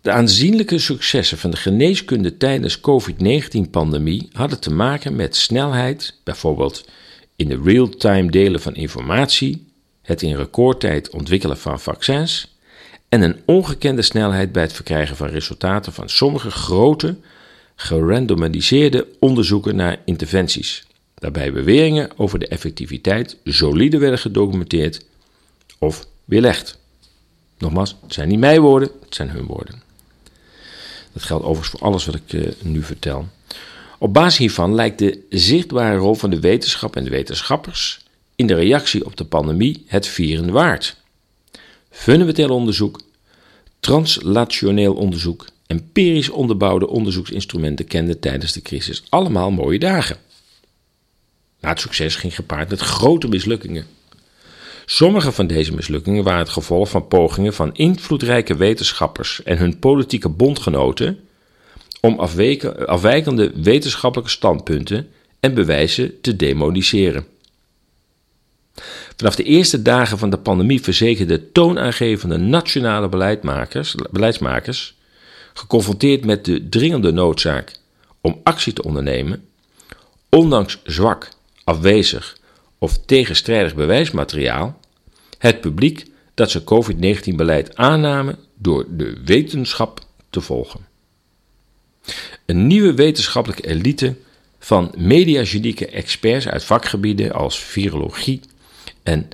De 0.01 0.11
aanzienlijke 0.11 0.79
successen 0.79 1.37
van 1.37 1.51
de 1.51 1.57
geneeskunde 1.57 2.37
tijdens 2.37 2.79
COVID-19-pandemie 2.79 4.29
hadden 4.31 4.59
te 4.59 4.71
maken 4.71 5.15
met 5.15 5.35
snelheid, 5.35 6.19
bijvoorbeeld 6.23 6.85
in 7.35 7.47
de 7.47 7.61
real-time 7.63 8.31
delen 8.31 8.61
van 8.61 8.75
informatie, 8.75 9.67
het 10.01 10.21
in 10.21 10.35
recordtijd 10.35 11.09
ontwikkelen 11.09 11.57
van 11.57 11.79
vaccins 11.79 12.55
en 13.09 13.21
een 13.21 13.41
ongekende 13.45 14.01
snelheid 14.01 14.51
bij 14.51 14.63
het 14.63 14.73
verkrijgen 14.73 15.15
van 15.15 15.27
resultaten 15.27 15.93
van 15.93 16.09
sommige 16.09 16.51
grote, 16.51 17.15
gerandomiseerde 17.75 19.07
onderzoeken 19.19 19.75
naar 19.75 20.01
interventies 20.05 20.85
waarbij 21.15 21.53
beweringen 21.53 22.09
over 22.15 22.39
de 22.39 22.47
effectiviteit 22.47 23.37
solide 23.43 23.97
werden 23.97 24.19
gedocumenteerd 24.19 25.05
of 25.79 26.07
weerlegd. 26.25 26.77
Nogmaals, 27.57 27.95
het 28.01 28.13
zijn 28.13 28.27
niet 28.27 28.39
mijn 28.39 28.61
woorden, 28.61 28.89
het 29.03 29.15
zijn 29.15 29.29
hun 29.29 29.45
woorden. 29.45 29.81
Dat 31.13 31.23
geldt 31.23 31.43
overigens 31.43 31.69
voor 31.69 31.87
alles 31.87 32.05
wat 32.05 32.15
ik 32.15 32.33
uh, 32.33 32.47
nu 32.61 32.83
vertel. 32.83 33.27
Op 33.99 34.13
basis 34.13 34.37
hiervan 34.37 34.75
lijkt 34.75 34.99
de 34.99 35.25
zichtbare 35.29 35.97
rol 35.97 36.15
van 36.15 36.29
de 36.29 36.39
wetenschap 36.39 36.95
en 36.95 37.03
de 37.03 37.09
wetenschappers 37.09 38.05
in 38.35 38.47
de 38.47 38.55
reactie 38.55 39.05
op 39.05 39.17
de 39.17 39.25
pandemie 39.25 39.83
het 39.87 40.07
vieren 40.07 40.51
waard. 40.51 40.95
Fundamenteel 41.89 42.49
onderzoek, 42.49 43.01
translationeel 43.79 44.93
onderzoek, 44.93 45.45
empirisch 45.67 46.29
onderbouwde 46.29 46.87
onderzoeksinstrumenten 46.87 47.87
kenden 47.87 48.19
tijdens 48.19 48.53
de 48.53 48.61
crisis 48.61 49.03
allemaal 49.09 49.51
mooie 49.51 49.79
dagen. 49.79 50.17
Het 51.65 51.79
succes 51.79 52.15
ging 52.15 52.35
gepaard 52.35 52.69
met 52.69 52.79
grote 52.79 53.27
mislukkingen. 53.27 53.85
Sommige 54.85 55.31
van 55.31 55.47
deze 55.47 55.73
mislukkingen 55.73 56.23
waren 56.23 56.39
het 56.39 56.49
gevolg 56.49 56.89
van 56.89 57.07
pogingen 57.07 57.53
van 57.53 57.73
invloedrijke 57.73 58.55
wetenschappers 58.55 59.43
en 59.43 59.57
hun 59.57 59.79
politieke 59.79 60.29
bondgenoten 60.29 61.19
om 62.01 62.19
afwijkende 62.85 63.51
wetenschappelijke 63.55 64.31
standpunten 64.31 65.07
en 65.39 65.53
bewijzen 65.53 66.21
te 66.21 66.35
demoniseren. 66.35 67.25
Vanaf 69.15 69.35
de 69.35 69.43
eerste 69.43 69.81
dagen 69.81 70.17
van 70.17 70.29
de 70.29 70.37
pandemie 70.37 70.81
verzekerden 70.81 71.51
toonaangevende 71.51 72.37
nationale 72.37 73.09
beleidsmakers, 73.09 73.95
beleidsmakers, 74.11 74.95
geconfronteerd 75.53 76.25
met 76.25 76.45
de 76.45 76.69
dringende 76.69 77.11
noodzaak 77.11 77.79
om 78.21 78.39
actie 78.43 78.73
te 78.73 78.83
ondernemen, 78.83 79.45
ondanks 80.29 80.79
zwak, 80.83 81.29
afwezig 81.65 82.37
of 82.77 82.97
tegenstrijdig 83.05 83.75
bewijsmateriaal, 83.75 84.79
het 85.37 85.61
publiek 85.61 86.05
dat 86.33 86.51
ze 86.51 86.63
COVID-19-beleid 86.63 87.75
aannamen 87.75 88.37
door 88.57 88.85
de 88.89 89.17
wetenschap 89.25 89.99
te 90.29 90.41
volgen. 90.41 90.87
Een 92.45 92.67
nieuwe 92.67 92.93
wetenschappelijke 92.93 93.67
elite 93.67 94.15
van 94.59 94.93
mediagenieke 94.97 95.87
experts 95.87 96.47
uit 96.47 96.63
vakgebieden 96.63 97.31
als 97.31 97.59
virologie 97.59 98.39
en 99.03 99.29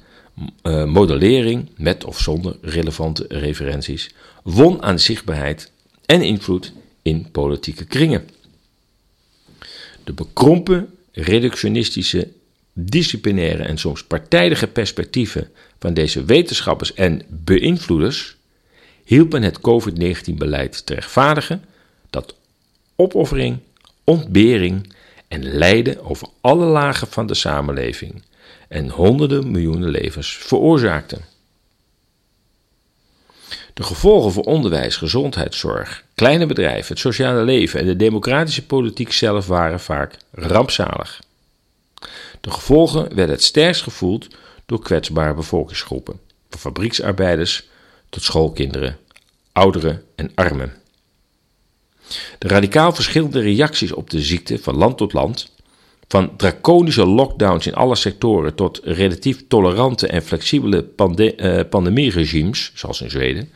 uh, 0.63 0.85
modellering, 0.85 1.69
met 1.77 2.03
of 2.03 2.19
zonder 2.19 2.57
relevante 2.61 3.25
referenties, 3.29 4.13
won 4.43 4.83
aan 4.83 4.99
zichtbaarheid 4.99 5.71
en 6.05 6.21
invloed 6.21 6.73
in 7.01 7.31
politieke 7.31 7.85
kringen. 7.85 8.29
De 10.03 10.13
bekrompen, 10.13 10.97
reductionistische, 11.11 12.27
disciplinaire 12.73 13.63
en 13.63 13.77
soms 13.77 14.03
partijdige 14.03 14.67
perspectieven 14.67 15.49
van 15.79 15.93
deze 15.93 16.23
wetenschappers 16.23 16.93
en 16.93 17.21
beïnvloeders 17.27 18.35
hielpen 19.03 19.43
het 19.43 19.59
COVID-19-beleid 19.59 20.85
te 20.85 20.93
rechtvaardigen 20.93 21.63
dat 22.09 22.35
opoffering, 22.95 23.57
ontbering 24.03 24.93
en 25.27 25.43
lijden 25.43 26.03
over 26.03 26.27
alle 26.41 26.65
lagen 26.65 27.07
van 27.07 27.27
de 27.27 27.33
samenleving 27.33 28.23
en 28.67 28.89
honderden 28.89 29.51
miljoenen 29.51 29.89
levens 29.89 30.37
veroorzaakte. 30.37 31.17
De 33.73 33.83
gevolgen 33.83 34.31
voor 34.31 34.43
onderwijs, 34.43 34.95
gezondheidszorg, 34.95 36.03
kleine 36.15 36.45
bedrijven, 36.45 36.87
het 36.87 36.99
sociale 36.99 37.43
leven 37.43 37.79
en 37.79 37.85
de 37.85 37.95
democratische 37.95 38.65
politiek 38.65 39.11
zelf 39.11 39.47
waren 39.47 39.79
vaak 39.79 40.17
rampzalig. 40.31 41.21
De 42.41 42.51
gevolgen 42.51 43.15
werden 43.15 43.35
het 43.35 43.43
sterkst 43.43 43.83
gevoeld 43.83 44.27
door 44.65 44.81
kwetsbare 44.81 45.33
bevolkingsgroepen, 45.33 46.19
van 46.49 46.59
fabrieksarbeiders 46.59 47.69
tot 48.09 48.23
schoolkinderen, 48.23 48.97
ouderen 49.51 50.03
en 50.15 50.31
armen. 50.35 50.73
De 52.37 52.47
radicaal 52.47 52.93
verschillende 52.93 53.41
reacties 53.41 53.91
op 53.91 54.09
de 54.09 54.21
ziekte 54.21 54.59
van 54.59 54.75
land 54.75 54.97
tot 54.97 55.13
land, 55.13 55.51
van 56.11 56.35
draconische 56.37 57.05
lockdowns 57.05 57.67
in 57.67 57.73
alle 57.73 57.95
sectoren 57.95 58.55
tot 58.55 58.79
relatief 58.83 59.43
tolerante 59.47 60.07
en 60.07 60.21
flexibele 60.21 60.83
pande 60.83 61.35
uh, 61.37 61.59
pandemieregimes, 61.69 62.71
zoals 62.73 63.01
in 63.01 63.09
Zweden, 63.09 63.49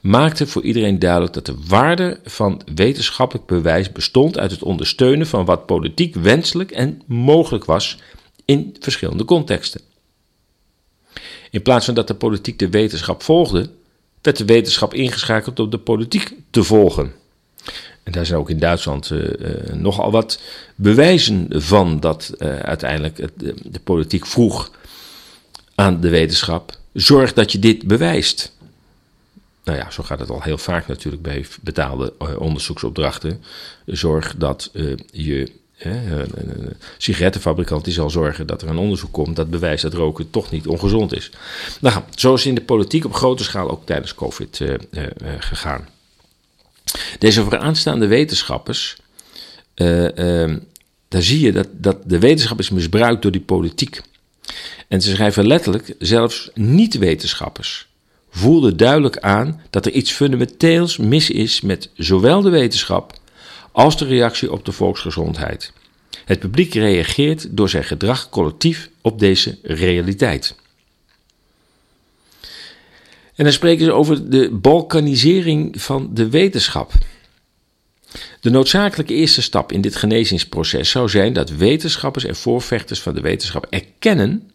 maakte 0.00 0.46
voor 0.46 0.62
iedereen 0.62 0.98
duidelijk 0.98 1.32
dat 1.32 1.46
de 1.46 1.54
waarde 1.68 2.20
van 2.24 2.62
wetenschappelijk 2.74 3.46
bewijs 3.46 3.92
bestond 3.92 4.38
uit 4.38 4.50
het 4.50 4.62
ondersteunen 4.62 5.26
van 5.26 5.44
wat 5.44 5.66
politiek 5.66 6.14
wenselijk 6.14 6.70
en 6.70 7.02
mogelijk 7.06 7.64
was 7.64 7.98
in 8.44 8.76
verschillende 8.80 9.24
contexten. 9.24 9.80
In 11.50 11.62
plaats 11.62 11.84
van 11.84 11.94
dat 11.94 12.06
de 12.06 12.14
politiek 12.14 12.58
de 12.58 12.68
wetenschap 12.68 13.22
volgde, 13.22 13.70
werd 14.22 14.36
de 14.36 14.44
wetenschap 14.44 14.94
ingeschakeld 14.94 15.60
om 15.60 15.70
de 15.70 15.78
politiek 15.78 16.32
te 16.50 16.62
volgen. 16.62 17.19
En 18.10 18.16
daar 18.16 18.26
zijn 18.26 18.38
ook 18.38 18.50
in 18.50 18.58
Duitsland 18.58 19.10
uh, 19.10 19.18
uh, 19.18 19.72
nogal 19.72 20.10
wat 20.10 20.40
bewijzen 20.74 21.46
van 21.50 22.00
dat 22.00 22.32
uh, 22.38 22.58
uiteindelijk 22.58 23.16
de, 23.16 23.54
de, 23.64 23.80
politiek 23.80 24.26
vroeg 24.26 24.70
aan 25.74 26.00
de 26.00 26.08
wetenschap: 26.08 26.76
zorg 26.92 27.32
dat 27.32 27.52
je 27.52 27.58
dit 27.58 27.86
bewijst. 27.86 28.52
Nou 29.64 29.78
ja, 29.78 29.90
zo 29.90 30.02
gaat 30.02 30.18
het 30.18 30.30
al 30.30 30.42
heel 30.42 30.58
vaak 30.58 30.86
natuurlijk 30.86 31.22
bij 31.22 31.46
betaalde 31.60 32.12
onderzoeksopdrachten. 32.38 33.42
Zorg 33.86 34.34
dat 34.36 34.70
je 35.10 35.52
een 35.78 36.76
sigarettenfabrikant 36.98 37.84
die 37.84 37.92
zal 37.92 38.10
zorgen 38.10 38.46
dat 38.46 38.62
er 38.62 38.68
een 38.68 38.78
onderzoek 38.78 39.12
komt 39.12 39.36
dat 39.36 39.50
bewijst 39.50 39.82
dat 39.82 39.94
roken 39.94 40.30
toch 40.30 40.50
niet 40.50 40.66
ongezond 40.66 41.14
is. 41.14 41.30
Nou, 41.80 42.02
zo 42.14 42.34
is 42.34 42.46
in 42.46 42.54
de 42.54 42.60
politiek 42.60 43.04
op 43.04 43.14
grote 43.14 43.44
schaal 43.44 43.70
ook 43.70 43.86
tijdens 43.86 44.14
COVID 44.14 44.60
gegaan. 45.38 45.86
Deze 47.18 47.42
vooraanstaande 47.42 48.06
wetenschappers, 48.06 48.96
uh, 49.76 50.02
uh, 50.02 50.56
daar 51.08 51.22
zie 51.22 51.40
je 51.40 51.52
dat, 51.52 51.68
dat 51.72 51.96
de 52.04 52.18
wetenschap 52.18 52.58
is 52.58 52.70
misbruikt 52.70 53.22
door 53.22 53.32
die 53.32 53.40
politiek. 53.40 54.00
En 54.88 55.00
ze 55.00 55.10
schrijven 55.10 55.46
letterlijk, 55.46 55.94
zelfs 55.98 56.50
niet-wetenschappers 56.54 57.88
voelden 58.30 58.76
duidelijk 58.76 59.18
aan 59.18 59.62
dat 59.70 59.86
er 59.86 59.92
iets 59.92 60.12
fundamenteels 60.12 60.96
mis 60.96 61.30
is 61.30 61.60
met 61.60 61.90
zowel 61.94 62.40
de 62.40 62.50
wetenschap 62.50 63.18
als 63.72 63.98
de 63.98 64.04
reactie 64.04 64.52
op 64.52 64.64
de 64.64 64.72
volksgezondheid. 64.72 65.72
Het 66.24 66.38
publiek 66.38 66.74
reageert 66.74 67.46
door 67.50 67.68
zijn 67.68 67.84
gedrag 67.84 68.28
collectief 68.28 68.90
op 69.00 69.18
deze 69.18 69.58
realiteit. 69.62 70.54
En 73.40 73.46
dan 73.46 73.54
spreken 73.54 73.84
ze 73.84 73.92
over 73.92 74.30
de 74.30 74.50
balkanisering 74.50 75.82
van 75.82 76.10
de 76.14 76.28
wetenschap. 76.28 76.92
De 78.40 78.50
noodzakelijke 78.50 79.14
eerste 79.14 79.42
stap 79.42 79.72
in 79.72 79.80
dit 79.80 79.96
genezingsproces 79.96 80.90
zou 80.90 81.08
zijn 81.08 81.32
dat 81.32 81.50
wetenschappers 81.50 82.24
en 82.24 82.36
voorvechters 82.36 83.00
van 83.00 83.14
de 83.14 83.20
wetenschap 83.20 83.66
erkennen 83.70 84.50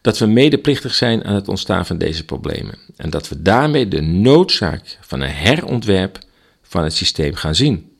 dat 0.00 0.18
we 0.18 0.26
medeplichtig 0.26 0.94
zijn 0.94 1.24
aan 1.24 1.34
het 1.34 1.48
ontstaan 1.48 1.86
van 1.86 1.98
deze 1.98 2.24
problemen 2.24 2.78
en 2.96 3.10
dat 3.10 3.28
we 3.28 3.42
daarmee 3.42 3.88
de 3.88 4.00
noodzaak 4.00 4.98
van 5.00 5.20
een 5.20 5.30
herontwerp 5.30 6.18
van 6.62 6.84
het 6.84 6.94
systeem 6.94 7.34
gaan 7.34 7.54
zien. 7.54 7.90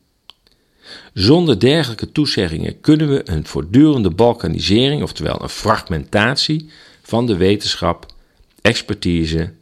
Zonder 1.15 1.61
dergelijke 1.61 2.13
toezeggingen 2.13 2.81
kunnen 2.81 3.09
we 3.09 3.23
een 3.25 3.47
voortdurende 3.47 4.11
balkanisering, 4.11 5.03
oftewel 5.03 5.43
een 5.43 5.49
fragmentatie 5.49 6.71
van 7.03 7.27
de 7.27 7.37
wetenschap, 7.37 8.07
expertise 8.61 9.53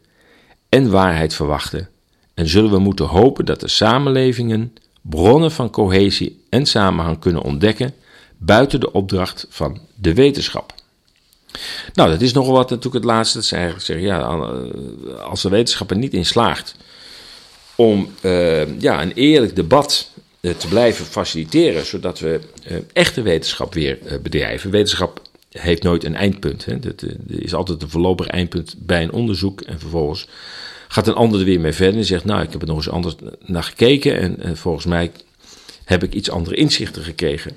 en 0.71 0.89
waarheid 0.89 1.33
verwachten 1.33 1.89
en 2.33 2.47
zullen 2.47 2.71
we 2.71 2.79
moeten 2.79 3.05
hopen 3.05 3.45
dat 3.45 3.59
de 3.59 3.67
samenlevingen 3.67 4.73
bronnen 5.01 5.51
van 5.51 5.69
cohesie 5.69 6.43
en 6.49 6.65
samenhang 6.65 7.19
kunnen 7.19 7.41
ontdekken 7.41 7.93
buiten 8.37 8.79
de 8.79 8.91
opdracht 8.91 9.45
van 9.49 9.79
de 9.95 10.13
wetenschap. 10.13 10.73
Nou, 11.93 12.09
dat 12.09 12.21
is 12.21 12.33
nogal 12.33 12.53
wat 12.53 12.69
natuurlijk 12.69 12.95
het 12.95 13.13
laatste. 13.13 13.37
Dat 13.37 13.45
is 13.45 13.51
eigenlijk 13.51 13.83
zeggen, 13.83 14.05
ja, 14.05 14.19
als 15.17 15.41
de 15.41 15.49
wetenschap 15.49 15.91
er 15.91 15.97
niet 15.97 16.13
in 16.13 16.25
slaagt 16.25 16.75
om 17.75 18.13
uh, 18.21 18.79
ja, 18.79 19.01
een 19.01 19.13
eerlijk 19.13 19.55
debat 19.55 20.11
uh, 20.41 20.53
te 20.53 20.67
blijven 20.67 21.05
faciliteren, 21.05 21.85
zodat 21.85 22.19
we 22.19 22.39
uh, 22.71 22.77
echte 22.93 23.21
wetenschap 23.21 23.73
weer 23.73 23.97
bedrijven. 24.21 24.71
Wetenschap 24.71 25.21
heeft 25.51 25.83
nooit 25.83 26.03
een 26.03 26.15
eindpunt. 26.15 26.65
Hè. 26.65 26.79
Dat, 26.79 27.01
er 27.01 27.17
is 27.27 27.53
altijd 27.53 27.81
een 27.81 27.89
voorlopig 27.89 28.27
eindpunt 28.27 28.75
bij 28.77 29.03
een 29.03 29.11
onderzoek 29.11 29.61
en 29.61 29.79
vervolgens 29.79 30.27
gaat 30.87 31.07
een 31.07 31.13
ander 31.13 31.39
er 31.39 31.45
weer 31.45 31.59
mee 31.59 31.73
verder 31.73 31.99
en 31.99 32.05
zegt, 32.05 32.25
nou, 32.25 32.41
ik 32.41 32.51
heb 32.51 32.61
er 32.61 32.67
nog 32.67 32.77
eens 32.77 32.89
anders 32.89 33.15
naar 33.45 33.63
gekeken 33.63 34.19
en, 34.19 34.41
en 34.41 34.57
volgens 34.57 34.85
mij 34.85 35.11
heb 35.83 36.03
ik 36.03 36.13
iets 36.13 36.29
andere 36.29 36.55
inzichten 36.55 37.03
gekregen 37.03 37.55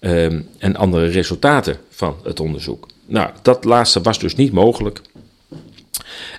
um, 0.00 0.48
en 0.58 0.76
andere 0.76 1.06
resultaten 1.06 1.78
van 1.90 2.16
het 2.24 2.40
onderzoek. 2.40 2.88
Nou, 3.06 3.30
dat 3.42 3.64
laatste 3.64 4.00
was 4.00 4.18
dus 4.18 4.34
niet 4.34 4.52
mogelijk. 4.52 5.00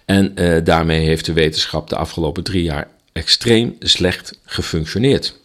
En 0.05 0.31
uh, 0.35 0.63
daarmee 0.63 1.05
heeft 1.05 1.25
de 1.25 1.33
wetenschap 1.33 1.89
de 1.89 1.95
afgelopen 1.95 2.43
drie 2.43 2.63
jaar 2.63 2.87
extreem 3.11 3.75
slecht 3.79 4.39
gefunctioneerd. 4.45 5.35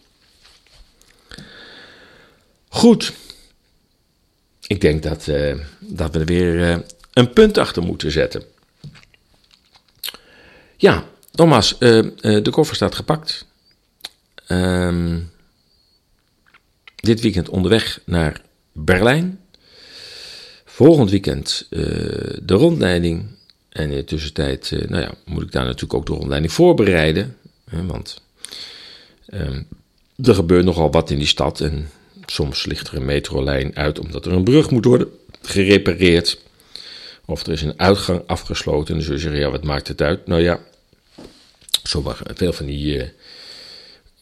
Goed. 2.69 3.13
Ik 4.67 4.81
denk 4.81 5.03
dat, 5.03 5.27
uh, 5.27 5.55
dat 5.81 6.13
we 6.13 6.19
er 6.19 6.25
weer 6.25 6.55
uh, 6.55 6.77
een 7.13 7.33
punt 7.33 7.59
achter 7.59 7.83
moeten 7.83 8.11
zetten. 8.11 8.43
Ja, 10.77 11.05
nogmaals, 11.33 11.77
uh, 11.79 12.03
de 12.21 12.51
koffer 12.51 12.77
staat 12.77 12.95
gepakt. 12.95 13.47
Ehm, 14.47 15.21
dit 16.97 17.21
weekend 17.21 17.49
onderweg 17.49 18.01
naar 18.05 18.41
Berlijn. 18.73 19.41
Volgend 20.65 21.11
weekend 21.11 21.67
de 21.71 22.43
rondleiding. 22.47 23.27
En 23.69 23.91
in 23.91 23.97
de 23.97 24.05
tussentijd, 24.05 24.71
nou 24.89 25.03
ja, 25.03 25.15
moet 25.25 25.43
ik 25.43 25.53
daar 25.53 25.65
natuurlijk 25.65 25.95
ook 25.95 26.07
de 26.07 26.13
rondleiding 26.13 26.53
voorbereiden. 26.53 27.37
want 27.71 28.23
ehm, 29.27 29.63
er 30.23 30.35
gebeurt 30.35 30.65
nogal 30.65 30.91
wat 30.91 31.11
in 31.11 31.19
die 31.19 31.27
stad. 31.27 31.61
En 31.61 31.89
soms 32.27 32.67
ligt 32.67 32.89
er 32.89 32.97
een 32.97 33.05
metrolijn 33.05 33.77
uit 33.77 33.99
omdat 33.99 34.27
er 34.27 34.33
een 34.33 34.45
brug 34.45 34.71
moet 34.71 34.85
worden 34.85 35.09
gerepareerd. 35.43 36.39
Of 37.25 37.47
er 37.47 37.53
is 37.53 37.63
een 37.63 37.81
uitgang 37.81 38.23
afgesloten. 38.27 39.03
Zul 39.03 39.15
je 39.15 39.21
zeggen, 39.21 39.41
ja, 39.41 39.51
wat 39.51 39.65
maakt 39.65 39.89
het 39.89 40.03
uit? 40.03 40.27
Nou 40.27 40.43
ja, 40.43 40.61
sommige, 41.83 42.25
veel 42.35 42.53
van 42.53 42.67
die 42.67 42.97
uh, 42.97 43.05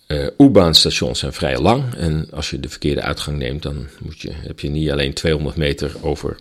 uh, 0.06 0.26
U-baanstations 0.38 1.18
zijn 1.18 1.32
vrij 1.32 1.58
lang. 1.58 1.94
En 1.94 2.28
als 2.30 2.50
je 2.50 2.60
de 2.60 2.68
verkeerde 2.68 3.02
uitgang 3.02 3.38
neemt, 3.38 3.62
dan 3.62 3.88
moet 3.98 4.20
je, 4.20 4.30
heb 4.32 4.60
je 4.60 4.68
niet 4.68 4.90
alleen 4.90 5.14
200 5.14 5.56
meter 5.56 5.92
over 6.00 6.36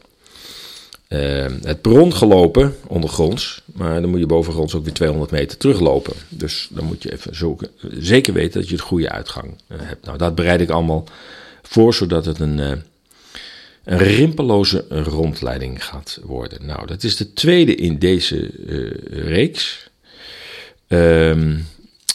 uh, 1.10 1.46
het 1.64 1.82
bron 1.82 2.14
gelopen, 2.14 2.76
ondergronds. 2.88 3.62
Maar 3.66 4.02
dan 4.02 4.10
moet 4.10 4.20
je 4.20 4.26
bovengronds 4.26 4.76
ook 4.76 4.84
weer 4.84 4.94
200 4.94 5.32
meter 5.32 5.58
teruglopen. 5.58 6.14
Dus 6.30 6.68
dan 6.72 6.86
moet 6.86 7.04
je 7.04 7.12
even 7.12 7.36
zeker 7.98 8.34
weten 8.34 8.60
dat 8.60 8.70
je 8.70 8.76
de 8.76 8.82
goede 8.82 9.10
uitgang 9.10 9.54
hebt. 9.74 10.06
Nou, 10.06 10.18
dat 10.18 10.36
bereid 10.36 10.62
ik 10.62 10.70
allemaal 10.70 11.04
voor, 11.70 11.94
zodat 11.94 12.26
het 12.26 12.40
een 12.40 12.84
een 13.90 13.98
rimpeloze 13.98 14.86
rondleiding 14.90 15.86
gaat 15.86 16.20
worden. 16.24 16.66
Nou, 16.66 16.88
dat 16.88 17.04
is 17.04 17.16
de 17.18 17.34
tweede 17.34 17.76
in 17.76 18.00
deze 18.00 18.52
uh, 18.66 18.92
reeks. 19.28 19.90
Um, 20.88 21.68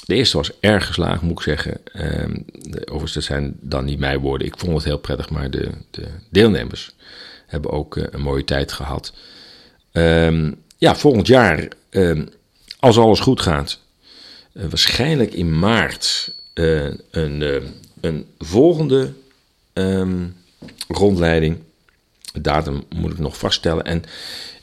de 0.07 0.15
eerste 0.15 0.37
was 0.37 0.51
erg 0.61 0.87
geslaagd, 0.87 1.23
moet 1.23 1.39
ik 1.39 1.45
zeggen. 1.45 1.81
De, 1.93 2.81
overigens, 2.81 3.13
dat 3.13 3.23
zijn 3.23 3.57
dan 3.61 3.85
niet 3.85 3.99
mijn 3.99 4.19
woorden. 4.19 4.47
Ik 4.47 4.59
vond 4.59 4.73
het 4.73 4.85
heel 4.85 4.99
prettig, 4.99 5.31
maar 5.31 5.51
de, 5.51 5.71
de 5.91 6.07
deelnemers 6.31 6.95
hebben 7.47 7.71
ook 7.71 7.97
uh, 7.97 8.05
een 8.11 8.21
mooie 8.21 8.45
tijd 8.45 8.73
gehad. 8.73 9.13
Um, 9.93 10.63
ja, 10.79 10.97
volgend 10.97 11.27
jaar, 11.27 11.69
als 12.79 12.99
alles 12.99 13.21
goed 13.21 13.41
gaat, 13.41 13.79
waarschijnlijk 14.53 15.35
in 15.35 15.59
maart 15.59 16.35
een, 16.55 17.03
een 18.01 18.27
volgende 18.39 19.13
rondleiding. 20.89 21.59
De 22.33 22.41
datum 22.41 22.85
moet 22.97 23.13
ik 23.13 23.19
nog 23.19 23.39
vaststellen. 23.39 23.85
En 23.85 24.03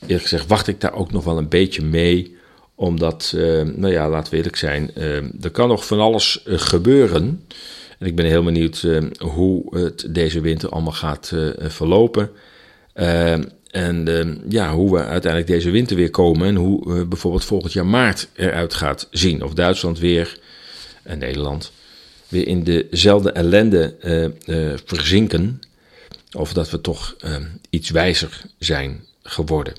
eerlijk 0.01 0.21
gezegd 0.21 0.47
wacht 0.47 0.67
ik 0.67 0.81
daar 0.81 0.93
ook 0.93 1.11
nog 1.11 1.23
wel 1.23 1.37
een 1.37 1.49
beetje 1.49 1.81
mee. 1.81 2.35
Omdat, 2.75 3.33
uh, 3.35 3.61
nou 3.61 3.93
ja, 3.93 4.09
laten 4.09 4.31
we 4.31 4.37
eerlijk 4.37 4.55
zijn, 4.55 4.91
uh, 4.97 5.43
er 5.43 5.51
kan 5.51 5.67
nog 5.67 5.85
van 5.85 5.99
alles 5.99 6.43
uh, 6.47 6.57
gebeuren. 6.57 7.45
En 7.99 8.07
ik 8.07 8.15
ben 8.15 8.25
heel 8.25 8.43
benieuwd 8.43 8.87
hoe 9.17 9.77
het 9.77 10.05
deze 10.09 10.41
winter 10.41 10.69
allemaal 10.69 10.93
gaat 10.93 11.33
verlopen. 11.57 12.29
en 13.71 14.41
ja, 14.49 14.73
hoe 14.73 14.91
we 14.91 15.03
uiteindelijk 15.03 15.51
deze 15.51 15.71
winter 15.71 15.95
weer 15.95 16.09
komen. 16.09 16.47
En 16.47 16.55
hoe 16.55 17.05
bijvoorbeeld 17.05 17.45
volgend 17.45 17.73
jaar 17.73 17.85
maart 17.85 18.27
eruit 18.33 18.73
gaat 18.73 19.07
zien. 19.11 19.43
Of 19.43 19.53
Duitsland 19.53 19.99
weer, 19.99 20.39
en 21.03 21.17
Nederland, 21.17 21.71
weer 22.31 22.47
in 22.47 22.63
dezelfde 22.63 23.31
ellende 23.31 23.95
verzinken. 24.85 25.61
Of 26.37 26.53
dat 26.53 26.69
we 26.69 26.81
toch 26.81 27.15
uh, 27.25 27.35
iets 27.69 27.89
wijzer 27.89 28.41
zijn 28.59 29.05
geworden. 29.23 29.73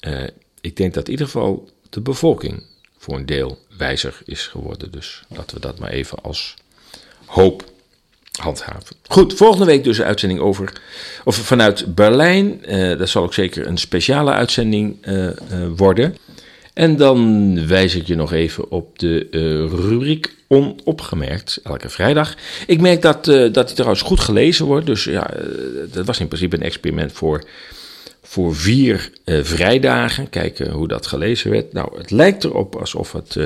Uh, 0.00 0.22
ik 0.60 0.76
denk 0.76 0.94
dat 0.94 1.04
in 1.04 1.10
ieder 1.10 1.26
geval 1.26 1.70
de 1.90 2.00
bevolking 2.00 2.62
voor 2.98 3.16
een 3.16 3.26
deel 3.26 3.58
wijzer 3.76 4.18
is 4.24 4.46
geworden. 4.46 4.90
Dus 4.90 5.22
laten 5.28 5.56
we 5.56 5.62
dat 5.62 5.78
maar 5.78 5.90
even 5.90 6.18
als 6.22 6.54
hoop 7.24 7.64
handhaven. 8.40 8.96
Goed, 9.08 9.34
volgende 9.34 9.64
week 9.64 9.84
dus 9.84 9.98
een 9.98 10.04
uitzending 10.04 10.40
over, 10.40 10.72
of 11.24 11.36
vanuit 11.36 11.94
Berlijn. 11.94 12.60
Uh, 12.68 12.98
dat 12.98 13.08
zal 13.08 13.22
ook 13.22 13.34
zeker 13.34 13.66
een 13.66 13.78
speciale 13.78 14.30
uitzending 14.30 15.06
worden. 15.76 16.16
En 16.76 16.96
dan 16.96 17.66
wijs 17.66 17.94
ik 17.94 18.06
je 18.06 18.14
nog 18.14 18.32
even 18.32 18.70
op 18.70 18.98
de 18.98 19.26
rubriek 19.88 20.34
onopgemerkt, 20.48 21.60
elke 21.62 21.88
vrijdag. 21.88 22.34
Ik 22.66 22.80
merk 22.80 23.02
dat, 23.02 23.28
uh, 23.28 23.52
dat 23.52 23.66
hij 23.66 23.74
trouwens 23.74 24.02
goed 24.02 24.20
gelezen 24.20 24.66
wordt. 24.66 24.86
Dus 24.86 25.04
ja, 25.04 25.34
uh, 25.34 25.42
dat 25.92 26.06
was 26.06 26.20
in 26.20 26.28
principe 26.28 26.56
een 26.56 26.62
experiment 26.62 27.12
voor, 27.12 27.44
voor 28.22 28.56
vier 28.56 29.10
uh, 29.24 29.44
vrijdagen. 29.44 30.30
Kijken 30.30 30.70
hoe 30.70 30.88
dat 30.88 31.06
gelezen 31.06 31.50
werd. 31.50 31.72
Nou, 31.72 31.98
het 31.98 32.10
lijkt 32.10 32.44
erop 32.44 32.76
alsof 32.76 33.12
het 33.12 33.38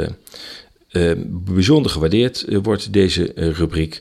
bijzonder 1.28 1.90
gewaardeerd 1.90 2.44
wordt, 2.62 2.92
deze 2.92 3.32
rubriek. 3.34 3.98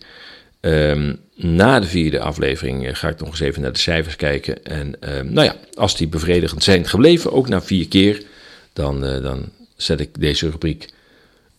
Um, 0.62 1.20
na 1.36 1.80
de 1.80 1.88
vierde 1.88 2.20
aflevering 2.20 2.98
ga 2.98 3.10
ik 3.10 3.20
nog 3.20 3.30
eens 3.30 3.40
even 3.40 3.62
naar 3.62 3.74
de 3.74 3.80
cijfers 3.80 4.16
kijken. 4.16 4.64
En 4.64 5.18
um, 5.18 5.34
nou 5.34 5.48
ja, 5.48 5.56
als 5.74 5.98
die 5.98 6.08
bevredigend 6.08 6.64
zijn 6.64 6.88
gebleven, 6.88 7.32
ook 7.32 7.50
na 7.50 7.62
vier 7.62 7.88
keer, 7.88 8.24
dan, 8.74 9.02
dan 9.02 9.46
zet 9.76 10.00
ik 10.00 10.10
deze 10.20 10.50
rubriek 10.50 10.90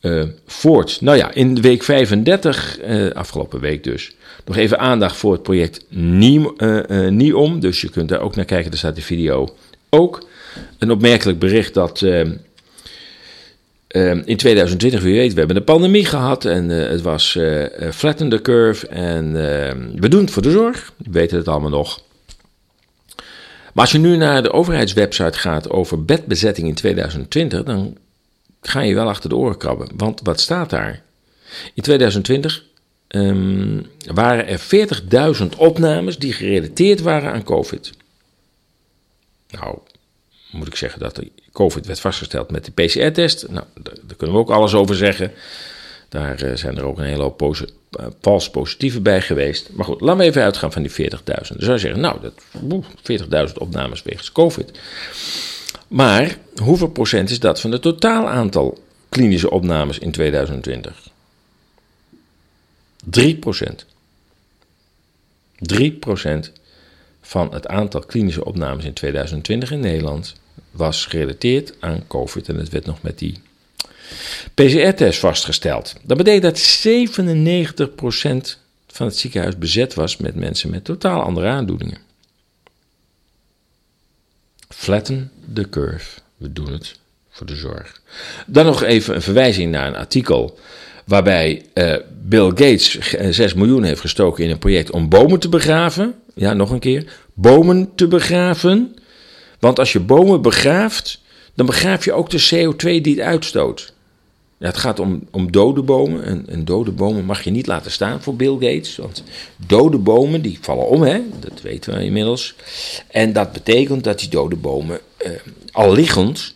uh, 0.01 0.23
voort. 0.47 1.01
Nou 1.01 1.17
ja, 1.17 1.35
in 1.35 1.61
week 1.61 1.83
35, 1.83 2.81
uh, 2.81 3.07
eh, 3.07 3.15
afgelopen 3.15 3.61
week 3.61 3.85
dus, 3.85 4.13
nog 4.45 4.57
even 4.57 4.79
aandacht 4.79 5.17
voor 5.17 5.33
het 5.33 5.43
project 5.43 5.85
NIOM. 5.89 7.55
Uh, 7.55 7.61
dus 7.61 7.81
je 7.81 7.91
kunt 7.91 8.09
daar 8.09 8.21
ook 8.21 8.37
naar 8.37 8.45
kijken, 8.45 8.71
daar 8.71 8.79
staat 8.79 8.97
de 8.97 9.03
video 9.03 9.49
ook. 9.91 10.29
Een 10.79 10.91
opmerkelijk 10.91 11.39
bericht 11.39 11.75
dat 11.75 12.03
in 14.25 14.37
2020, 14.37 15.03
wie 15.03 15.15
weet, 15.15 15.33
we 15.33 15.39
hebben 15.39 15.57
een 15.57 15.65
pandemie 15.65 16.05
gehad 16.05 16.45
en 16.45 16.69
het 16.69 17.03
was 17.03 17.39
flatten 17.93 18.29
the 18.29 18.43
curve 18.43 18.87
en 18.87 19.33
doen 20.09 20.21
het 20.21 20.31
voor 20.31 20.43
de 20.43 20.51
zorg, 20.51 20.93
we 20.97 21.11
weten 21.11 21.37
het 21.37 21.49
allemaal 21.49 21.71
nog. 21.71 22.03
Maar 23.75 23.85
als 23.85 23.93
je 23.93 23.99
nu 23.99 24.17
naar 24.17 24.43
de 24.43 24.53
overheidswebsite 24.53 25.39
gaat 25.39 25.71
over 25.71 26.05
bedbezetting 26.05 26.69
in 26.69 26.75
2020, 26.75 27.63
dan 27.63 27.97
ga 28.63 28.81
je 28.81 28.95
wel 28.95 29.09
achter 29.09 29.29
de 29.29 29.37
oren 29.37 29.57
krabben. 29.57 29.89
Want 29.97 30.21
wat 30.23 30.41
staat 30.41 30.71
daar? 30.71 31.03
In 31.75 31.83
2020 31.83 32.65
um, 33.09 33.87
ehm, 34.05 34.15
waren 34.15 34.47
er 34.47 34.61
40.000 35.41 35.47
opnames 35.57 36.19
die 36.19 36.33
gerelateerd 36.33 37.01
waren 37.01 37.33
aan 37.33 37.45
COVID. 37.45 37.93
Nou, 39.51 39.79
moet 40.51 40.67
ik 40.67 40.77
zeggen 40.77 41.01
dat 41.01 41.17
de 41.17 41.31
COVID 41.53 41.87
werd 41.87 42.01
vastgesteld 42.01 42.51
met 42.51 42.65
de 42.65 42.73
PCR-test. 42.73 43.49
Nou, 43.49 43.65
daar, 43.83 44.17
kunnen 44.17 44.37
we 44.37 44.43
ook 44.43 44.51
alles 44.51 44.75
over 44.75 44.97
zeggen. 44.97 45.33
Daar 46.11 46.45
uh, 46.45 46.57
zijn 46.57 46.77
er 46.77 46.85
ook 46.85 46.99
een 46.99 47.05
hele 47.05 47.23
hoop 47.23 47.43
uh, 47.43 48.07
vals 48.21 48.51
positieve 48.51 49.01
bij 49.01 49.21
geweest. 49.21 49.71
Maar 49.73 49.85
goed, 49.85 50.01
laten 50.01 50.19
we 50.19 50.25
even 50.25 50.43
uitgaan 50.43 50.73
van 50.73 50.83
die 50.83 51.11
40.000. 51.11 51.19
Dan 51.25 51.45
zou 51.45 51.73
je 51.73 51.79
zeggen, 51.79 52.01
nou, 52.01 52.31
40.000 53.49 53.55
opnames 53.55 54.03
wegens 54.03 54.33
COVID. 54.33 54.79
Maar 55.89 56.39
hoeveel 56.63 56.89
procent 56.89 57.31
is 57.31 57.39
dat 57.39 57.61
van 57.61 57.73
het 57.73 57.83
totaal 57.83 58.29
aantal 58.29 58.79
klinische 59.09 59.51
opnames 59.51 59.99
in 59.99 60.11
2020? 60.11 61.09
3 63.05 63.37
procent. 63.37 63.87
3 65.59 65.93
procent 65.93 66.53
van 67.21 67.53
het 67.53 67.67
aantal 67.67 68.01
klinische 68.01 68.45
opnames 68.45 68.85
in 68.85 68.93
2020 68.93 69.71
in 69.71 69.81
Nederland 69.81 70.35
was 70.71 71.07
gerelateerd 71.07 71.75
aan 71.81 72.07
COVID. 72.07 72.49
En 72.49 72.57
het 72.57 72.69
werd 72.69 72.87
nog 72.87 73.03
met 73.03 73.19
die 73.19 73.41
PCR-test 74.55 75.19
vastgesteld. 75.19 75.95
Dat 76.03 76.17
betekent 76.17 76.43
dat 76.43 76.87
97% 78.55 78.59
van 78.87 79.07
het 79.07 79.17
ziekenhuis 79.17 79.59
bezet 79.59 79.95
was 79.95 80.17
met 80.17 80.35
mensen 80.35 80.71
met 80.71 80.85
totaal 80.85 81.23
andere 81.23 81.47
aandoeningen. 81.47 81.99
Flatten 84.69 85.31
the 85.53 85.69
curve. 85.69 86.21
We 86.37 86.53
doen 86.53 86.73
het 86.73 86.99
voor 87.31 87.47
de 87.47 87.57
zorg. 87.57 88.01
Dan 88.47 88.67
nog 88.67 88.83
even 88.83 89.15
een 89.15 89.23
verwijzing 89.23 89.71
naar 89.71 89.87
een 89.87 89.97
artikel 89.97 90.59
waarbij 91.05 91.65
uh, 91.75 91.97
Bill 92.23 92.49
Gates 92.49 92.99
6 93.31 93.55
miljoen 93.55 93.83
heeft 93.83 94.01
gestoken 94.01 94.45
in 94.45 94.51
een 94.51 94.59
project 94.59 94.91
om 94.91 95.09
bomen 95.09 95.41
te 95.41 95.49
begraven. 95.49 96.15
Ja, 96.35 96.53
nog 96.53 96.71
een 96.71 96.79
keer. 96.79 97.13
Bomen 97.35 97.95
te 97.95 98.09
begraven. 98.09 98.95
Want 99.59 99.79
als 99.79 99.93
je 99.93 100.01
bomen 100.01 100.43
begraaft, 100.43 101.21
dan 101.55 101.67
begraaf 101.67 102.05
je 102.05 102.13
ook 102.13 102.31
de 102.31 102.49
CO2 102.55 103.01
die 103.01 103.15
het 103.15 103.25
uitstoot. 103.25 103.93
Ja, 104.61 104.67
het 104.67 104.77
gaat 104.77 104.99
om, 104.99 105.27
om 105.31 105.53
dode 105.53 105.83
bomen. 105.83 106.25
En, 106.25 106.45
en, 106.49 106.65
dode 106.65 106.91
bomen 106.91 107.25
mag 107.25 107.43
je 107.43 107.51
niet 107.51 107.67
laten 107.67 107.91
staan 107.91 108.23
voor 108.23 108.37
Bill 108.37 108.53
Gates. 108.53 108.97
Want 108.97 109.23
dode 109.57 109.99
bomen 109.99 110.43
die 110.43 110.59
vallen 110.61 110.87
om, 110.87 111.03
hè? 111.03 111.21
dat 111.41 111.61
weten 111.63 111.95
we 111.95 112.05
inmiddels. 112.05 112.55
En 113.09 113.33
dat 113.33 113.53
betekent 113.53 114.05
dat 114.05 114.19
die 114.19 114.29
dode 114.29 114.57
bomen 114.57 115.01
eh, 115.17 115.31
al 115.73 115.93
liggend 115.93 116.55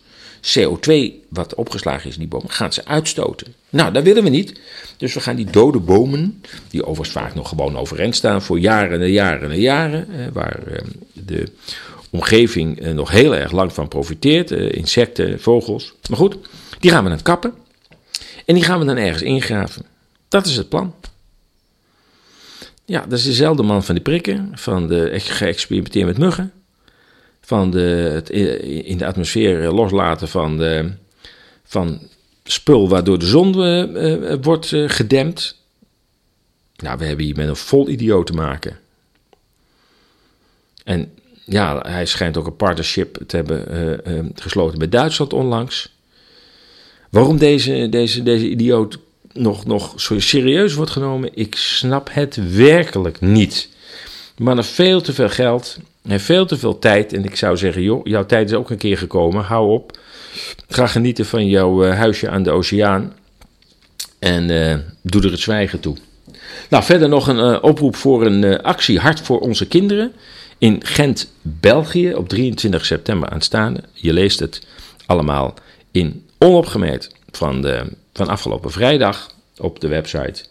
CO2 0.59 0.93
wat 1.29 1.55
opgeslagen 1.55 2.07
is 2.07 2.13
in 2.13 2.19
die 2.19 2.29
bomen, 2.29 2.49
gaan 2.49 2.73
ze 2.73 2.85
uitstoten. 2.85 3.53
Nou, 3.69 3.93
dat 3.93 4.03
willen 4.03 4.23
we 4.23 4.29
niet. 4.29 4.59
Dus 4.97 5.13
we 5.13 5.19
gaan 5.19 5.35
die 5.35 5.49
dode 5.49 5.79
bomen, 5.79 6.41
die 6.69 6.85
overigens 6.85 7.17
vaak 7.17 7.35
nog 7.35 7.49
gewoon 7.49 7.77
overeind 7.77 8.15
staan 8.15 8.41
voor 8.41 8.59
jaren 8.59 9.01
en 9.01 9.11
jaren 9.11 9.51
en 9.51 9.59
jaren, 9.59 10.07
eh, 10.09 10.25
waar 10.33 10.67
eh, 10.67 10.85
de 11.13 11.47
omgeving 12.09 12.79
eh, 12.79 12.91
nog 12.91 13.11
heel 13.11 13.35
erg 13.35 13.51
lang 13.51 13.73
van 13.73 13.87
profiteert. 13.87 14.51
Insecten, 14.51 15.39
vogels. 15.39 15.93
Maar 16.09 16.17
goed, 16.17 16.37
die 16.79 16.91
gaan 16.91 17.03
we 17.03 17.09
dan 17.09 17.21
kappen. 17.21 17.53
En 18.45 18.53
die 18.53 18.63
gaan 18.63 18.79
we 18.79 18.85
dan 18.85 18.97
ergens 18.97 19.21
ingraven. 19.21 19.85
Dat 20.27 20.45
is 20.45 20.57
het 20.57 20.69
plan. 20.69 20.93
Ja, 22.85 23.01
dat 23.01 23.19
is 23.19 23.25
dezelfde 23.25 23.63
man 23.63 23.83
van 23.83 23.95
die 23.95 24.03
prikken, 24.03 24.51
van 24.53 24.87
de 24.87 25.19
geëxperimenteerd 25.19 26.05
met 26.05 26.17
muggen, 26.17 26.51
van 27.41 27.71
de, 27.71 27.79
het 28.13 28.29
in 28.29 28.97
de 28.97 29.05
atmosfeer 29.05 29.71
loslaten 29.71 30.27
van, 30.27 30.57
de, 30.57 30.91
van 31.63 31.99
spul 32.43 32.89
waardoor 32.89 33.19
de 33.19 33.25
zon 33.25 33.57
uh, 33.57 34.35
wordt 34.41 34.71
uh, 34.71 34.89
gedempt. 34.89 35.63
Nou, 36.75 36.97
we 36.97 37.05
hebben 37.05 37.25
hier 37.25 37.35
met 37.35 37.47
een 37.47 37.55
vol 37.55 37.89
idioot 37.89 38.27
te 38.27 38.33
maken. 38.33 38.79
En 40.83 41.13
ja, 41.45 41.79
hij 41.87 42.05
schijnt 42.05 42.37
ook 42.37 42.45
een 42.45 42.55
partnership 42.55 43.17
te 43.27 43.35
hebben 43.35 44.31
gesloten 44.35 44.77
met 44.77 44.91
Duitsland 44.91 45.33
onlangs. 45.33 45.94
Waarom 47.09 47.37
deze, 47.37 47.87
deze, 47.89 48.23
deze 48.23 48.49
idioot 48.49 48.97
nog, 49.33 49.65
nog 49.65 49.93
zo 49.95 50.19
serieus 50.19 50.73
wordt 50.73 50.91
genomen, 50.91 51.29
ik 51.33 51.55
snap 51.55 52.09
het 52.11 52.55
werkelijk 52.55 53.21
niet. 53.21 53.69
Maar 54.37 54.55
heeft 54.55 54.69
veel 54.69 55.01
te 55.01 55.13
veel 55.13 55.29
geld, 55.29 55.77
heeft 56.07 56.25
veel 56.25 56.45
te 56.45 56.57
veel 56.57 56.79
tijd. 56.79 57.13
En 57.13 57.23
ik 57.23 57.35
zou 57.35 57.57
zeggen, 57.57 57.81
joh, 57.81 58.05
jouw 58.05 58.25
tijd 58.25 58.49
is 58.49 58.55
ook 58.55 58.69
een 58.69 58.77
keer 58.77 58.97
gekomen. 58.97 59.43
Hou 59.43 59.71
op. 59.71 59.99
Ga 60.67 60.87
genieten 60.87 61.25
van 61.25 61.47
jouw 61.47 61.83
eh, 61.83 61.97
huisje 61.97 62.29
aan 62.29 62.43
de 62.43 62.51
oceaan. 62.51 63.13
En 64.19 64.49
uh, 64.49 64.75
doe 65.01 65.23
er 65.23 65.31
het 65.31 65.39
zwijgen 65.39 65.79
toe. 65.79 65.95
Nou, 66.69 66.83
verder 66.83 67.09
nog 67.09 67.27
een 67.27 67.37
uh, 67.37 67.57
oproep 67.61 67.95
voor 67.95 68.25
een 68.25 68.61
actie 68.61 68.99
Hart 68.99 69.19
voor 69.21 69.39
onze 69.39 69.67
kinderen. 69.67 70.13
In 70.57 70.85
Gent, 70.85 71.31
België, 71.41 72.13
op 72.13 72.29
23 72.29 72.85
september 72.85 73.29
aanstaande. 73.29 73.83
Je 73.93 74.13
leest 74.13 74.39
het 74.39 74.67
allemaal 75.05 75.53
in 75.91 76.24
onopgemerkt 76.45 77.11
van, 77.31 77.61
de, 77.61 77.85
van 78.13 78.27
afgelopen 78.27 78.71
vrijdag 78.71 79.29
op 79.57 79.79
de 79.79 79.87
website. 79.87 80.43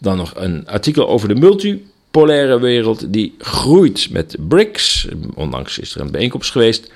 Dan 0.00 0.16
nog 0.16 0.32
een 0.36 0.68
artikel 0.68 1.08
over 1.08 1.28
de 1.28 1.34
multipolaire 1.34 2.60
wereld 2.60 3.12
die 3.12 3.34
groeit 3.38 4.10
met 4.10 4.36
BRICS. 4.38 5.08
Onlangs 5.34 5.78
is 5.78 5.94
er 5.94 6.00
een 6.00 6.10
bijeenkomst 6.10 6.50
geweest 6.50 6.90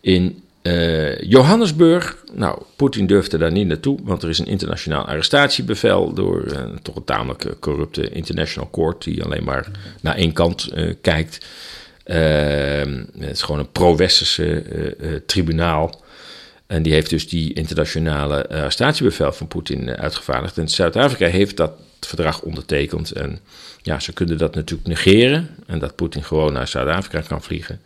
in 0.00 0.42
uh, 0.62 1.20
Johannesburg. 1.20 2.16
Nou, 2.32 2.62
Poetin 2.76 3.06
durfde 3.06 3.38
daar 3.38 3.52
niet 3.52 3.66
naartoe, 3.66 3.98
want 4.02 4.22
er 4.22 4.28
is 4.28 4.38
een 4.38 4.46
internationaal 4.46 5.04
arrestatiebevel 5.04 6.12
door 6.12 6.44
uh, 6.44 6.62
toch 6.82 6.96
een 6.96 7.04
tamelijk 7.04 7.46
corrupte 7.60 8.10
International 8.10 8.70
Court 8.70 9.04
die 9.04 9.24
alleen 9.24 9.44
maar 9.44 9.70
naar 10.00 10.16
één 10.16 10.32
kant 10.32 10.70
uh, 10.74 10.94
kijkt. 11.00 11.46
het 12.04 13.30
is 13.30 13.42
gewoon 13.42 13.60
een 13.60 13.72
pro-westerse 13.72 15.22
tribunaal. 15.26 16.02
En 16.70 16.82
die 16.82 16.92
heeft 16.92 17.10
dus 17.10 17.28
die 17.28 17.52
internationale 17.52 18.48
arrestatiebevel 18.48 19.32
van 19.32 19.48
Poetin 19.48 19.96
uitgevaardigd. 19.96 20.58
En 20.58 20.68
Zuid-Afrika 20.68 21.26
heeft 21.26 21.56
dat 21.56 21.72
verdrag 22.00 22.42
ondertekend. 22.42 23.10
En 23.10 23.38
ja, 23.82 24.00
ze 24.00 24.12
kunnen 24.12 24.38
dat 24.38 24.54
natuurlijk 24.54 24.88
negeren. 24.88 25.48
En 25.66 25.78
dat 25.78 25.94
Poetin 25.94 26.24
gewoon 26.24 26.52
naar 26.52 26.68
Zuid-Afrika 26.68 27.20
kan 27.20 27.42
vliegen. 27.42 27.80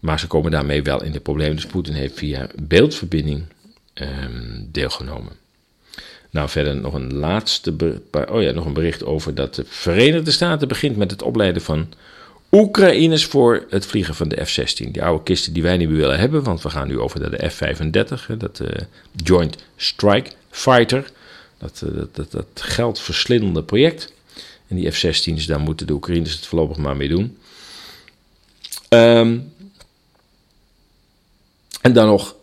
Maar 0.00 0.20
ze 0.20 0.26
komen 0.26 0.50
daarmee 0.50 0.82
wel 0.82 1.02
in 1.02 1.12
de 1.12 1.20
problemen. 1.20 1.56
Dus 1.56 1.66
Poetin 1.66 1.94
heeft 1.94 2.18
via 2.18 2.46
beeldverbinding 2.62 3.44
um, 3.94 4.68
deelgenomen. 4.72 5.32
Nou, 6.30 6.48
verder 6.48 6.76
nog 6.76 6.94
een 6.94 7.14
laatste. 7.14 8.00
Oh 8.30 8.42
ja, 8.42 8.50
nog 8.50 8.66
een 8.66 8.72
bericht 8.72 9.04
over 9.04 9.34
dat 9.34 9.54
de 9.54 9.64
Verenigde 9.66 10.30
Staten 10.30 10.68
begint 10.68 10.96
met 10.96 11.10
het 11.10 11.22
opleiden 11.22 11.62
van 11.62 11.88
Oekraïners 12.54 13.24
voor 13.24 13.66
het 13.68 13.86
vliegen 13.86 14.14
van 14.14 14.28
de 14.28 14.44
F-16. 14.44 14.90
Die 14.90 15.02
oude 15.02 15.22
kisten 15.22 15.52
die 15.52 15.62
wij 15.62 15.76
niet 15.76 15.88
meer 15.88 15.96
willen 15.96 16.18
hebben, 16.18 16.42
want 16.42 16.62
we 16.62 16.70
gaan 16.70 16.88
nu 16.88 16.98
over 16.98 17.20
naar 17.20 17.30
de 17.30 17.48
F-35, 17.50 18.36
dat 18.38 18.60
uh, 18.60 18.68
Joint 19.12 19.56
Strike 19.76 20.30
Fighter. 20.50 21.10
Dat, 21.58 21.82
uh, 21.84 21.94
dat, 21.94 22.14
dat, 22.14 22.30
dat 22.30 22.46
geldverslindende 22.54 23.62
project. 23.62 24.12
En 24.68 24.76
die 24.76 24.90
F-16's, 24.90 25.46
daar 25.46 25.60
moeten 25.60 25.86
de 25.86 25.92
Oekraïners 25.92 26.34
het 26.34 26.46
voorlopig 26.46 26.76
maar 26.76 26.96
mee 26.96 27.08
doen. 27.08 27.38
Um, 28.88 29.52
en 31.80 31.92
dan 31.92 32.06
nog 32.06 32.34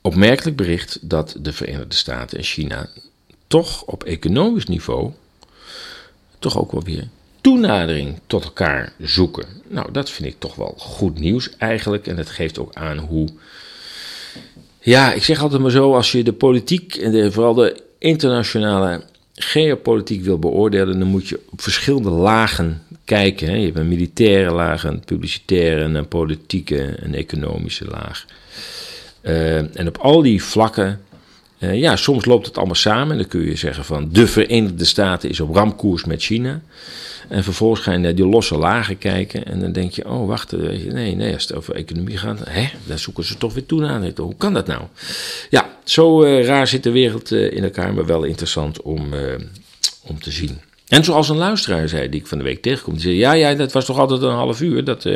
opmerkelijk 0.00 0.56
bericht 0.56 0.98
dat 1.02 1.36
de 1.40 1.52
Verenigde 1.52 1.96
Staten 1.96 2.38
en 2.38 2.44
China 2.44 2.88
toch 3.46 3.82
op 3.82 4.04
economisch 4.04 4.66
niveau 4.66 5.12
toch 6.38 6.58
ook 6.58 6.72
wel 6.72 6.82
weer 6.82 7.08
toenadering 7.46 8.18
tot 8.26 8.44
elkaar 8.44 8.92
zoeken. 8.98 9.46
Nou, 9.68 9.92
dat 9.92 10.10
vind 10.10 10.28
ik 10.28 10.34
toch 10.38 10.54
wel 10.54 10.74
goed 10.78 11.18
nieuws 11.18 11.56
eigenlijk. 11.58 12.06
En 12.06 12.16
het 12.16 12.30
geeft 12.30 12.58
ook 12.58 12.74
aan 12.74 12.98
hoe. 12.98 13.28
Ja, 14.80 15.12
ik 15.12 15.24
zeg 15.24 15.42
altijd 15.42 15.62
maar 15.62 15.70
zo: 15.70 15.94
als 15.94 16.12
je 16.12 16.24
de 16.24 16.32
politiek 16.32 16.94
en 16.94 17.10
de, 17.10 17.32
vooral 17.32 17.54
de 17.54 17.82
internationale 17.98 19.02
geopolitiek 19.34 20.22
wil 20.22 20.38
beoordelen, 20.38 20.98
dan 20.98 21.08
moet 21.08 21.28
je 21.28 21.40
op 21.50 21.60
verschillende 21.60 22.10
lagen 22.10 22.82
kijken. 23.04 23.58
Je 23.58 23.64
hebt 23.64 23.78
een 23.78 23.88
militaire 23.88 24.50
laag, 24.50 24.84
een 24.84 25.04
publicitaire, 25.04 25.82
een 25.82 26.08
politieke, 26.08 27.04
een 27.04 27.14
economische 27.14 27.84
laag. 27.84 28.24
Uh, 29.22 29.56
en 29.78 29.88
op 29.88 29.96
al 29.96 30.22
die 30.22 30.42
vlakken, 30.42 31.00
uh, 31.58 31.80
ja, 31.80 31.96
soms 31.96 32.24
loopt 32.24 32.46
het 32.46 32.56
allemaal 32.56 32.74
samen. 32.74 33.16
Dan 33.16 33.28
kun 33.28 33.40
je 33.40 33.56
zeggen 33.56 33.84
van 33.84 34.08
de 34.12 34.26
Verenigde 34.26 34.84
Staten 34.84 35.28
is 35.28 35.40
op 35.40 35.54
ramkoers 35.54 36.04
met 36.04 36.22
China. 36.22 36.62
En 37.28 37.44
vervolgens 37.44 37.80
ga 37.80 37.92
je 37.92 37.98
naar 37.98 38.14
die 38.14 38.26
losse 38.26 38.58
lagen 38.58 38.98
kijken. 38.98 39.44
En 39.44 39.60
dan 39.60 39.72
denk 39.72 39.92
je, 39.92 40.08
oh 40.08 40.26
wacht, 40.26 40.52
nee, 40.52 41.14
nee, 41.14 41.32
als 41.32 41.42
het 41.42 41.54
over 41.54 41.74
economie 41.74 42.16
gaat, 42.16 42.38
hè, 42.44 42.68
dan 42.86 42.98
zoeken 42.98 43.24
ze 43.24 43.36
toch 43.36 43.54
weer 43.54 43.66
toe 43.66 43.80
naar. 43.80 44.10
Hoe 44.16 44.36
kan 44.36 44.54
dat 44.54 44.66
nou? 44.66 44.82
Ja, 45.50 45.70
zo 45.84 46.24
uh, 46.24 46.46
raar 46.46 46.66
zit 46.66 46.82
de 46.82 46.90
wereld 46.90 47.30
in 47.30 47.64
elkaar, 47.64 47.94
maar 47.94 48.06
wel 48.06 48.24
interessant 48.24 48.82
om, 48.82 49.14
om 50.02 50.20
te 50.20 50.30
zien. 50.30 50.60
En 50.88 51.04
zoals 51.04 51.28
een 51.28 51.36
luisteraar 51.36 51.88
zei, 51.88 52.08
die 52.08 52.20
ik 52.20 52.26
van 52.26 52.38
de 52.38 52.44
week 52.44 52.62
tegenkom, 52.62 52.92
die 52.92 53.02
zei: 53.02 53.14
Ja, 53.14 53.32
ja, 53.32 53.54
dat 53.54 53.72
was 53.72 53.84
toch 53.84 53.98
altijd 53.98 54.22
een 54.22 54.30
half 54.30 54.60
uur. 54.60 54.84
Dat 54.84 55.08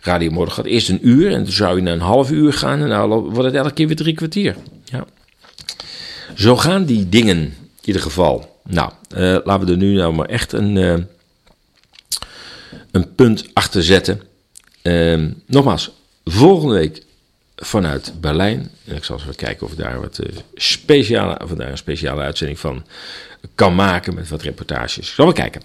Radio 0.00 0.30
Morgen 0.30 0.54
gaat 0.54 0.64
eerst 0.64 0.88
een 0.88 1.08
uur 1.08 1.32
en 1.32 1.42
dan 1.42 1.52
zou 1.52 1.76
je 1.76 1.82
naar 1.82 1.92
een 1.92 2.00
half 2.00 2.30
uur 2.30 2.52
gaan 2.52 2.82
en 2.82 2.88
dan 2.88 3.08
wordt 3.08 3.44
het 3.44 3.54
elke 3.54 3.72
keer 3.72 3.86
weer 3.86 3.96
drie 3.96 4.14
kwartier. 4.14 4.56
Ja. 4.84 5.06
Zo 6.34 6.56
gaan 6.56 6.84
die 6.84 7.08
dingen 7.08 7.38
in 7.38 7.54
ieder 7.84 8.02
geval. 8.02 8.60
Nou, 8.68 8.92
laten 9.44 9.66
we 9.66 9.72
er 9.72 9.78
nu 9.78 9.94
nou 9.94 10.14
maar 10.14 10.28
echt 10.28 10.52
een, 10.52 11.06
een 12.90 13.14
punt 13.14 13.44
achter 13.52 13.82
zetten. 13.82 14.22
Ehm, 14.82 15.30
nogmaals, 15.46 15.90
volgende 16.24 16.74
week 16.74 17.02
vanuit 17.56 18.12
Berlijn. 18.20 18.70
En 18.84 18.96
ik 18.96 19.04
zal 19.04 19.20
eens 19.26 19.36
kijken 19.36 19.66
of 19.66 19.72
ik 19.72 19.78
daar, 19.78 20.00
wat, 20.00 20.18
speciale, 20.54 21.40
of 21.42 21.50
een 21.50 21.78
speciale 21.78 22.22
uitzending 22.22 22.58
van 22.58 22.84
kan 23.54 23.74
maken 23.74 24.14
met 24.14 24.28
wat 24.28 24.42
reportages. 24.42 25.14
Zullen 25.14 25.34
we 25.34 25.40
kijken. 25.40 25.62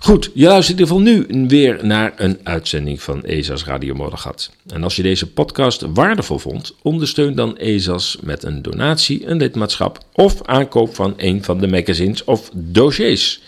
Goed, 0.00 0.30
je 0.34 0.46
luistert 0.46 0.78
in 0.78 0.84
ieder 0.84 0.96
geval 0.96 1.28
nu 1.28 1.46
weer 1.48 1.86
naar 1.86 2.12
een 2.16 2.40
uitzending 2.42 3.02
van 3.02 3.24
ESA's 3.24 3.64
Radio 3.64 3.94
Moddergat. 3.94 4.50
En 4.66 4.82
als 4.82 4.96
je 4.96 5.02
deze 5.02 5.30
podcast 5.30 5.80
waardevol 5.94 6.38
vond, 6.38 6.74
ondersteun 6.82 7.34
dan 7.34 7.58
ESA's 7.58 8.16
met 8.20 8.42
een 8.42 8.62
donatie, 8.62 9.26
een 9.26 9.36
lidmaatschap 9.36 9.98
of 10.12 10.42
aankoop 10.42 10.94
van 10.94 11.14
een 11.16 11.44
van 11.44 11.58
de 11.58 11.66
magazines 11.66 12.24
of 12.24 12.50
dossiers. 12.54 13.40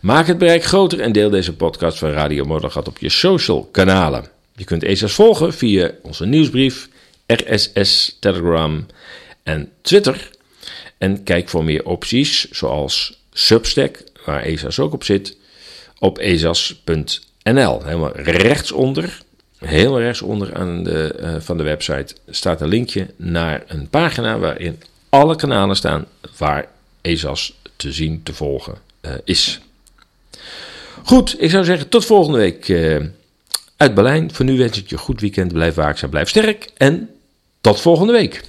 Maak 0.00 0.26
het 0.26 0.38
bereik 0.38 0.64
groter 0.64 1.00
en 1.00 1.12
deel 1.12 1.30
deze 1.30 1.56
podcast 1.56 1.98
van 1.98 2.10
Radio 2.10 2.44
Moddergat 2.44 2.88
op 2.88 2.98
je 2.98 3.08
social 3.08 3.68
kanalen. 3.72 4.24
Je 4.56 4.64
kunt 4.64 4.82
ESA's 4.82 5.12
volgen 5.12 5.54
via 5.54 5.90
onze 6.02 6.26
nieuwsbrief, 6.26 6.88
RSS, 7.26 8.16
Telegram 8.20 8.86
en 9.42 9.70
Twitter. 9.82 10.30
En 10.98 11.22
kijk 11.22 11.48
voor 11.48 11.64
meer 11.64 11.84
opties, 11.84 12.50
zoals 12.50 13.20
Substack, 13.32 14.02
waar 14.24 14.42
ESAS 14.42 14.78
ook 14.78 14.92
op 14.92 15.04
zit, 15.04 15.36
op 15.98 16.18
esas.nl. 16.18 17.82
Helemaal 17.84 18.16
rechtsonder, 18.16 19.18
heel 19.58 20.00
rechtsonder 20.00 20.54
aan 20.54 20.84
de, 20.84 21.16
uh, 21.20 21.36
van 21.38 21.56
de 21.56 21.62
website, 21.62 22.14
staat 22.28 22.60
een 22.60 22.68
linkje 22.68 23.06
naar 23.16 23.64
een 23.66 23.88
pagina 23.88 24.38
waarin 24.38 24.82
alle 25.08 25.36
kanalen 25.36 25.76
staan 25.76 26.06
waar 26.36 26.68
ESAS 27.00 27.58
te 27.76 27.92
zien, 27.92 28.22
te 28.22 28.34
volgen 28.34 28.92
is. 29.24 29.60
Goed, 31.04 31.42
ik 31.42 31.50
zou 31.50 31.64
zeggen 31.64 31.88
tot 31.88 32.04
volgende 32.04 32.38
week 32.38 32.68
uh, 32.68 33.00
uit 33.76 33.94
Berlijn. 33.94 34.34
Voor 34.34 34.44
nu 34.44 34.58
wens 34.58 34.78
ik 34.78 34.88
je 34.88 34.94
een 34.94 35.00
goed 35.00 35.20
weekend. 35.20 35.52
Blijf 35.52 35.74
waakzaam, 35.74 36.10
blijf 36.10 36.28
sterk 36.28 36.70
en 36.76 37.10
tot 37.60 37.80
volgende 37.80 38.12
week. 38.12 38.42